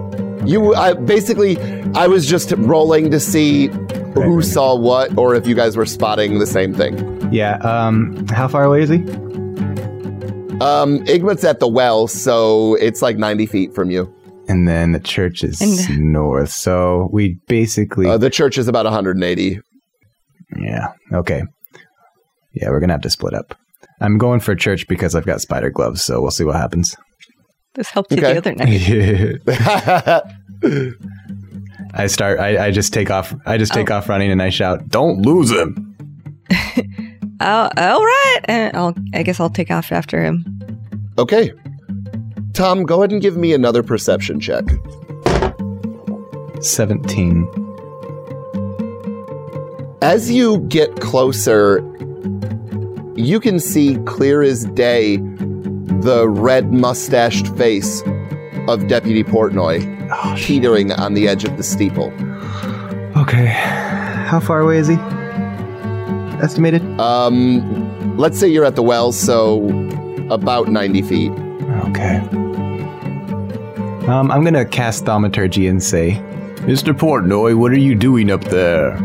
You 0.46 0.74
I 0.76 0.94
basically 0.94 1.58
I 1.96 2.08
was 2.08 2.26
just 2.28 2.52
rolling 2.58 3.12
to 3.12 3.20
see 3.20 3.68
who 4.14 4.42
saw 4.42 4.76
what 4.76 5.18
or 5.18 5.36
if 5.36 5.46
you 5.48 5.54
guys 5.56 5.76
were 5.78 5.86
spotting 5.86 6.40
the 6.40 6.48
same 6.48 6.74
thing. 6.74 7.32
Yeah. 7.32 7.58
Um. 7.58 8.26
How 8.28 8.48
far 8.48 8.64
away 8.64 8.82
is 8.84 8.90
he? 8.90 8.98
Um 10.62 11.06
Igmit's 11.06 11.44
at 11.44 11.60
the 11.60 11.68
well, 11.68 12.08
so 12.08 12.76
it's 12.76 13.02
like 13.02 13.18
90 13.18 13.46
feet 13.46 13.74
from 13.76 13.92
you. 13.92 14.14
And 14.48 14.68
then 14.68 14.92
the 14.94 15.00
church 15.00 15.44
is 15.44 15.62
And- 15.62 16.00
north. 16.14 16.50
So 16.52 17.10
we 17.14 17.38
basically. 17.48 18.08
Uh, 18.08 18.18
the 18.18 18.30
church 18.30 18.58
is 18.58 18.68
about 18.68 18.86
180. 18.86 19.60
yeah. 20.58 20.88
Okay. 21.14 21.44
Yeah, 22.54 22.70
we're 22.70 22.80
gonna 22.80 22.94
have 22.94 23.02
to 23.02 23.10
split 23.10 23.34
up. 23.34 23.56
I'm 24.02 24.18
going 24.18 24.40
for 24.40 24.56
church 24.56 24.88
because 24.88 25.14
I've 25.16 25.26
got 25.26 25.42
spider 25.42 25.70
gloves, 25.70 26.02
so 26.04 26.20
we'll 26.22 26.32
see 26.32 26.44
what 26.46 26.56
happens. 26.56 26.96
This 27.76 27.90
helped 27.90 28.12
you 28.12 28.18
Okay. 28.18 28.34
the 28.34 28.38
other 28.38 28.54
night. 30.64 31.02
I 31.94 32.08
start. 32.08 32.40
I, 32.40 32.68
I 32.68 32.72
just 32.72 32.94
take 32.94 33.10
off. 33.10 33.34
I 33.46 33.58
just 33.58 33.74
take 33.74 33.90
oh. 33.92 33.96
off 33.96 34.10
running 34.10 34.32
and 34.32 34.42
I 34.42 34.50
shout, 34.50 34.88
"Don't 34.90 35.22
lose 35.24 35.52
him!" 35.52 35.96
Oh, 37.42 37.70
all 37.78 38.04
right. 38.04 38.40
And 38.50 38.76
I'll. 38.76 38.94
I 39.14 39.24
guess 39.24 39.40
I'll 39.40 39.50
take 39.50 39.72
off 39.72 39.94
after 39.94 40.22
him. 40.22 40.44
okay. 41.18 41.54
Tom, 42.52 42.84
go 42.84 42.98
ahead 43.02 43.14
and 43.14 43.22
give 43.22 43.38
me 43.38 43.54
another 43.54 43.82
perception 43.82 44.42
check. 44.42 44.66
Seventeen. 46.60 47.48
As 50.02 50.30
you 50.30 50.60
get 50.68 51.00
closer, 51.00 51.80
you 53.16 53.40
can 53.40 53.58
see 53.62 53.98
clear 54.06 54.42
as 54.42 54.66
day 54.66 55.18
the 56.02 56.28
red 56.30 56.72
mustached 56.72 57.48
face 57.58 58.02
of 58.68 58.88
Deputy 58.88 59.24
Portnoy 59.24 59.98
teetering 60.38 60.92
on 60.92 61.14
the 61.14 61.28
edge 61.28 61.44
of 61.44 61.58
the 61.58 61.64
steeple. 61.64 62.14
Okay. 63.18 63.48
How 63.48 64.40
far 64.40 64.62
away 64.62 64.78
is 64.78 64.88
he? 64.88 64.96
Estimated. 66.42 66.84
Um, 67.00 68.18
let's 68.18 68.40
say 68.40 68.48
you're 68.48 68.66
at 68.66 68.76
the 68.76 68.84
well, 68.84 69.12
so 69.12 69.68
about 70.30 70.70
90 70.70 71.02
feet. 71.02 71.32
Okay. 71.90 72.18
Um, 74.08 74.32
I'm 74.32 74.44
gonna 74.44 74.66
cast 74.66 75.06
Thaumaturgy 75.06 75.70
and 75.70 75.84
say, 75.84 76.12
Mr. 76.62 76.94
Portnoy, 76.94 77.56
what 77.56 77.72
are 77.72 77.80
you 77.80 77.96
doing 77.96 78.32
up 78.32 78.44
there? 78.46 78.98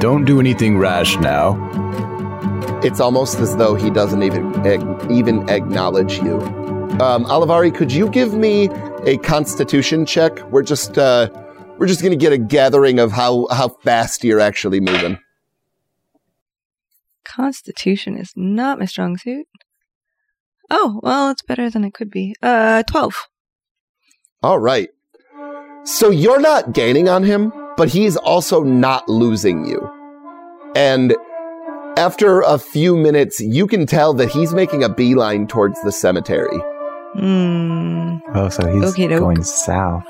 Don't 0.00 0.24
do 0.24 0.40
anything 0.40 0.78
rash 0.78 1.16
now. 1.18 1.52
It's 2.84 2.98
almost 3.00 3.38
as 3.38 3.56
though 3.56 3.74
he 3.74 3.90
doesn't 3.90 4.22
even 4.22 5.10
even 5.10 5.48
acknowledge 5.48 6.18
you. 6.18 6.40
Um, 7.00 7.24
Olivari, 7.26 7.74
could 7.74 7.92
you 7.92 8.08
give 8.08 8.34
me 8.34 8.68
a 9.04 9.16
Constitution 9.18 10.04
check? 10.04 10.40
We're 10.50 10.62
just 10.62 10.98
uh, 10.98 11.30
we're 11.78 11.86
just 11.86 12.02
gonna 12.02 12.16
get 12.16 12.32
a 12.32 12.38
gathering 12.38 12.98
of 12.98 13.12
how 13.12 13.46
how 13.50 13.68
fast 13.68 14.24
you're 14.24 14.40
actually 14.40 14.80
moving. 14.80 15.18
Constitution 17.24 18.16
is 18.16 18.32
not 18.36 18.78
my 18.78 18.84
strong 18.84 19.16
suit. 19.16 19.46
Oh, 20.70 21.00
well, 21.02 21.30
it's 21.30 21.42
better 21.42 21.70
than 21.70 21.84
it 21.84 21.94
could 21.94 22.10
be. 22.10 22.34
Uh, 22.42 22.82
12. 22.84 23.28
All 24.42 24.58
right. 24.58 24.88
So 25.84 26.10
you're 26.10 26.40
not 26.40 26.72
gaining 26.72 27.08
on 27.08 27.22
him, 27.22 27.52
but 27.76 27.88
he's 27.88 28.16
also 28.16 28.62
not 28.62 29.08
losing 29.08 29.66
you. 29.66 29.88
And 30.74 31.14
after 31.96 32.40
a 32.40 32.58
few 32.58 32.96
minutes, 32.96 33.40
you 33.40 33.66
can 33.66 33.86
tell 33.86 34.14
that 34.14 34.28
he's 34.30 34.52
making 34.52 34.82
a 34.84 34.88
beeline 34.88 35.46
towards 35.46 35.80
the 35.82 35.92
cemetery. 35.92 36.58
Hmm. 37.14 38.16
"Oh, 38.34 38.48
so 38.48 38.66
he's 38.72 38.84
Okey 38.92 39.08
doke. 39.08 39.20
going 39.20 39.42
south, 39.42 40.04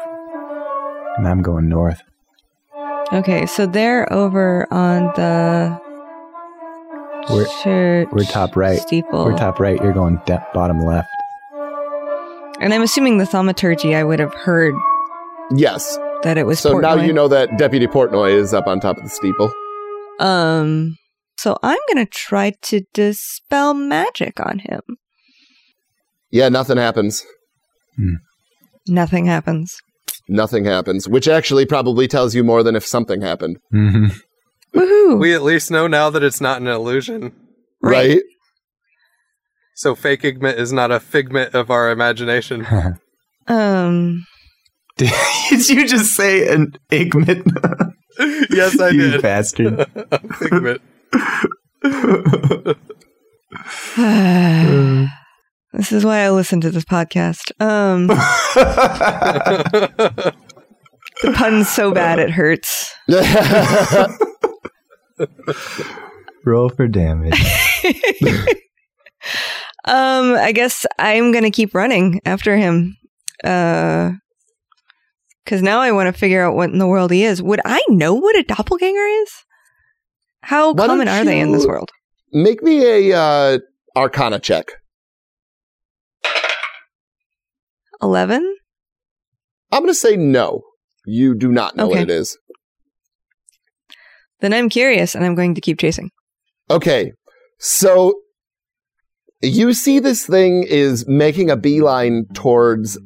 and 1.17 1.27
I'm 1.27 1.43
going 1.43 1.69
north." 1.69 2.01
Okay, 3.13 3.45
so 3.47 3.67
they're 3.67 4.11
over 4.13 4.67
on 4.73 5.07
the 5.17 5.79
We're- 7.31 7.47
church 7.63 8.09
we're 8.13 8.25
top 8.25 8.57
right. 8.57 8.79
steeple. 8.79 9.25
We're 9.25 9.37
top 9.37 9.61
right. 9.61 9.81
You're 9.83 9.93
going 9.93 10.21
de- 10.25 10.47
bottom 10.55 10.81
left. 10.81 11.09
And 12.61 12.73
I'm 12.73 12.83
assuming 12.83 13.19
the 13.19 13.27
thaumaturgy 13.27 13.95
I 13.95 14.05
would 14.05 14.19
have 14.21 14.33
heard 14.35 14.73
Yes. 15.51 15.99
that 16.23 16.39
it 16.39 16.47
was 16.47 16.61
So 16.61 16.79
now 16.79 16.95
you 16.95 17.13
know 17.13 17.27
that 17.29 17.59
Deputy 17.59 17.87
Portnoy 17.89 18.31
is 18.35 18.55
up 18.55 18.67
on 18.69 18.79
top 18.81 18.97
of 18.99 19.03
the 19.03 19.11
steeple. 19.11 19.53
Um, 20.21 20.97
so 21.39 21.59
I'm 21.63 21.79
gonna 21.89 22.07
try 22.07 22.53
to 22.63 22.83
dispel 22.93 23.75
magic 23.75 24.39
on 24.41 24.61
him. 24.61 24.81
Yeah, 26.31 26.49
nothing 26.49 26.77
happens. 26.79 27.25
Nothing 28.89 29.27
happens. 29.27 29.77
Nothing 30.29 30.65
happens, 30.65 31.09
which 31.09 31.29
actually 31.29 31.67
probably 31.67 32.09
tells 32.09 32.35
you 32.35 32.43
more 32.45 32.63
than 32.63 32.77
if 32.77 32.87
something 32.87 33.21
happened, 33.21 33.59
hmm 33.71 34.07
Woohoo! 34.75 35.19
We 35.21 35.35
at 35.35 35.43
least 35.43 35.71
know 35.71 35.87
now 35.87 36.09
that 36.11 36.23
it's 36.23 36.41
not 36.41 36.61
an 36.63 36.67
illusion. 36.69 37.33
right? 37.83 38.23
So 39.75 39.95
fake 39.95 40.23
igmit 40.23 40.57
is 40.57 40.73
not 40.73 40.91
a 40.91 41.01
figment 41.01 41.55
of 41.55 41.71
our 41.71 41.91
imagination. 41.91 42.67
um, 43.49 44.25
Did 44.97 45.69
you 45.69 45.87
just 45.89 46.13
say 46.15 46.49
an 46.55 46.73
igmit? 46.91 47.45
yes, 48.51 48.79
I 48.81 48.91
you 48.91 49.11
did. 49.11 49.23
bastard. 49.23 49.87
figment. 50.39 50.81
this 55.73 55.93
is 55.93 56.05
why 56.05 56.21
I 56.21 56.31
listen 56.31 56.61
to 56.61 56.71
this 56.71 56.85
podcast. 56.85 57.51
Um, 57.61 58.07
the 58.07 58.17
pun's 61.35 61.69
so 61.69 61.93
bad 61.93 62.19
it 62.19 62.31
hurts. 62.31 62.95
Roll 66.45 66.71
for 66.71 66.89
damage. 66.89 67.41
Um, 69.85 70.37
I 70.37 70.53
guess 70.53 70.87
I'm 70.99 71.33
gonna 71.33 71.51
keep 71.51 71.75
running 71.75 72.21
after 72.25 72.57
him. 72.57 72.97
Uh, 73.43 74.13
because 75.45 75.61
now 75.61 75.81
I 75.81 75.91
want 75.91 76.07
to 76.07 76.19
figure 76.19 76.41
out 76.41 76.55
what 76.55 76.71
in 76.71 76.79
the 76.79 76.87
world 76.87 77.11
he 77.11 77.25
is. 77.25 77.43
Would 77.43 77.61
I 77.65 77.83
know 77.89 78.15
what 78.15 78.39
a 78.39 78.45
doppelganger 78.45 79.05
is? 79.23 79.33
How 80.43 80.73
Why 80.73 80.87
common 80.87 81.09
are 81.09 81.25
they 81.25 81.41
in 81.41 81.53
this 81.53 81.67
world? 81.67 81.91
Make 82.33 82.63
me 82.63 83.11
a 83.11 83.19
uh, 83.19 83.59
Arcana 83.97 84.39
check. 84.39 84.73
Eleven. 88.03 88.57
I'm 89.71 89.83
going 89.83 89.91
to 89.91 89.95
say 89.95 90.17
no. 90.17 90.63
You 91.07 91.35
do 91.35 91.51
not 91.51 91.77
know 91.77 91.89
what 91.89 92.01
it 92.01 92.11
is. 92.11 92.37
Then 94.41 94.53
I'm 94.53 94.69
curious, 94.69 95.15
and 95.15 95.25
I'm 95.25 95.35
going 95.35 95.55
to 95.55 95.61
keep 95.61 95.79
chasing. 95.79 96.11
Okay, 96.69 97.13
so 97.59 98.15
you 99.41 99.73
see 99.73 99.99
this 99.99 100.27
thing 100.27 100.65
is 100.65 101.07
making 101.07 101.51
a 101.51 101.57
beeline 101.57 102.27
towards 102.35 102.99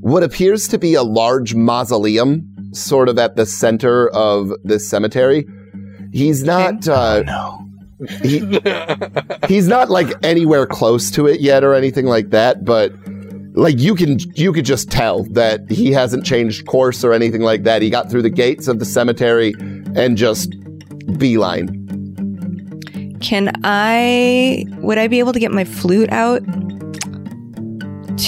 what 0.00 0.22
appears 0.22 0.68
to 0.68 0.78
be 0.78 0.94
a 0.94 1.02
large 1.02 1.54
mausoleum, 1.54 2.46
sort 2.72 3.08
of 3.08 3.18
at 3.18 3.36
the 3.36 3.46
center 3.46 4.08
of 4.08 4.52
this 4.64 4.88
cemetery. 4.88 5.46
He's 6.16 6.44
not. 6.44 6.88
Uh, 6.88 7.22
no. 7.26 7.62
he, 8.22 8.38
he's 9.48 9.68
not 9.68 9.90
like 9.90 10.08
anywhere 10.22 10.66
close 10.66 11.10
to 11.10 11.26
it 11.26 11.40
yet 11.40 11.64
or 11.64 11.74
anything 11.74 12.04
like 12.04 12.28
that 12.28 12.62
but 12.64 12.92
like 13.54 13.78
you 13.78 13.94
can 13.94 14.18
you 14.34 14.52
could 14.52 14.66
just 14.66 14.90
tell 14.90 15.24
that 15.24 15.70
he 15.70 15.92
hasn't 15.92 16.24
changed 16.24 16.66
course 16.66 17.02
or 17.02 17.14
anything 17.14 17.40
like 17.40 17.62
that 17.62 17.80
he 17.80 17.88
got 17.88 18.10
through 18.10 18.20
the 18.20 18.30
gates 18.30 18.68
of 18.68 18.78
the 18.78 18.84
cemetery 18.84 19.54
and 19.94 20.18
just 20.18 20.54
beeline 21.18 21.68
Can 23.20 23.50
I? 23.64 24.66
Would 24.78 24.98
I 24.98 25.08
be 25.08 25.18
able 25.18 25.32
to 25.32 25.40
get 25.40 25.52
my 25.52 25.64
flute 25.64 26.10
out 26.12 26.42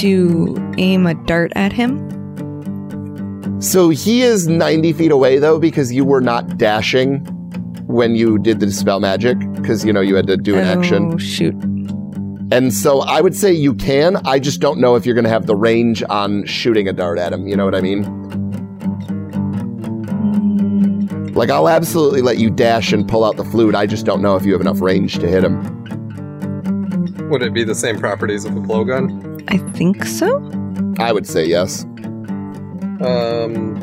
to 0.00 0.74
aim 0.78 1.06
a 1.06 1.14
dart 1.26 1.52
at 1.56 1.72
him? 1.72 2.04
so 3.60 3.88
he 3.90 4.22
is 4.22 4.46
90 4.46 4.92
feet 4.94 5.10
away 5.10 5.38
though 5.38 5.58
because 5.58 5.92
you 5.92 6.04
were 6.04 6.20
not 6.22 6.56
dashing 6.56 7.26
when 7.88 8.14
you 8.14 8.38
did 8.38 8.60
the 8.60 8.66
dispel 8.66 9.00
magic 9.00 9.38
because 9.54 9.84
you 9.84 9.92
know 9.92 10.00
you 10.00 10.14
had 10.14 10.26
to 10.26 10.36
do 10.36 10.56
an 10.56 10.64
action 10.64 11.12
Oh 11.14 11.18
shoot! 11.18 11.54
and 12.52 12.72
so 12.72 13.00
i 13.00 13.20
would 13.20 13.34
say 13.34 13.52
you 13.52 13.74
can 13.74 14.16
i 14.26 14.38
just 14.38 14.60
don't 14.60 14.78
know 14.78 14.94
if 14.94 15.04
you're 15.04 15.14
going 15.14 15.24
to 15.24 15.30
have 15.30 15.46
the 15.46 15.56
range 15.56 16.02
on 16.08 16.46
shooting 16.46 16.86
a 16.86 16.92
dart 16.92 17.18
at 17.18 17.32
him 17.32 17.48
you 17.48 17.56
know 17.56 17.64
what 17.64 17.74
i 17.74 17.80
mean 17.80 18.04
Like, 21.38 21.50
I'll 21.50 21.68
absolutely 21.68 22.20
let 22.20 22.38
you 22.38 22.50
dash 22.50 22.92
and 22.92 23.06
pull 23.06 23.24
out 23.24 23.36
the 23.36 23.44
flute. 23.44 23.76
I 23.76 23.86
just 23.86 24.04
don't 24.04 24.20
know 24.20 24.34
if 24.34 24.44
you 24.44 24.50
have 24.54 24.60
enough 24.60 24.80
range 24.80 25.20
to 25.20 25.28
hit 25.28 25.44
him. 25.44 25.62
Would 27.30 27.44
it 27.44 27.54
be 27.54 27.62
the 27.62 27.76
same 27.76 27.96
properties 27.96 28.44
of 28.44 28.56
the 28.56 28.60
blowgun? 28.60 29.44
I 29.46 29.58
think 29.72 30.04
so. 30.04 30.42
I 30.98 31.12
would 31.12 31.28
say 31.28 31.44
yes. 31.44 31.84
Um, 33.00 33.78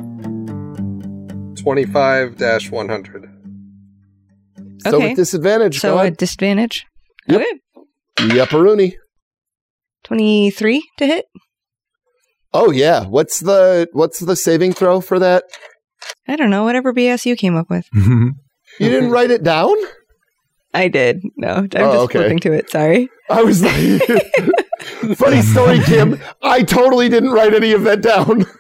25 1.56 2.42
100. 2.72 3.35
So 4.86 4.98
Okay. 4.98 5.10
with 5.10 5.18
disadvantage, 5.18 5.80
So 5.80 5.96
go 5.96 6.00
a 6.02 6.12
disadvantage. 6.12 6.86
Yep. 7.28 7.42
Okay. 7.42 7.60
Yepperoonie. 8.36 8.94
Twenty-three 10.04 10.84
to 10.98 11.06
hit. 11.06 11.26
Oh 12.54 12.72
yeah. 12.72 13.06
What's 13.06 13.40
the 13.40 13.88
what's 13.94 14.20
the 14.20 14.36
saving 14.36 14.74
throw 14.74 15.02
for 15.02 15.20
that? 15.20 15.44
I 16.28 16.36
don't 16.36 16.50
know. 16.50 16.64
Whatever 16.64 16.94
BS 16.94 17.26
you 17.26 17.36
came 17.36 17.56
up 17.56 17.70
with. 17.70 17.88
You 17.94 18.34
didn't 18.80 19.10
write 19.12 19.32
it 19.32 19.44
down? 19.44 19.74
I 20.74 20.88
did. 20.90 21.24
No, 21.38 21.48
I'm 21.50 21.66
Oh, 21.66 21.68
just 21.70 22.04
okay. 22.06 22.20
flipping 22.20 22.40
to 22.40 22.52
it. 22.54 22.70
Sorry. 22.70 23.10
I 23.30 23.42
was 23.44 23.64
like 23.64 24.02
Funny 25.18 25.42
story, 25.42 25.80
Kim. 25.80 26.20
I 26.44 26.62
totally 26.64 27.10
didn't 27.10 27.32
write 27.32 27.54
any 27.54 27.72
of 27.72 27.84
that 27.84 28.02
down. 28.02 28.46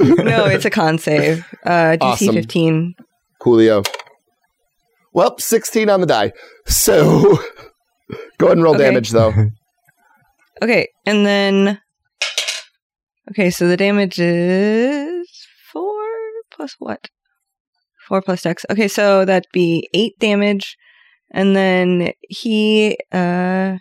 No, 0.00 0.46
it's 0.46 0.64
a 0.64 0.70
con 0.70 0.98
save. 0.98 1.46
Uh, 1.64 1.96
DC 1.96 1.98
Awesome. 2.00 2.34
15. 2.34 2.94
Coolio. 3.40 3.86
Well, 5.16 5.38
16 5.38 5.88
on 5.88 6.00
the 6.02 6.06
die. 6.06 6.32
So 6.66 7.22
go 8.38 8.46
ahead 8.46 8.58
and 8.58 8.62
roll 8.62 8.74
Okay. 8.74 8.84
damage 8.84 9.10
though. 9.10 9.32
Okay, 10.62 10.88
and 11.04 11.26
then. 11.26 11.78
Okay, 13.30 13.50
so 13.50 13.68
the 13.68 13.76
damage 13.76 14.18
is 14.18 15.28
four 15.70 16.02
plus 16.50 16.76
what? 16.78 17.10
Four 18.08 18.22
plus 18.22 18.40
dex. 18.40 18.64
Okay, 18.70 18.88
so 18.88 19.26
that'd 19.26 19.44
be 19.52 19.86
eight 19.92 20.18
damage, 20.18 20.78
and 21.34 21.54
then 21.54 22.12
he 22.22 22.96
uh 23.12 23.76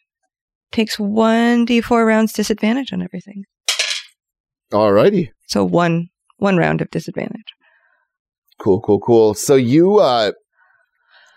takes 0.73 0.99
one 0.99 1.65
d4 1.65 2.05
rounds 2.05 2.33
disadvantage 2.33 2.91
on 2.91 3.01
everything. 3.01 3.45
Alrighty. 4.73 5.29
So 5.47 5.63
one 5.63 6.09
one 6.39 6.57
round 6.57 6.81
of 6.81 6.89
disadvantage. 6.91 7.53
Cool, 8.59 8.81
cool, 8.81 8.99
cool. 8.99 9.33
So 9.33 9.55
you 9.55 9.99
uh 9.99 10.31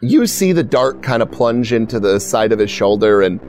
you 0.00 0.26
see 0.26 0.52
the 0.52 0.62
dart 0.62 1.02
kind 1.02 1.22
of 1.22 1.30
plunge 1.30 1.72
into 1.72 1.98
the 1.98 2.18
side 2.20 2.52
of 2.52 2.58
his 2.58 2.70
shoulder 2.70 3.22
and 3.22 3.40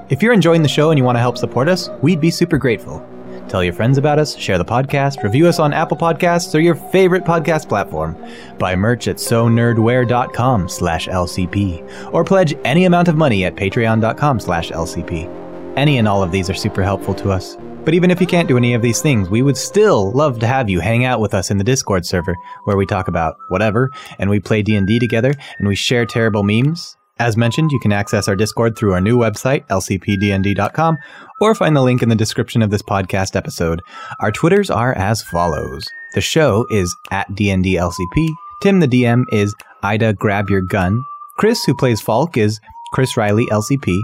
If 0.09 0.23
you're 0.23 0.33
enjoying 0.33 0.63
the 0.63 0.69
show 0.69 0.91
and 0.91 0.99
you 0.99 1.05
want 1.05 1.17
to 1.17 1.21
help 1.21 1.37
support 1.37 1.69
us, 1.69 1.91
we'd 2.01 2.23
be 2.23 2.31
super 2.31 2.57
grateful. 2.57 3.07
Tell 3.51 3.65
your 3.65 3.73
friends 3.73 3.99
about 3.99 4.21
us, 4.21 4.37
share 4.37 4.59
the 4.59 4.65
podcast, 4.65 5.25
review 5.25 5.49
us 5.49 5.59
on 5.59 5.73
Apple 5.73 5.97
Podcasts 5.97 6.55
or 6.55 6.61
your 6.61 6.77
favorite 6.77 7.25
podcast 7.25 7.69
platform. 7.69 8.17
Buy 8.61 8.77
merch 8.77 9.09
at 9.09 9.17
sonerdwear.com 9.17 10.69
slash 10.69 11.09
LCP 11.09 12.13
or 12.15 12.23
pledge 12.23 12.55
any 12.65 12.85
amount 12.85 13.09
of 13.09 13.17
money 13.17 13.45
at 13.45 13.57
patreon.com 13.57 14.39
slash 14.39 14.71
LCP. 14.71 15.77
Any 15.77 15.99
and 15.99 16.07
all 16.07 16.23
of 16.23 16.31
these 16.31 16.49
are 16.49 16.55
super 16.55 16.85
helpful 16.85 17.13
to 17.15 17.33
us. 17.33 17.57
But 17.85 17.95
even 17.95 18.13
if 18.13 18.21
you 18.21 18.27
can't 18.29 18.47
do 18.47 18.57
any 18.57 18.73
of 18.75 18.83
these 18.83 19.03
things, 19.03 19.29
we 19.29 19.43
would 19.43 19.57
still 19.57 20.13
love 20.13 20.39
to 20.39 20.47
have 20.47 20.71
you 20.71 20.79
hang 20.79 21.05
out 21.05 21.19
with 21.19 21.35
us 21.35 21.51
in 21.51 21.59
the 21.59 21.65
Discord 21.65 22.07
server 22.07 22.37
where 22.67 22.77
we 22.77 22.87
talk 22.87 23.09
about 23.09 23.35
whatever 23.49 23.91
and 24.21 24.31
we 24.31 24.39
play 24.39 24.63
D&D 24.63 25.01
together 25.01 25.33
and 25.59 25.67
we 25.67 25.75
share 25.75 26.07
terrible 26.07 26.45
memes. 26.45 26.97
As 27.21 27.37
mentioned, 27.37 27.71
you 27.71 27.79
can 27.79 27.93
access 27.93 28.29
our 28.29 28.35
Discord 28.35 28.77
through 28.77 28.95
our 28.95 29.01
new 29.01 29.19
website, 29.19 29.67
lcpdnd.com, 29.67 30.97
or 31.43 31.55
find 31.55 31.77
the 31.77 31.83
link 31.83 32.03
in 32.03 32.09
the 32.09 32.15
description 32.15 32.63
of 32.63 32.71
this 32.71 32.81
podcast 32.81 33.37
episode. 33.37 33.83
Our 34.21 34.33
Twitters 34.33 34.71
are 34.71 34.95
as 34.95 35.21
follows. 35.21 35.87
The 36.15 36.23
show 36.23 36.67
is 36.71 36.97
at 37.11 37.29
DNDLCP. 37.29 38.31
Tim 38.63 38.81
the 38.81 38.89
DM 38.89 39.25
is 39.33 39.55
Ida 39.83 40.15
Grab 40.15 40.49
Your 40.49 40.63
Gun. 40.63 41.05
Chris, 41.37 41.63
who 41.65 41.77
plays 41.77 42.01
Falk, 42.01 42.39
is 42.39 42.59
Chris 42.95 43.19
Riley 43.19 43.45
LCP. 43.49 44.01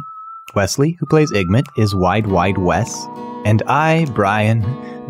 Wesley, 0.54 0.98
who 1.00 1.06
plays 1.06 1.32
Igmit, 1.32 1.64
is 1.78 1.94
Wide 1.94 2.26
Wide 2.26 2.58
Wes. 2.58 3.06
And 3.46 3.62
I, 3.66 4.06
Brian, 4.14 4.60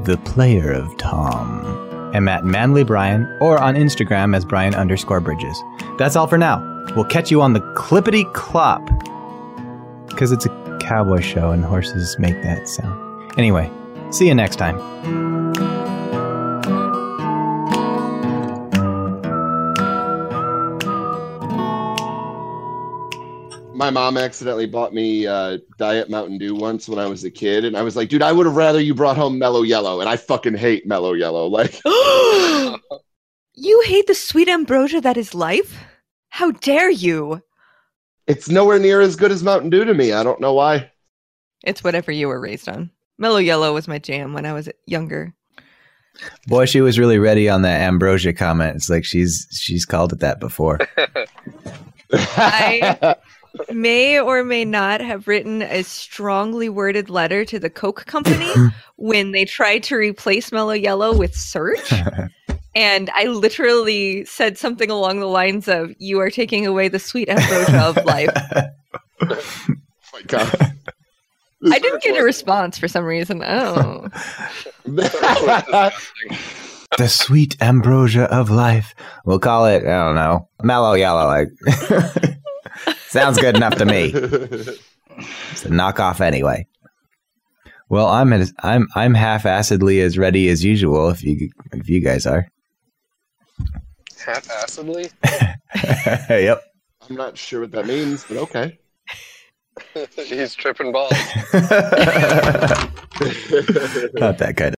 the 0.04 0.16
player 0.18 0.70
of 0.70 0.96
Tom, 0.96 1.85
am 2.16 2.28
at 2.28 2.44
Manly 2.44 2.84
Brian 2.84 3.26
or 3.40 3.58
on 3.58 3.74
Instagram 3.74 4.34
as 4.34 4.44
Brian 4.44 4.74
underscore 4.74 5.20
Bridges. 5.20 5.62
That's 5.98 6.16
all 6.16 6.26
for 6.26 6.38
now. 6.38 6.84
We'll 6.96 7.04
catch 7.04 7.30
you 7.30 7.42
on 7.42 7.52
the 7.52 7.60
clippity 7.74 8.32
clop. 8.32 8.84
Because 10.08 10.32
it's 10.32 10.46
a 10.46 10.78
cowboy 10.80 11.20
show 11.20 11.50
and 11.50 11.64
horses 11.64 12.18
make 12.18 12.42
that 12.42 12.68
sound. 12.68 13.32
Anyway, 13.38 13.70
see 14.10 14.28
you 14.28 14.34
next 14.34 14.56
time. 14.56 15.35
My 23.76 23.90
mom 23.90 24.16
accidentally 24.16 24.66
bought 24.66 24.94
me 24.94 25.26
uh, 25.26 25.58
Diet 25.76 26.08
Mountain 26.08 26.38
Dew 26.38 26.54
once 26.54 26.88
when 26.88 26.98
I 26.98 27.06
was 27.06 27.24
a 27.24 27.30
kid, 27.30 27.66
and 27.66 27.76
I 27.76 27.82
was 27.82 27.94
like, 27.94 28.08
dude, 28.08 28.22
I 28.22 28.32
would 28.32 28.46
have 28.46 28.56
rather 28.56 28.80
you 28.80 28.94
brought 28.94 29.18
home 29.18 29.38
Mellow 29.38 29.62
Yellow, 29.62 30.00
and 30.00 30.08
I 30.08 30.16
fucking 30.16 30.56
hate 30.56 30.86
Mellow 30.86 31.12
Yellow. 31.12 31.46
Like, 31.56 31.78
you 33.54 33.82
hate 33.86 34.06
the 34.06 34.14
sweet 34.14 34.48
ambrosia 34.48 35.02
that 35.02 35.18
is 35.18 35.34
life? 35.34 35.78
How 36.30 36.52
dare 36.52 36.90
you? 36.90 37.42
it's 38.26 38.48
nowhere 38.48 38.78
near 38.78 39.00
as 39.00 39.14
good 39.16 39.30
as 39.30 39.42
Mountain 39.42 39.70
Dew 39.70 39.84
to 39.84 39.94
me. 39.94 40.12
I 40.12 40.22
don't 40.22 40.40
know 40.40 40.52
why. 40.52 40.90
It's 41.64 41.84
whatever 41.84 42.10
you 42.10 42.28
were 42.28 42.40
raised 42.40 42.68
on. 42.68 42.90
Mellow 43.18 43.38
Yellow 43.38 43.72
was 43.72 43.88
my 43.88 43.98
jam 43.98 44.32
when 44.32 44.44
I 44.46 44.52
was 44.52 44.68
younger. 44.86 45.34
Boy, 46.46 46.64
she 46.64 46.80
was 46.80 46.98
really 46.98 47.18
ready 47.18 47.48
on 47.48 47.62
that 47.62 47.82
ambrosia 47.82 48.32
comment. 48.32 48.76
It's 48.76 48.90
like 48.90 49.04
she's 49.04 49.46
she's 49.52 49.84
called 49.84 50.12
it 50.12 50.20
that 50.20 50.40
before. 50.40 50.80
I 52.12 53.16
may 53.72 54.20
or 54.20 54.44
may 54.44 54.64
not 54.64 55.00
have 55.00 55.28
written 55.28 55.62
a 55.62 55.82
strongly 55.82 56.68
worded 56.68 57.10
letter 57.10 57.44
to 57.44 57.58
the 57.58 57.70
Coke 57.70 58.06
company 58.06 58.52
when 58.96 59.32
they 59.32 59.44
tried 59.44 59.82
to 59.84 59.96
replace 59.96 60.52
Mellow 60.52 60.72
Yellow 60.72 61.16
with 61.16 61.34
Surge. 61.34 61.92
And 62.76 63.10
I 63.14 63.24
literally 63.24 64.26
said 64.26 64.58
something 64.58 64.90
along 64.90 65.20
the 65.20 65.26
lines 65.26 65.66
of, 65.66 65.94
You 65.98 66.20
are 66.20 66.30
taking 66.30 66.66
away 66.66 66.88
the 66.88 66.98
sweet 66.98 67.30
ambrosia 67.30 67.82
of 67.82 68.04
life. 68.04 68.28
Oh 69.22 69.42
my 70.12 70.22
god. 70.26 70.74
I 71.72 71.78
didn't 71.78 72.02
get 72.02 72.20
a 72.20 72.22
response 72.22 72.76
for 72.76 72.86
some 72.86 73.04
reason. 73.04 73.42
Oh. 73.42 74.08
the 74.84 75.92
sweet 77.08 77.56
ambrosia 77.62 78.24
of 78.24 78.50
life. 78.50 78.94
We'll 79.24 79.38
call 79.38 79.64
it, 79.64 79.82
I 79.82 80.04
don't 80.04 80.14
know, 80.14 80.48
mellow 80.62 80.92
yellow. 80.92 81.26
Like 81.26 81.48
sounds 83.08 83.38
good 83.38 83.56
enough 83.56 83.76
to 83.76 83.84
me. 83.84 84.12
It's 85.52 85.64
a 85.64 85.68
knockoff 85.70 86.20
anyway. 86.20 86.66
Well, 87.88 88.06
I'm 88.06 88.34
as, 88.34 88.52
I'm 88.58 88.86
I'm 88.94 89.14
half-acidly 89.14 90.00
as 90.00 90.18
ready 90.18 90.50
as 90.50 90.62
usual. 90.62 91.08
If 91.08 91.24
you 91.24 91.48
if 91.72 91.88
you 91.88 92.00
guys 92.00 92.26
are, 92.26 92.46
Half-assedly? 94.26 95.10
yep. 96.30 96.60
I'm 97.08 97.16
not 97.16 97.38
sure 97.38 97.60
what 97.60 97.70
that 97.72 97.86
means, 97.86 98.24
but 98.24 98.36
okay. 98.38 98.78
He's 100.16 100.54
tripping 100.54 100.90
balls. 100.90 101.12
Not 104.14 104.38
that 104.38 104.54
kind 104.56 104.68
of. 104.68 104.74